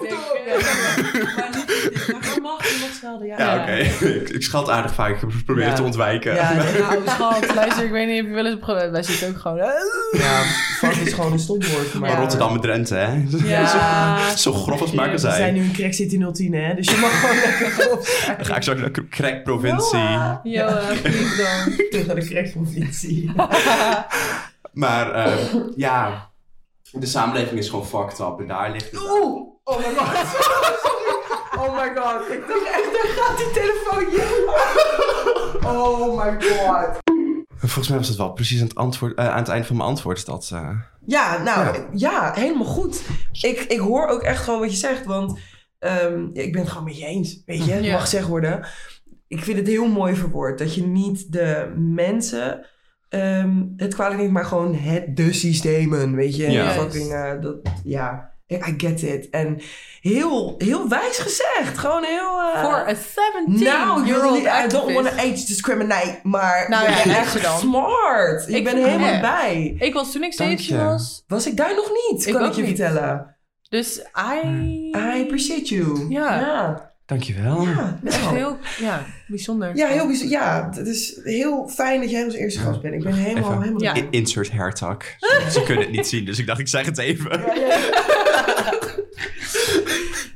Maar 2.20 2.40
mag 2.42 2.64
je 2.68 2.78
nog 2.80 2.94
schelden, 2.96 3.26
ja. 3.26 3.38
Ja, 3.38 3.54
Ja. 3.54 3.62
oké. 3.62 3.72
ik, 4.20 4.28
ik 4.28 4.42
scheld 4.42 4.68
aardig 4.68 4.94
vaak. 4.94 5.22
Ik 5.22 5.44
probeer 5.44 5.62
Ja. 5.62 5.68
het 5.68 5.76
te 5.78 5.82
ontwijken. 5.82 6.34
Ja, 6.34 6.52
Nou, 6.52 7.02
schat, 7.16 7.54
luister, 7.54 7.84
ik 7.84 7.90
weet 7.90 8.06
niet 8.08 8.20
of 8.22 8.26
je 8.28 8.32
wel 8.34 8.46
eens 8.46 8.54
op. 8.54 8.64
Wij 8.90 9.02
zitten 9.02 9.28
ook 9.28 9.38
gewoon... 9.40 9.56
Ja, 9.56 10.42
fuck 10.78 10.94
is 10.94 11.12
gewoon 11.12 11.32
een 11.32 11.38
stopwoord. 11.38 11.94
Maar 11.94 12.10
Maar 12.10 12.18
Rotterdam 12.20 12.54
en 12.54 12.60
Drenthe, 12.60 12.94
hè? 12.94 13.24
Ja. 13.44 14.36
zo 14.36 14.52
grof 14.52 14.80
als 14.80 14.92
maar 14.92 15.04
kan 15.04 15.14
We 15.14 15.20
zijn 15.20 15.34
zijn. 15.34 15.54
nu 15.54 15.60
in 15.62 15.72
Crack 15.72 15.92
City 15.92 16.18
010, 16.32 16.52
hè? 16.54 16.74
Dus 16.74 16.86
je 16.90 16.96
mag 17.00 17.20
gewoon 17.20 17.36
lekker 17.36 17.70
grof 17.70 18.06
zijn. 18.24 18.36
Dan 18.36 18.46
ga 18.46 18.56
ik 18.56 18.62
zo 18.62 18.74
naar 18.74 18.92
de. 18.92 20.40
Yo, 20.42 20.66
eh, 20.66 20.86
please 21.02 21.36
don't. 21.66 21.90
Terug 21.90 22.06
naar 22.06 22.14
de 22.16 22.24
crackprovincie. 22.28 23.32
Maar 24.72 25.12
eh, 25.12 25.32
ja, 25.76 26.29
de 26.92 27.06
samenleving 27.06 27.58
is 27.58 27.68
gewoon 27.68 27.86
fucked 27.86 28.18
up. 28.18 28.38
En 28.40 28.46
daar 28.46 28.70
ligt 28.70 28.90
het 28.90 29.00
aan. 29.00 29.06
Oeh! 29.22 29.48
Oh 29.64 29.76
my 29.76 29.94
god. 29.94 30.26
Sorry. 30.82 31.18
Oh 31.58 31.74
my 31.76 31.94
god. 32.02 32.30
Ik 32.30 32.40
dacht 32.48 32.66
echt, 32.66 32.92
daar 32.92 33.12
gaat 33.16 33.36
die 33.38 33.50
telefoon. 33.50 34.10
Ja. 34.10 35.70
Oh 35.70 36.24
my 36.24 36.40
god. 36.40 36.98
Volgens 37.58 37.88
mij 37.88 37.98
was 37.98 38.08
het 38.08 38.16
wel 38.16 38.32
precies 38.32 38.60
aan 38.60 38.66
het, 38.66 38.76
antwoord, 38.76 39.14
eh, 39.18 39.28
aan 39.30 39.38
het 39.38 39.48
eind 39.48 39.66
van 39.66 39.76
mijn 39.76 39.88
antwoord. 39.88 40.26
Dat, 40.26 40.50
eh, 40.52 40.70
Ja, 41.06 41.42
nou, 41.42 41.74
Ja. 41.76 41.86
ja, 41.92 42.32
helemaal 42.34 42.66
goed. 42.66 43.02
Ik, 43.40 43.60
ik 43.60 43.78
hoor 43.78 44.06
ook 44.06 44.22
echt 44.22 44.42
gewoon 44.44 44.60
wat 44.60 44.70
je 44.70 44.76
zegt, 44.76 45.04
want 45.04 45.38
ehm, 45.78 46.26
ja, 46.32 46.42
ik 46.42 46.52
ben 46.52 46.60
het 46.60 46.70
gewoon 46.70 46.84
met 46.84 46.98
je 46.98 47.06
eens. 47.06 47.42
Weet 47.46 47.64
je, 47.64 47.82
Ja. 47.82 47.92
mag 47.92 48.00
gezegd 48.00 48.26
worden. 48.26 48.66
Ik 49.28 49.42
vind 49.44 49.58
het 49.58 49.66
heel 49.66 49.88
mooi 49.88 50.14
verwoord 50.14 50.58
dat 50.58 50.74
je 50.74 50.82
niet 50.86 51.32
de 51.32 51.72
mensen 51.76 52.66
ehm, 53.10 53.62
het 53.76 53.94
kwalijk 53.94 54.20
neemt, 54.20 54.32
maar 54.32 54.44
gewoon 54.44 54.74
het, 54.74 55.16
de 55.16 55.32
systemen. 55.32 56.14
Weet 56.14 56.36
je, 56.36 56.50
Ja. 56.50 56.70
fucking, 56.70 57.12
eh, 57.12 57.32
dat, 57.40 57.56
ja. 57.84 58.28
I 58.52 58.74
get 58.76 59.02
it. 59.02 59.30
En 59.30 59.60
heel, 60.00 60.54
heel 60.58 60.88
wijs 60.88 61.18
gezegd. 61.18 61.78
Gewoon 61.78 62.04
heel... 62.04 62.40
eh, 62.40 62.62
Voor 62.64 62.82
een 62.88 62.96
17 62.96 63.64
nou, 63.66 64.06
year 64.06 64.20
really, 64.20 64.38
old 64.46 64.64
I 64.64 64.68
don't 64.68 64.92
want 64.94 65.06
to 65.08 65.12
age 65.16 65.30
discriminate, 65.46 66.18
maar 66.22 66.66
Nou 66.68 66.84
je 66.84 66.90
ja, 66.90 67.02
bent 67.04 67.16
echt 67.16 67.42
dan. 67.42 67.58
smart. 67.58 68.48
Ik 68.48 68.54
Ik 68.56 68.64
ben 68.64 68.76
helemaal 68.84 69.20
bij. 69.20 69.74
Ik 69.78 69.94
was 69.94 70.12
toen 70.12 70.22
ik 70.22 70.36
Dank 70.36 70.50
17 70.50 70.76
je. 70.76 70.84
was. 70.84 71.24
Was 71.26 71.46
ik 71.46 71.56
daar 71.56 71.74
nog 71.74 71.90
niet, 72.10 72.26
Ik 72.26 72.32
kan 72.32 72.44
ik 72.44 72.52
je 72.52 72.62
niet. 72.62 72.76
vertellen. 72.76 73.36
Dus 73.68 73.98
I... 74.44 74.90
I 74.96 75.22
appreciate 75.22 75.74
you. 75.74 76.06
Ja. 76.08 76.40
Ja, 76.40 76.89
Dankjewel. 77.10 77.62
ja, 77.62 77.98
Echt 78.04 78.22
nou. 78.22 78.36
heel 78.36 78.58
ja, 78.78 79.04
bijzonder. 79.26 79.76
Ja, 79.76 79.88
heel 79.88 80.06
bijzonder. 80.06 80.38
Ja, 80.38 80.70
het 80.74 80.86
is 80.86 81.20
heel 81.24 81.68
fijn 81.68 82.00
dat 82.00 82.10
jij 82.10 82.24
ons 82.24 82.34
eerste 82.34 82.60
gast 82.60 82.80
bent. 82.80 82.94
Ik 82.94 83.02
ben 83.02 83.14
helemaal, 83.14 83.50
Even. 83.50 83.62
helemaal... 83.62 83.82
Ja. 83.82 84.10
Insert 84.10 84.50
hairtag. 84.50 84.96
Ze 85.50 85.62
kunnen 85.64 85.84
het 85.84 85.92
niet 85.92 86.06
zien, 86.06 86.24
dus 86.24 86.38
ik 86.38 86.46
dacht 86.46 86.60
ik 86.60 86.68
zeg 86.68 86.86
het 86.86 86.98
even. 86.98 87.30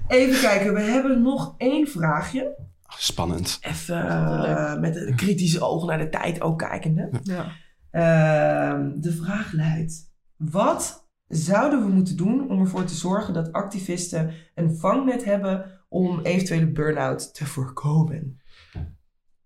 Even 0.09 0.41
kijken, 0.41 0.75
we 0.75 0.81
hebben 0.81 1.23
nog 1.23 1.55
één 1.59 1.89
vraagje. 1.89 2.57
Spannend. 2.99 3.59
Even 3.61 4.09
eh, 4.09 4.81
met 4.81 4.97
een 4.97 5.17
kritische 5.17 5.61
oog 5.61 5.87
naar 5.87 5.99
de 5.99 6.09
tijd 6.09 6.41
ook 6.41 6.59
kijkende. 6.59 7.11
Ja. 7.23 7.47
Ehm, 7.91 8.91
de 8.97 9.13
vraag 9.13 9.53
luidt: 9.53 10.13
wat 10.37 11.09
zouden 11.29 11.81
we 11.81 11.89
moeten 11.89 12.17
doen 12.17 12.49
om 12.51 12.61
ervoor 12.61 12.85
te 12.85 12.95
zorgen 12.95 13.35
dat 13.35 13.53
activisten 13.53 14.31
een 14.55 14.77
vangnet 14.77 15.25
hebben 15.25 15.83
om 15.89 16.21
eventuele 16.21 16.67
burn-out 16.67 17.35
te 17.35 17.47
voorkomen? 17.47 18.41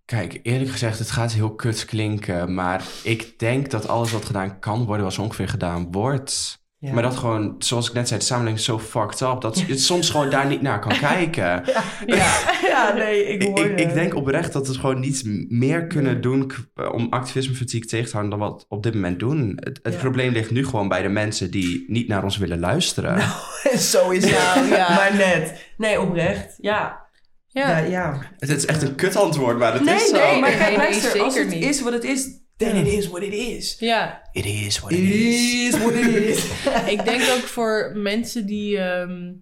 Kijk, 0.05 0.41
eerlijk 0.43 0.71
gezegd, 0.71 0.99
het 0.99 1.11
gaat 1.11 1.33
heel 1.33 1.55
kut 1.55 1.85
klinken, 1.85 2.55
maar 2.55 2.85
ik 3.05 3.39
denk 3.39 3.71
dat 3.71 3.89
alles 3.89 4.13
wat 4.13 4.25
gedaan 4.25 4.59
kan 4.59 4.85
worden, 4.85 5.05
was 5.05 5.19
ongeveer 5.19 5.49
gedaan 5.49 5.93
wordt. 5.93 6.63
Ja. 6.81 6.93
Maar 6.93 7.03
dat 7.03 7.17
gewoon, 7.17 7.55
zoals 7.59 7.89
ik 7.89 7.95
net 7.95 8.09
zei, 8.09 8.21
de 8.21 8.27
samenleving 8.27 8.59
is 8.61 8.65
zo 8.67 8.79
fucked 8.79 9.21
up, 9.21 9.41
dat 9.41 9.59
je 9.67 9.77
soms 9.79 10.11
gewoon 10.11 10.31
daar 10.31 10.47
niet 10.47 10.63
naar 10.63 10.81
kan 10.81 10.99
kijken. 11.09 11.63
Ja. 12.07 12.33
ja, 12.67 12.93
nee, 12.95 13.25
ik 13.25 13.43
hoor 13.43 13.65
ik, 13.65 13.79
ik 13.81 13.95
denk 13.95 14.15
oprecht 14.15 14.53
dat 14.53 14.67
we 14.69 14.75
gewoon 14.75 15.01
niet 15.01 15.23
m- 15.25 15.45
meer 15.49 15.87
kunnen 15.87 16.21
doen 16.21 16.53
om 16.93 17.07
activisme 17.11 17.55
fatigue 17.55 17.87
tegen 17.89 18.07
te 18.07 18.13
houden 18.17 18.39
dan 18.39 18.49
wat 18.49 18.61
we 18.69 18.75
op 18.75 18.83
dit 18.83 18.95
moment 18.95 19.19
doen. 19.19 19.53
Het, 19.61 19.81
het 19.83 19.93
Ja. 19.95 20.01
probleem 20.01 20.33
ligt 20.33 20.51
nu 20.51 20.65
gewoon 20.67 20.89
bij 20.89 21.03
de 21.03 21.09
mensen 21.09 21.51
die 21.51 21.85
niet 21.89 22.09
naar 22.09 22.25
ons 22.25 22.37
willen 22.37 22.59
luisteren. 22.61 23.21
Zo 23.93 24.11
is 24.11 24.25
het. 24.25 24.55
Nou, 24.55 24.69
ja. 24.69 24.95
Maar 24.99 25.15
net. 25.17 25.67
Nee, 25.77 26.01
oprecht. 26.01 26.55
Ja. 26.61 27.07
Ja, 27.49 27.79
Ja. 27.79 27.79
ja. 27.79 28.19
Het 28.39 28.49
is 28.49 28.67
echt 28.67 28.83
een 28.83 28.95
kut 28.95 29.17
antwoord, 29.17 29.59
maar 29.59 29.73
het 29.73 29.85
Nee, 29.85 29.95
is 29.95 30.09
zo. 30.09 30.17
nee, 30.17 30.41
maar 30.41 30.51
kijk, 30.51 30.77
luister, 30.77 31.21
als 31.23 31.39
het 31.39 31.49
niet. 31.49 31.65
is 31.65 31.83
wat 31.83 31.93
het 31.93 32.05
is, 32.05 32.38
then 32.59 32.77
it 32.77 32.87
is 32.87 33.09
what 33.09 33.23
it 33.23 33.33
is. 33.33 33.77
ja. 33.79 34.23
It 34.33 34.45
is 34.45 34.79
what 34.79 34.93
It 34.93 34.99
it 34.99 35.05
is. 35.11 35.53
is 35.75 35.79
what 35.79 35.95
it 35.95 36.07
is. 36.15 36.45
Ik 36.95 37.05
denk 37.05 37.21
ook 37.23 37.47
voor 37.47 37.93
mensen 37.95 38.47
die, 38.47 38.79
ehm, 38.79 39.33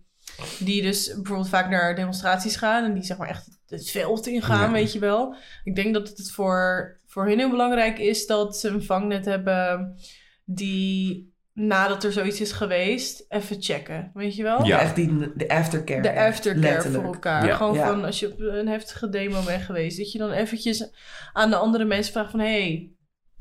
die 0.59 0.83
dus 0.83 1.15
bijvoorbeeld 1.15 1.49
vaak 1.49 1.71
naar 1.71 1.95
demonstraties 1.97 2.57
gaan 2.57 2.85
en 2.85 2.95
die 2.95 3.03
zeg 3.03 3.17
maar 3.17 3.29
echt 3.29 3.49
het 3.67 3.91
veld 3.91 4.27
ingaan, 4.27 4.61
Ja. 4.67 4.73
weet 4.73 4.93
je 4.93 4.99
wel. 4.99 5.35
Ik 5.65 5.75
denk 5.75 5.95
dat 5.95 6.09
het 6.09 6.31
voor, 6.31 7.01
voor 7.07 7.27
hun 7.27 7.39
heel 7.39 7.51
belangrijk 7.51 7.99
is 7.99 8.27
dat 8.27 8.59
ze 8.59 8.69
een 8.69 8.83
vangnet 8.83 9.25
hebben 9.25 9.97
die 10.45 11.35
nadat 11.53 12.05
er 12.05 12.13
zoiets 12.13 12.41
is 12.41 12.53
geweest, 12.53 13.25
even 13.29 13.57
checken, 13.63 14.11
weet 14.15 14.37
je 14.37 14.43
wel? 14.43 14.65
Ja. 14.65 14.81
Echt 14.81 14.95
die, 14.97 15.33
de 15.35 15.49
aftercare. 15.49 16.01
De 16.03 16.15
aftercare 16.21 16.61
Letterlijk. 16.73 17.05
voor 17.05 17.13
elkaar. 17.15 17.47
Ja. 17.47 17.57
Gewoon 17.57 17.75
Ja. 17.75 17.87
van 17.87 18.05
als 18.05 18.21
je 18.21 18.33
op 18.33 18.41
een 18.41 18.69
heftige 18.69 19.09
demo 19.09 19.43
bent 19.43 19.63
geweest, 19.63 19.99
dat 19.99 20.13
je 20.13 20.19
dan 20.19 20.31
eventjes 20.31 20.91
aan 21.33 21.51
de 21.51 21.57
andere 21.57 21.85
mensen 21.85 22.13
vraagt 22.13 22.31
van 22.31 22.41
hey, 22.41 22.91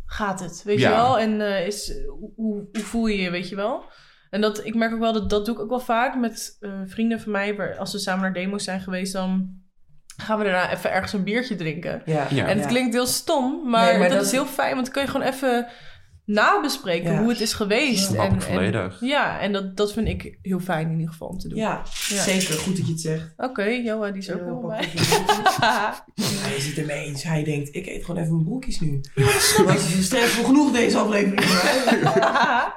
gaat 0.06 0.40
het? 0.40 0.62
Weet 0.64 0.80
Ja. 0.80 0.90
je 0.90 0.96
wel? 0.96 1.20
En 1.20 1.42
eh, 1.42 1.68
is, 1.68 1.94
hoe, 2.08 2.32
hoe 2.36 2.68
voel 2.72 3.08
je 3.08 3.22
je, 3.22 3.30
weet 3.30 3.50
je 3.50 3.56
wel? 3.56 3.84
En 4.30 4.42
dat, 4.42 4.66
ik 4.66 4.76
merk 4.76 4.94
ook 4.94 5.00
wel 5.00 5.14
dat 5.14 5.30
dat 5.30 5.46
doe 5.46 5.56
ik 5.56 5.62
ook 5.62 5.70
wel 5.70 5.80
vaak 5.80 6.16
met 6.16 6.58
eh, 6.60 6.72
vrienden 6.86 7.20
van 7.20 7.32
mij. 7.32 7.56
Waar, 7.56 7.78
als 7.78 7.92
we 7.92 8.00
samen 8.00 8.22
naar 8.22 8.34
demo's 8.34 8.64
zijn 8.64 8.82
geweest, 8.82 9.14
dan 9.14 9.50
gaan 10.18 10.38
we 10.38 10.44
daarna 10.44 10.72
even 10.72 10.92
ergens 10.92 11.14
een 11.14 11.24
biertje 11.24 11.56
drinken. 11.56 12.02
Ja. 12.06 12.28
Ja. 12.30 12.44
En 12.48 12.54
het 12.56 12.64
Ja. 12.64 12.68
klinkt 12.68 12.94
heel 12.94 13.06
stom, 13.06 13.70
maar, 13.70 13.86
Nee, 13.90 13.98
maar 14.00 14.08
dat, 14.08 14.18
dat- 14.18 14.26
is 14.26 14.32
heel 14.32 14.46
fijn. 14.46 14.74
Want 14.74 14.84
dan 14.86 14.94
kun 14.94 15.02
je 15.04 15.08
gewoon 15.10 15.28
even 15.28 15.68
nabespreken 16.26 17.12
Ja. 17.12 17.20
hoe 17.20 17.30
het 17.30 17.40
is 17.42 17.54
geweest. 17.54 18.12
Ik 18.14 18.20
en, 18.20 18.42
volledig. 18.42 18.98
ja, 19.02 19.40
en 19.40 19.52
dat, 19.54 19.78
dat 19.78 19.94
vind 19.94 20.08
ik 20.08 20.38
heel 20.42 20.60
fijn 20.60 20.86
in 20.88 20.94
ieder 20.98 21.12
geval 21.12 21.28
om 21.28 21.38
te 21.38 21.48
doen. 21.48 21.58
Ja, 21.58 21.82
Ja. 22.10 22.22
zeker. 22.24 22.54
Goed 22.56 22.78
dat 22.78 22.86
je 22.86 22.92
het 22.92 23.02
zegt. 23.02 23.34
Oké, 23.38 23.64
Joa, 23.64 24.12
die 24.12 24.22
is 24.22 24.32
ook 24.32 24.40
Ja, 24.40 24.68
bij. 24.68 24.88
het 24.94 26.42
Hij 26.42 26.60
zit 26.60 26.78
ermee 26.78 27.06
eens. 27.06 27.24
Hij 27.24 27.44
denkt, 27.44 27.76
ik 27.76 27.86
eet 27.86 28.06
gewoon 28.06 28.22
even 28.22 28.34
mijn 28.34 28.46
broekjes 28.46 28.80
nu. 28.80 29.02
Want 29.66 29.82
het 29.82 29.98
is 30.00 30.06
stressvol 30.06 30.44
genoeg 30.46 30.72
deze 30.72 30.98
aflevering. 30.98 31.42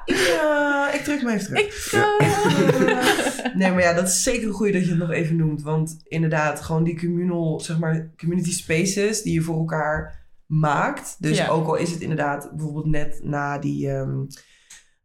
ik, 0.04 0.16
eh, 0.16 0.84
ik 0.94 1.00
druk 1.04 1.22
me 1.22 1.32
even 1.32 1.44
terug. 1.46 1.60
ik, 1.60 1.92
eh, 1.92 3.54
Nee, 3.54 3.70
maar 3.72 3.82
ja, 3.82 3.92
dat 3.92 4.08
is 4.08 4.22
zeker 4.22 4.46
een 4.48 4.52
goeie 4.54 4.72
dat 4.72 4.82
je 4.82 4.88
het 4.88 4.98
nog 4.98 5.10
even 5.10 5.36
noemt. 5.36 5.62
Want 5.62 5.96
inderdaad, 6.08 6.60
gewoon 6.60 6.84
die 6.84 6.98
communal, 6.98 7.60
zeg 7.60 7.78
maar, 7.78 8.10
community 8.18 8.52
spaces 8.52 9.22
die 9.22 9.32
je 9.34 9.40
voor 9.42 9.58
elkaar 9.58 10.26
maakt. 10.48 11.16
Dus 11.22 11.36
Ja. 11.38 11.48
ook 11.48 11.66
al 11.66 11.76
is 11.76 11.90
het 11.90 12.00
inderdaad 12.00 12.50
bijvoorbeeld 12.56 12.86
net 12.86 13.20
na 13.22 13.58
die 13.58 13.90
ehm 13.90 14.24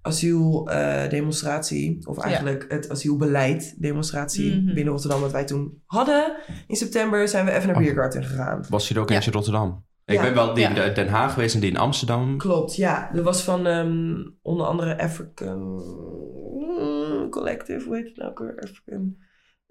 asieldemonstratie, 0.05 2.07
of 2.07 2.17
Ja. 2.17 2.23
eigenlijk 2.23 2.65
het 2.69 2.89
asielbeleid 2.89 3.75
demonstratie 3.81 4.55
Mhm. 4.61 4.73
binnen 4.73 4.93
Rotterdam, 4.93 5.21
wat 5.21 5.31
wij 5.31 5.45
toen 5.45 5.81
hadden 5.85 6.35
in 6.67 6.75
september, 6.75 7.27
zijn 7.27 7.45
we 7.45 7.51
even 7.51 7.67
naar 7.67 7.75
Oh. 7.75 7.81
Biergarten 7.81 8.23
gegaan. 8.23 8.65
Was 8.69 8.87
je 8.87 8.95
er 8.95 9.01
ook 9.01 9.09
Ja. 9.09 9.15
eens 9.15 9.27
in 9.27 9.33
Rotterdam? 9.33 9.85
Ik 10.05 10.15
Ja. 10.15 10.21
ben 10.21 10.33
wel 10.33 10.53
die 10.53 10.63
in. 10.65 10.93
Den 10.93 11.07
Haag 11.07 11.33
geweest 11.33 11.55
en 11.55 11.61
die 11.61 11.69
in 11.69 11.77
Amsterdam. 11.77 12.37
Klopt, 12.37 12.75
ja. 12.75 13.13
Er 13.13 13.23
was 13.23 13.43
van 13.43 13.65
ehm, 13.67 14.13
onder 14.41 14.65
andere 14.67 14.99
African 14.99 15.81
Collective, 17.29 17.85
hoe 17.85 17.95
heet 17.95 18.05
het 18.07 18.17
nou 18.17 18.29
ook 18.31 18.39
weer? 18.39 18.59
African 18.63 19.15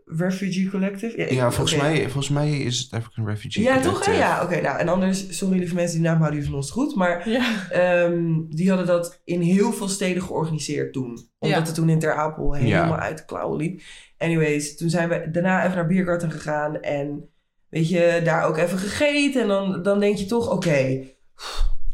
Refugee 0.05 0.71
Collective? 0.71 1.35
Ja, 1.35 1.51
volgens, 1.51 1.77
mij, 1.81 2.03
volgens 2.03 2.29
mij 2.29 2.51
is 2.59 2.79
het 2.79 2.93
African 2.93 3.27
Refugee 3.27 3.62
Ja, 3.62 3.75
toch? 3.75 3.83
hè? 3.85 3.88
Collective. 3.91 4.17
Ja, 4.17 4.43
oké. 4.43 4.61
nou, 4.61 4.79
en 4.79 4.88
anders, 4.88 5.38
sorry 5.38 5.59
lieve 5.59 5.75
mensen, 5.75 5.97
die 5.99 6.07
naam 6.09 6.17
houden 6.17 6.35
jullie 6.35 6.51
van 6.51 6.59
ons 6.61 6.71
goed. 6.71 6.95
Maar 6.95 7.29
ja. 7.31 7.71
ehm, 7.71 8.41
die 8.49 8.69
hadden 8.69 8.87
dat 8.87 9.21
in 9.25 9.41
heel 9.41 9.73
veel 9.73 9.88
steden 9.88 10.23
georganiseerd 10.23 10.93
toen. 10.93 11.11
Omdat 11.38 11.59
Ja. 11.59 11.65
het 11.67 11.75
toen 11.75 11.88
in 11.88 11.99
Ter 11.99 12.15
Apel 12.15 12.53
helemaal 12.55 12.87
Ja. 12.88 12.99
uit 13.01 13.19
de 13.19 13.25
klauwen 13.25 13.57
liep. 13.59 13.81
Anyways, 14.19 14.77
toen 14.77 14.91
zijn 14.91 15.09
we 15.09 15.29
daarna 15.31 15.65
even 15.65 15.77
naar 15.77 15.87
Biergarten 15.87 16.31
gegaan. 16.31 16.81
En 16.81 17.29
weet 17.69 17.88
je, 17.88 18.21
daar 18.25 18.45
ook 18.45 18.57
even 18.57 18.79
gegeten. 18.79 19.43
En 19.43 19.49
dan, 19.49 19.83
dan 19.83 20.01
denk 20.01 20.17
je 20.17 20.27
toch, 20.27 20.51
oké. 20.51 20.71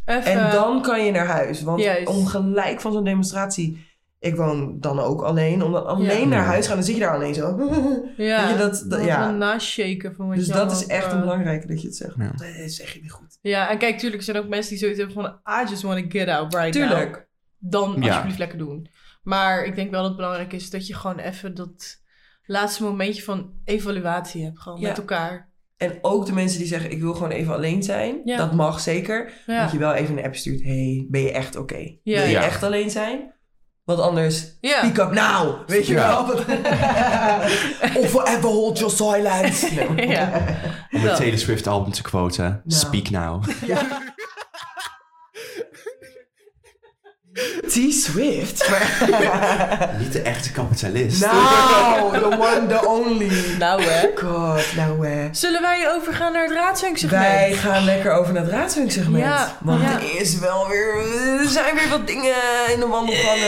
Even, 0.04 0.24
En 0.24 0.50
dan 0.52 0.82
kan 0.82 1.04
je 1.04 1.10
naar 1.10 1.26
huis. 1.26 1.62
Want 1.62 1.80
Juist. 1.82 2.08
om 2.08 2.26
gelijk 2.26 2.80
van 2.80 2.92
zo'n 2.92 3.04
demonstratie... 3.04 3.86
Ik 4.20 4.36
woon 4.36 4.80
dan 4.80 5.00
ook 5.00 5.22
alleen. 5.22 5.62
Om 5.62 5.72
dan 5.72 5.86
alleen 5.86 6.18
Ja. 6.20 6.24
naar 6.26 6.44
huis 6.44 6.60
te 6.62 6.66
gaan, 6.66 6.76
dan 6.76 6.86
zit 6.86 6.94
je 6.94 7.00
daar 7.00 7.14
alleen 7.14 7.34
zo. 7.34 7.46
ja, 8.16 8.40
weet 8.40 8.50
je, 8.50 8.56
dat- 8.58 8.72
dat- 8.72 8.90
dat 8.90 9.04
ja. 9.04 9.30
nashaken 9.30 10.14
van 10.14 10.26
wat 10.26 10.36
Dus 10.36 10.46
je 10.46 10.52
dat 10.52 10.72
is 10.72 10.86
echt 10.86 11.00
hebt, 11.02 11.12
een 11.12 11.18
eh, 11.18 11.24
belangrijke 11.24 11.66
dat 11.66 11.80
je 11.80 11.86
het 11.86 11.96
zegt. 11.96 12.14
Ja. 12.18 12.30
Dat 12.36 12.70
zeg 12.70 12.92
je 12.92 13.00
niet 13.00 13.10
goed. 13.12 13.38
Ja, 13.40 13.70
en 13.70 13.78
kijk, 13.78 13.98
tuurlijk 13.98 14.22
zijn 14.22 14.36
er 14.36 14.42
ook 14.42 14.48
mensen 14.48 14.70
die 14.70 14.78
zoiets 14.78 14.98
hebben 14.98 15.16
van... 15.16 15.24
I 15.64 15.68
just 15.70 15.82
want 15.82 15.98
to 16.10 16.18
get 16.18 16.28
out 16.28 16.54
right 16.54 16.78
now. 16.78 16.88
Tuurlijk. 16.88 17.28
Dan 17.58 17.96
Ja. 18.00 18.06
alsjeblieft 18.08 18.38
lekker 18.38 18.58
doen. 18.58 18.88
Maar 19.22 19.64
ik 19.64 19.74
denk 19.74 19.90
wel 19.90 19.98
dat 20.00 20.08
het 20.08 20.16
belangrijk 20.18 20.52
is 20.52 20.70
dat 20.70 20.86
je 20.86 20.94
gewoon 20.94 21.18
even 21.18 21.54
dat 21.54 22.02
laatste 22.44 22.82
momentje 22.82 23.22
van 23.22 23.52
evaluatie 23.64 24.44
hebt. 24.44 24.60
Gewoon 24.60 24.80
Ja. 24.80 24.88
met 24.88 24.98
elkaar. 24.98 25.50
En 25.76 25.98
ook 26.00 26.26
de 26.26 26.32
mensen 26.32 26.58
die 26.58 26.66
zeggen, 26.68 26.90
ik 26.90 27.00
wil 27.00 27.12
gewoon 27.14 27.30
even 27.30 27.54
alleen 27.54 27.82
zijn. 27.82 28.20
Ja. 28.24 28.36
Dat 28.36 28.52
mag 28.54 28.80
zeker. 28.80 29.32
Ja. 29.46 29.62
Dat 29.62 29.72
je 29.72 29.78
wel 29.78 29.92
even 29.92 30.18
een 30.18 30.24
app 30.24 30.34
stuurt. 30.36 30.62
hey, 30.62 31.06
ben 31.10 31.20
je 31.22 31.32
echt 31.32 31.56
oké? 31.56 31.76
Ja. 31.76 31.98
Wil 32.02 32.22
je 32.22 32.28
Ja. 32.30 32.42
echt 32.42 32.62
alleen 32.62 32.90
zijn? 32.90 33.32
Want 33.88 34.00
anders, 34.00 34.46
speak 34.60 34.98
up 34.98 35.12
now. 35.12 35.54
Weet 35.66 35.86
je 35.86 35.94
wel? 35.94 36.18
of 38.02 38.10
forever 38.10 38.48
hold 38.48 38.78
your 38.78 38.92
silence. 38.92 39.66
Ja. 40.08 40.30
Om 40.90 41.00
het. 41.00 41.16
Taylor 41.16 41.38
Swift 41.38 41.66
album 41.66 41.92
te 41.92 42.02
quoten. 42.02 42.62
Speak 42.66 43.10
now. 43.10 43.44
T-Swift. 47.68 48.68
Niet 50.00 50.12
de 50.12 50.20
echte 50.22 50.52
kapitalist. 50.52 51.20
nou, 51.20 52.12
the 52.18 52.24
one, 52.24 52.66
the 52.66 52.86
only. 52.88 53.30
Nou 53.58 53.82
hè. 53.82 54.08
God, 54.14 54.76
nou 54.76 55.06
hè. 55.06 55.28
Zullen 55.32 55.62
wij 55.62 55.92
overgaan 55.94 56.32
naar 56.32 56.42
het 56.42 56.52
raadshunksegment? 56.52 57.22
Wij 57.22 57.52
gaan 57.52 57.84
lekker 57.84 58.12
over 58.12 58.32
naar 58.32 58.42
het 58.42 58.52
raadswinksegment. 58.52 59.24
Ja, 59.24 59.56
want 59.60 59.82
ja. 59.82 59.92
er 59.92 60.20
is 60.20 60.38
wel 60.38 60.68
weer... 60.68 60.94
Er 61.40 61.48
zijn 61.48 61.74
weer 61.74 61.88
wat 61.88 62.06
dingen 62.06 62.34
in 62.72 62.80
de 62.80 62.86
wandelgangen 62.86 63.46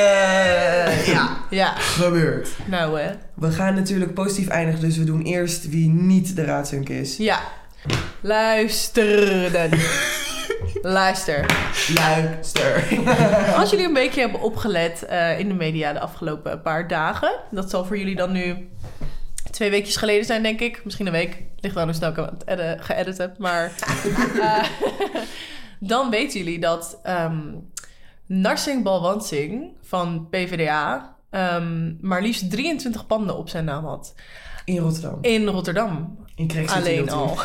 ja, 1.06 1.36
Ja, 1.50 1.72
gebeurd. 1.76 2.48
nou 2.66 3.00
hè. 3.00 3.10
We 3.34 3.50
gaan 3.52 3.74
natuurlijk 3.74 4.14
positief 4.14 4.48
eindigen, 4.48 4.80
dus 4.80 4.96
we 4.96 5.04
doen 5.04 5.22
eerst 5.22 5.68
wie 5.68 5.88
niet 5.88 6.36
de 6.36 6.44
raadshunk 6.44 6.88
is. 6.88 7.16
Ja. 7.16 7.40
Luister 8.20 9.52
dan. 9.52 9.68
Luister. 10.82 11.46
Luister. 11.94 12.84
Als 13.60 13.70
jullie 13.70 13.86
een 13.86 13.92
beetje 13.92 14.20
hebben 14.20 14.40
opgelet 14.40 15.04
eh, 15.04 15.38
in 15.38 15.48
de 15.48 15.54
media 15.54 15.92
de 15.92 16.00
afgelopen 16.00 16.62
paar 16.62 16.88
dagen. 16.88 17.40
Dat 17.50 17.70
zal 17.70 17.84
voor 17.84 17.98
jullie 17.98 18.16
dan 18.16 18.32
nu 18.32 18.68
twee 19.50 19.70
weekjes 19.70 19.96
geleden 19.96 20.24
zijn, 20.24 20.42
denk 20.42 20.60
ik. 20.60 20.84
Misschien 20.84 21.06
een 21.06 21.12
week. 21.12 21.42
Ligt 21.56 21.74
wel 21.74 21.84
hoe 21.84 21.92
snel 21.92 22.10
ik 22.10 22.16
hem 22.16 22.28
edit- 22.44 22.80
geëdit 22.84 23.18
heb. 23.18 23.38
Maar 23.38 23.72
eh, 24.40 24.64
dan 25.92 26.10
weten 26.10 26.38
jullie 26.38 26.58
dat 26.60 26.98
ehm 27.02 27.38
Narsing 28.26 28.82
Balwansing 28.84 29.72
van 29.82 30.26
PvdA 30.30 31.16
ehm, 31.30 31.92
maar 32.00 32.22
liefst 32.22 32.50
23 32.50 33.06
panden 33.06 33.36
op 33.36 33.48
zijn 33.48 33.64
naam 33.64 33.84
had. 33.84 34.14
In 34.64 34.78
Rotterdam. 34.78 35.18
In 35.20 35.46
Rotterdam. 35.46 36.18
In 36.48 36.68
Alleen 36.68 37.10
al. 37.10 37.38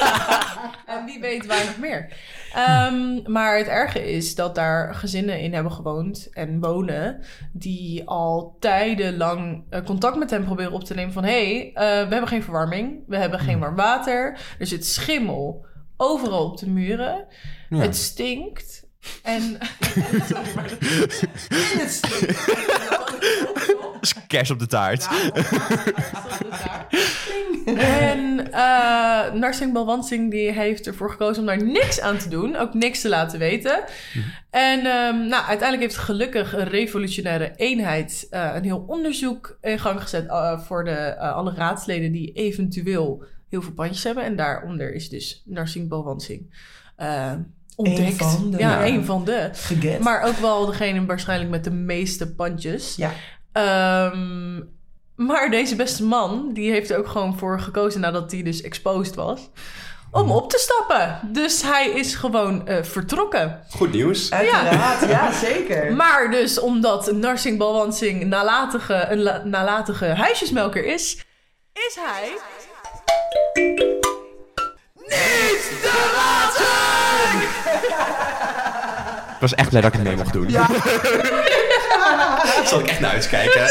en 0.94 1.04
wie 1.04 1.20
weet 1.20 1.46
waar 1.46 1.64
nog 1.64 1.76
meer. 1.78 2.08
Ehm, 2.52 3.32
maar 3.32 3.56
het 3.56 3.66
erge 3.66 4.12
is 4.12 4.34
dat 4.34 4.54
daar 4.54 4.94
gezinnen 4.94 5.40
in 5.40 5.54
hebben 5.54 5.72
gewoond 5.72 6.28
en 6.32 6.60
wonen... 6.60 7.20
die 7.52 8.08
al 8.08 8.56
tijdenlang 8.60 9.64
eh, 9.70 9.84
contact 9.84 10.16
met 10.16 10.30
hem 10.30 10.44
proberen 10.44 10.72
op 10.72 10.84
te 10.84 10.94
nemen 10.94 11.12
van... 11.12 11.24
hé, 11.24 11.52
hey, 11.52 11.70
eh, 11.74 12.08
we 12.08 12.12
hebben 12.12 12.28
geen 12.28 12.42
verwarming, 12.42 13.04
we 13.06 13.16
hebben 13.16 13.40
geen 13.40 13.58
warm 13.58 13.76
water... 13.76 14.38
er 14.58 14.66
zit 14.66 14.86
schimmel 14.86 15.66
overal 15.96 16.44
op 16.44 16.58
de 16.58 16.68
muren, 16.68 17.26
Ja. 17.68 17.78
het 17.78 17.96
stinkt... 17.96 18.80
En 19.22 19.42
Kers 24.26 24.50
op 24.50 24.58
de 24.58 24.66
taart. 24.66 25.08
En 27.76 28.40
uh, 28.50 29.32
Narsing 29.32 29.72
Balwansing 29.72 30.30
die 30.30 30.52
heeft 30.52 30.86
ervoor 30.86 31.10
gekozen 31.10 31.40
om 31.40 31.46
daar 31.46 31.64
niks 31.64 32.00
aan 32.00 32.18
te 32.18 32.28
doen. 32.28 32.56
Ook 32.56 32.74
niks 32.74 33.00
te 33.00 33.08
laten 33.08 33.38
weten. 33.38 33.84
En 34.50 34.78
ehm, 34.78 35.16
nou, 35.28 35.44
uiteindelijk 35.46 35.80
heeft 35.80 35.96
gelukkig 35.96 36.52
een 36.52 36.68
revolutionaire 36.68 37.52
eenheid... 37.56 38.26
eh, 38.30 38.50
een 38.54 38.62
heel 38.64 38.84
onderzoek 38.86 39.58
in 39.60 39.78
gang 39.78 40.02
gezet... 40.02 40.28
eh, 40.28 40.60
voor 40.60 40.84
de, 40.84 40.90
eh, 40.90 41.32
alle 41.34 41.54
raadsleden 41.54 42.12
die 42.12 42.32
eventueel 42.32 43.24
heel 43.48 43.62
veel 43.62 43.72
pandjes 43.72 44.04
hebben. 44.04 44.24
En 44.24 44.36
daaronder 44.36 44.94
is 44.94 45.08
dus 45.08 45.42
Narsing 45.46 45.88
Balwansing 45.88 46.54
ontdekt. 47.76 48.16
van 48.16 48.50
de- 48.50 48.58
ja, 48.58 48.84
ja. 48.84 48.86
een 48.92 49.04
van 49.04 49.24
de. 49.24 49.50
Geget. 49.52 49.98
Maar 49.98 50.22
ook 50.22 50.36
wel 50.36 50.66
degene 50.66 51.04
waarschijnlijk 51.06 51.50
met 51.50 51.64
de 51.64 51.70
meeste 51.70 52.34
pandjes. 52.34 52.96
Ja. 52.96 53.10
Ehm, 53.52 54.60
maar 55.16 55.50
deze 55.50 55.76
beste 55.76 56.04
man, 56.04 56.50
die 56.52 56.70
heeft 56.70 56.90
er 56.90 56.98
ook 56.98 57.08
gewoon 57.08 57.38
voor 57.38 57.60
gekozen 57.60 58.00
nadat 58.00 58.32
hij 58.32 58.42
dus 58.42 58.60
exposed 58.62 59.14
was, 59.14 59.50
om 60.10 60.30
op 60.30 60.50
te 60.50 60.58
stappen. 60.58 61.20
Dus 61.32 61.62
hij 61.62 61.88
is 61.90 62.14
gewoon 62.14 62.66
eh, 62.68 62.82
vertrokken. 62.82 63.60
Goed 63.70 63.92
nieuws. 63.92 64.30
Uiteraard, 64.30 65.08
ja. 65.08 65.32
zeker. 65.48 65.92
Maar 65.92 66.30
dus 66.30 66.60
omdat 66.60 67.12
Narsing 67.12 67.58
Balwansing 67.58 68.24
nalatige, 68.24 69.06
een 69.10 69.22
la- 69.22 69.42
nalatige 69.44 70.06
huisjesmelker 70.06 70.84
is, 70.84 71.24
is 71.72 71.98
hij... 72.00 72.32
Ik 79.34 79.48
was 79.48 79.54
echt 79.54 79.68
blij 79.68 79.80
dat 79.80 79.92
ik 79.92 79.98
het 79.98 80.08
mee 80.08 80.16
mocht 80.16 80.32
doen. 80.32 80.48
Ja. 80.50 80.66
Zal 82.68 82.80
ik 82.80 82.86
echt 82.86 83.00
naar 83.00 83.10
uitkijken. 83.10 83.70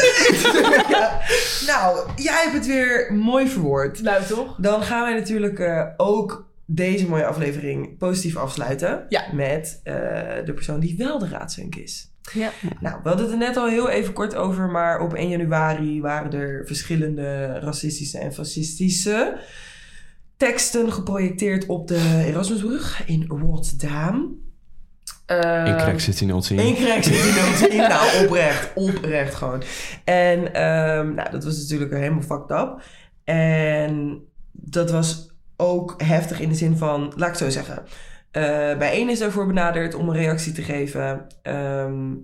Nou, 1.66 2.08
jij 2.16 2.42
hebt 2.42 2.54
het 2.54 2.66
weer 2.66 3.14
mooi 3.14 3.48
verwoord. 3.48 4.02
Nou 4.02 4.24
toch? 4.24 4.56
Dan 4.58 4.82
gaan 4.82 5.02
wij 5.02 5.14
natuurlijk 5.14 5.58
eh, 5.58 5.86
ook 5.96 6.50
deze 6.66 7.08
mooie 7.08 7.26
aflevering 7.26 7.98
positief 7.98 8.36
afsluiten. 8.36 9.06
Ja. 9.08 9.24
Met 9.32 9.80
eh, 9.84 9.94
de 10.44 10.52
persoon 10.54 10.80
die 10.80 10.94
wel 10.98 11.18
de 11.18 11.28
raadsunk 11.28 11.74
is. 11.76 12.10
Ja. 12.32 12.50
Nou, 12.80 12.96
we 13.02 13.08
hadden 13.08 13.24
het 13.26 13.34
er 13.34 13.40
net 13.40 13.56
al 13.56 13.68
heel 13.68 13.88
even 13.88 14.12
kort 14.12 14.34
over, 14.34 14.68
maar 14.68 15.00
op 15.00 15.14
1 15.14 15.28
januari 15.28 16.00
waren 16.00 16.32
er 16.32 16.66
verschillende 16.66 17.58
racistische 17.58 18.18
en 18.18 18.32
fascistische 18.32 19.38
teksten 20.36 20.92
geprojecteerd 20.92 21.66
op 21.66 21.88
de 21.88 22.24
Erasmusbrug 22.26 23.02
in 23.06 23.24
Rotterdam. 23.28 24.41
Ehm, 25.26 25.66
In 25.66 25.76
Crack 25.76 26.00
City 26.00 26.26
010. 26.40 26.58
Eén 26.58 26.74
crack 26.74 27.02
zit 27.02 27.14
in 27.14 27.68
010. 27.68 27.76
nou, 27.76 28.08
oprecht. 28.24 28.70
Oprecht 28.74 29.34
gewoon. 29.34 29.62
En 30.04 30.54
ehm, 30.54 31.14
nou, 31.14 31.30
dat 31.30 31.44
was 31.44 31.58
natuurlijk 31.58 31.92
helemaal 31.92 32.22
fucked 32.22 32.50
up. 32.50 32.82
En 33.24 34.22
dat 34.52 34.90
was 34.90 35.30
ook 35.56 35.94
heftig 36.02 36.40
in 36.40 36.48
de 36.48 36.54
zin 36.54 36.76
van... 36.76 37.00
Laat 37.00 37.28
ik 37.34 37.38
het 37.38 37.38
zo 37.38 37.50
zeggen. 37.50 37.82
Eh, 38.30 38.42
bij 38.78 38.90
één 38.92 39.08
is 39.08 39.20
ervoor 39.20 39.46
benaderd 39.46 39.94
om 39.94 40.08
een 40.08 40.16
reactie 40.16 40.52
te 40.52 40.62
geven. 40.62 41.26
Ehm, 41.42 42.14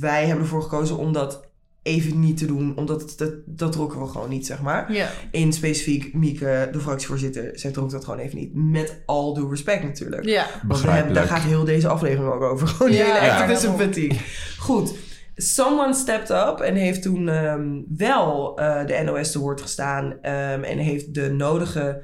wij 0.00 0.26
hebben 0.26 0.44
ervoor 0.44 0.62
gekozen 0.62 0.96
om 0.96 1.12
dat 1.12 1.50
even 1.82 2.20
niet 2.20 2.36
te 2.36 2.46
doen. 2.46 2.76
Omdat 2.76 3.14
dat, 3.16 3.32
dat 3.46 3.74
rokken 3.74 4.00
we 4.00 4.06
gewoon 4.06 4.28
niet, 4.28 4.46
zeg 4.46 4.60
maar. 4.60 4.92
Ja. 4.92 5.08
In 5.30 5.52
specifiek 5.52 6.14
Mieke, 6.14 6.68
de 6.72 6.80
fractievoorzitter, 6.80 7.50
zij 7.54 7.70
trok 7.70 7.90
dat 7.90 8.04
gewoon 8.04 8.18
even 8.18 8.38
niet. 8.38 8.54
Met 8.54 9.02
al 9.06 9.34
due 9.34 9.48
respect 9.48 9.82
natuurlijk. 9.82 10.24
Ja. 10.24 10.46
Want 10.66 10.80
we 10.80 10.90
hebben, 10.90 11.14
daar 11.14 11.26
gaat 11.26 11.42
heel 11.42 11.64
deze 11.64 11.88
aflevering 11.88 12.32
ook 12.32 12.42
over. 12.42 12.68
Gewoon 12.72 12.92
Ja, 12.92 13.04
hele 13.04 13.30
activism 13.30 13.76
fatigue. 13.76 14.18
Goed. 14.58 14.94
Someone 15.34 15.94
stepped 15.94 16.30
up 16.30 16.60
en 16.60 16.74
heeft 16.74 17.02
toen 17.02 17.28
ehm, 17.28 17.80
wel 17.96 18.58
eh, 18.58 18.86
de 18.86 19.02
NOS 19.04 19.32
te 19.32 19.38
woord 19.38 19.60
gestaan. 19.60 20.14
ehm, 20.22 20.62
en 20.62 20.78
heeft 20.78 21.14
de 21.14 21.30
nodige 21.30 22.02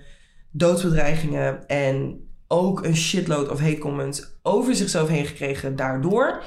doodsbedreigingen 0.51 1.67
en 1.67 2.21
ook 2.49 2.85
een 2.85 2.97
shitload 2.97 3.49
of 3.49 3.61
hate 3.61 3.79
comments 3.79 4.39
over 4.43 4.75
zichzelf 4.75 5.09
heen 5.09 5.27
gekregen 5.27 5.77
daardoor. 5.77 6.43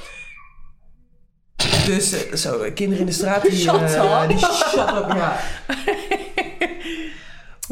Dus 1.86 2.30
eh, 2.30 2.36
zo, 2.36 2.72
kinderen 2.74 3.00
in 3.00 3.06
de 3.06 3.12
straat 3.12 3.42
die... 3.42 3.52
Shut 3.52 3.82
eh, 3.82 4.22
up. 4.22 4.30
die 4.30 4.38
shut 4.38 4.90
up, 4.90 5.14
ja. 5.14 5.40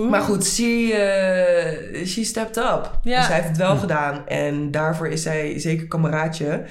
Maar 0.10 0.22
goed, 0.22 0.46
she, 0.46 0.94
eh, 0.94 2.06
she 2.06 2.24
stepped 2.24 2.58
up. 2.58 3.00
Ja. 3.04 3.18
Dus 3.18 3.28
hij 3.28 3.36
heeft 3.36 3.48
het 3.48 3.58
wel 3.58 3.78
gedaan. 3.78 4.28
En 4.28 4.72
daarvoor 4.72 5.08
is 5.08 5.22
zij 5.22 5.60
zeker 5.60 5.88
kameraadje. 5.88 6.66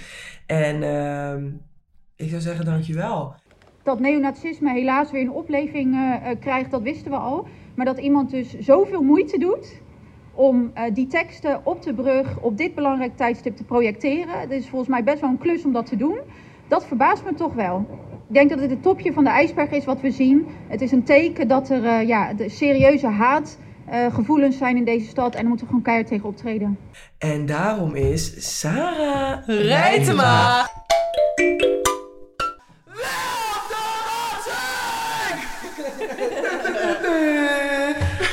En 0.46 0.82
ehm, 0.82 1.46
ik 2.16 2.30
zou 2.30 2.40
zeggen, 2.40 2.64
dankjewel. 2.64 3.34
Dat 3.82 4.00
neonazisme 4.00 4.72
helaas 4.72 5.10
weer 5.10 5.20
een 5.20 5.30
opleving 5.30 5.96
krijgt, 6.40 6.70
dat 6.70 6.82
wisten 6.82 7.10
we 7.10 7.16
al. 7.16 7.48
Maar 7.74 7.86
dat 7.86 7.98
iemand 7.98 8.30
dus 8.30 8.58
zoveel 8.58 9.02
moeite 9.02 9.38
doet 9.38 9.80
om 10.38 10.70
eh, 10.74 10.94
die 10.94 11.06
teksten 11.06 11.66
op 11.66 11.82
de 11.82 11.94
brug 11.94 12.40
op 12.40 12.56
dit 12.56 12.74
belangrijk 12.74 13.16
tijdstip 13.16 13.56
te 13.56 13.64
projecteren. 13.64 14.40
Het 14.40 14.50
is 14.50 14.68
volgens 14.68 14.90
mij 14.90 15.04
best 15.04 15.20
wel 15.20 15.30
een 15.30 15.38
klus 15.38 15.64
om 15.64 15.72
dat 15.72 15.86
te 15.86 15.96
doen. 15.96 16.18
Dat 16.68 16.86
verbaast 16.86 17.24
me 17.24 17.34
toch 17.34 17.54
wel. 17.54 17.86
Ik 18.28 18.34
denk 18.34 18.50
dat 18.50 18.60
het 18.60 18.70
het 18.70 18.82
topje 18.82 19.12
van 19.12 19.24
de 19.24 19.30
ijsberg 19.30 19.70
is 19.70 19.84
wat 19.84 20.00
we 20.00 20.10
zien. 20.10 20.46
Het 20.68 20.80
is 20.80 20.92
een 20.92 21.04
teken 21.04 21.48
dat 21.48 21.70
er 21.70 21.84
eh, 21.84 22.08
ja, 22.08 22.32
de 22.32 22.48
serieuze 22.48 23.06
haatgevoelens 23.06 24.14
gevoelens 24.14 24.56
zijn 24.56 24.76
in 24.76 24.84
deze 24.84 25.08
stad. 25.08 25.34
En 25.34 25.40
daar 25.40 25.48
moeten 25.48 25.66
we 25.66 25.72
gewoon 25.72 25.84
keihard 25.84 26.08
tegen 26.08 26.28
optreden. 26.28 26.78
En 27.18 27.46
daarom 27.46 27.94
is 27.94 28.58
Sarah 28.58 29.46
Rijtema. 29.46 30.66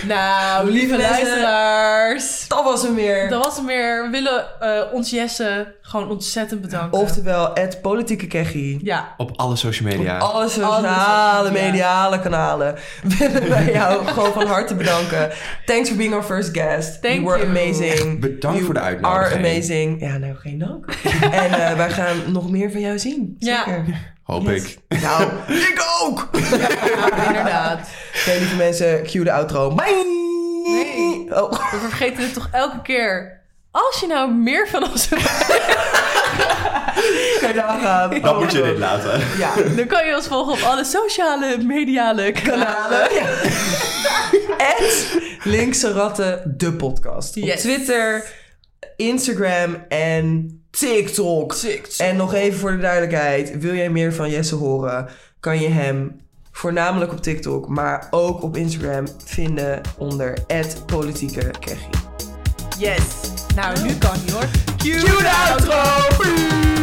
Nou, 0.08 0.72
lieve 0.72 0.98
luisteraars. 0.98 2.35
Dat 2.76 2.84
was 2.84 2.94
hem 2.94 2.96
weer. 3.06 3.30
Dat 3.30 3.44
was 3.46 3.56
hem 3.58 3.66
weer. 3.66 4.04
We 4.04 4.10
willen 4.10 4.46
eh, 4.60 4.94
ons 4.94 5.10
Jesse 5.10 5.74
gewoon 5.82 6.10
ontzettend 6.10 6.62
bedanken. 6.62 7.00
Oftewel, 7.00 7.52
het 7.54 7.82
politieke 7.82 8.28
keggie. 8.28 8.80
Ja. 8.84 9.14
Op 9.18 9.32
alle 9.36 9.56
social 9.56 9.90
media. 9.90 10.18
Alle 10.18 10.34
Alle 10.34 10.50
sociale, 10.50 10.88
sociale 10.88 11.52
media. 11.52 11.66
mediale 11.66 12.20
kanalen 12.20 12.76
willen 13.20 13.50
wij 13.50 13.72
jou 13.72 14.06
gewoon 14.08 14.34
van 14.34 14.46
harte 14.48 14.76
bedanken. 14.76 15.32
Thanks 15.66 15.88
for 15.88 15.98
being 15.98 16.14
our 16.14 16.24
first 16.24 16.50
guest. 16.58 17.02
Thank 17.02 17.16
you 17.16 17.26
were 17.26 17.38
you. 17.38 17.50
amazing. 17.50 18.20
Bedankt 18.20 18.56
you 18.58 18.64
voor 18.66 18.74
de 18.74 18.80
uitnodiging. 18.80 19.40
are 19.46 19.50
amazing. 19.50 20.00
Ja, 20.02 20.18
nou, 20.18 20.36
geen 20.36 20.60
dank. 20.60 20.86
en 21.44 21.52
eh, 21.70 21.76
wij 21.78 21.90
gaan 21.90 22.18
nog 22.32 22.50
meer 22.50 22.72
van 22.72 22.82
jou 22.82 23.00
zien. 23.00 23.36
Ja. 23.40 23.64
Zeker. 23.64 24.14
Hoop 24.24 24.48
Yes. 24.48 24.64
ik. 24.64 25.02
Nou, 25.02 25.24
ik 25.48 25.86
ook. 26.04 26.30
Inderdaad. 27.28 27.80
Oké, 28.20 28.38
lieve 28.40 28.56
mensen, 28.56 29.04
cue 29.04 29.24
de 29.24 29.32
outro. 29.32 29.76
Bye! 29.76 30.25
Nee. 30.72 31.28
Oh. 31.42 31.52
We 31.52 31.78
vergeten 31.78 32.24
het 32.24 32.34
toch 32.34 32.50
elke 32.52 32.82
keer. 32.82 33.42
Als 33.72 34.00
je 34.00 34.08
nou 34.08 34.34
meer 34.34 34.68
van 34.68 34.90
ons 34.92 35.08
Kan 37.40 37.50
je 37.50 37.54
nagaan. 37.56 38.22
Dan 38.22 38.38
moet 38.38 38.52
je 38.52 38.62
dit 38.64 38.78
laten. 38.78 39.22
Ja. 39.38 39.54
Dan 39.76 39.88
kan 39.88 40.06
je 40.06 40.16
ons 40.16 40.28
volgen 40.28 40.54
op 40.54 40.62
alle 40.62 40.86
sociale 40.86 41.58
mediale 41.58 42.32
kanalen. 42.32 43.14
Ja. 43.14 43.26
Het 44.58 45.18
Linkse 45.44 45.92
Ratten, 45.92 46.54
de 46.58 46.74
podcast. 46.74 47.38
Op. 47.38 47.50
Twitter, 47.50 48.26
Instagram 48.96 49.86
en 49.90 50.60
TikTok. 50.72 51.56
En 51.98 52.16
nog 52.16 52.34
even 52.34 52.60
voor 52.60 52.72
de 52.72 52.78
duidelijkheid. 52.78 53.60
Wil 53.60 53.74
jij 53.74 53.90
meer 53.90 54.14
van 54.14 54.30
Jesse 54.30 54.56
horen, 54.56 55.10
kan 55.40 55.60
je 55.60 55.70
hem 55.70 56.25
voornamelijk 56.56 57.12
op 57.12 57.22
TikTok, 57.22 57.68
maar 57.68 58.08
ook 58.12 58.44
op 58.44 58.58
Instagram 58.58 59.08
vinden 59.26 59.82
onder 59.98 60.38
politieke 60.86 61.52
Yes. 62.78 63.04
Nou, 63.56 63.82
nu 63.84 63.94
kan 63.98 64.12
hij 64.14 64.34
hoor. 64.34 64.48
Cue 64.78 65.00
de 65.00 65.46
outro! 65.50 66.75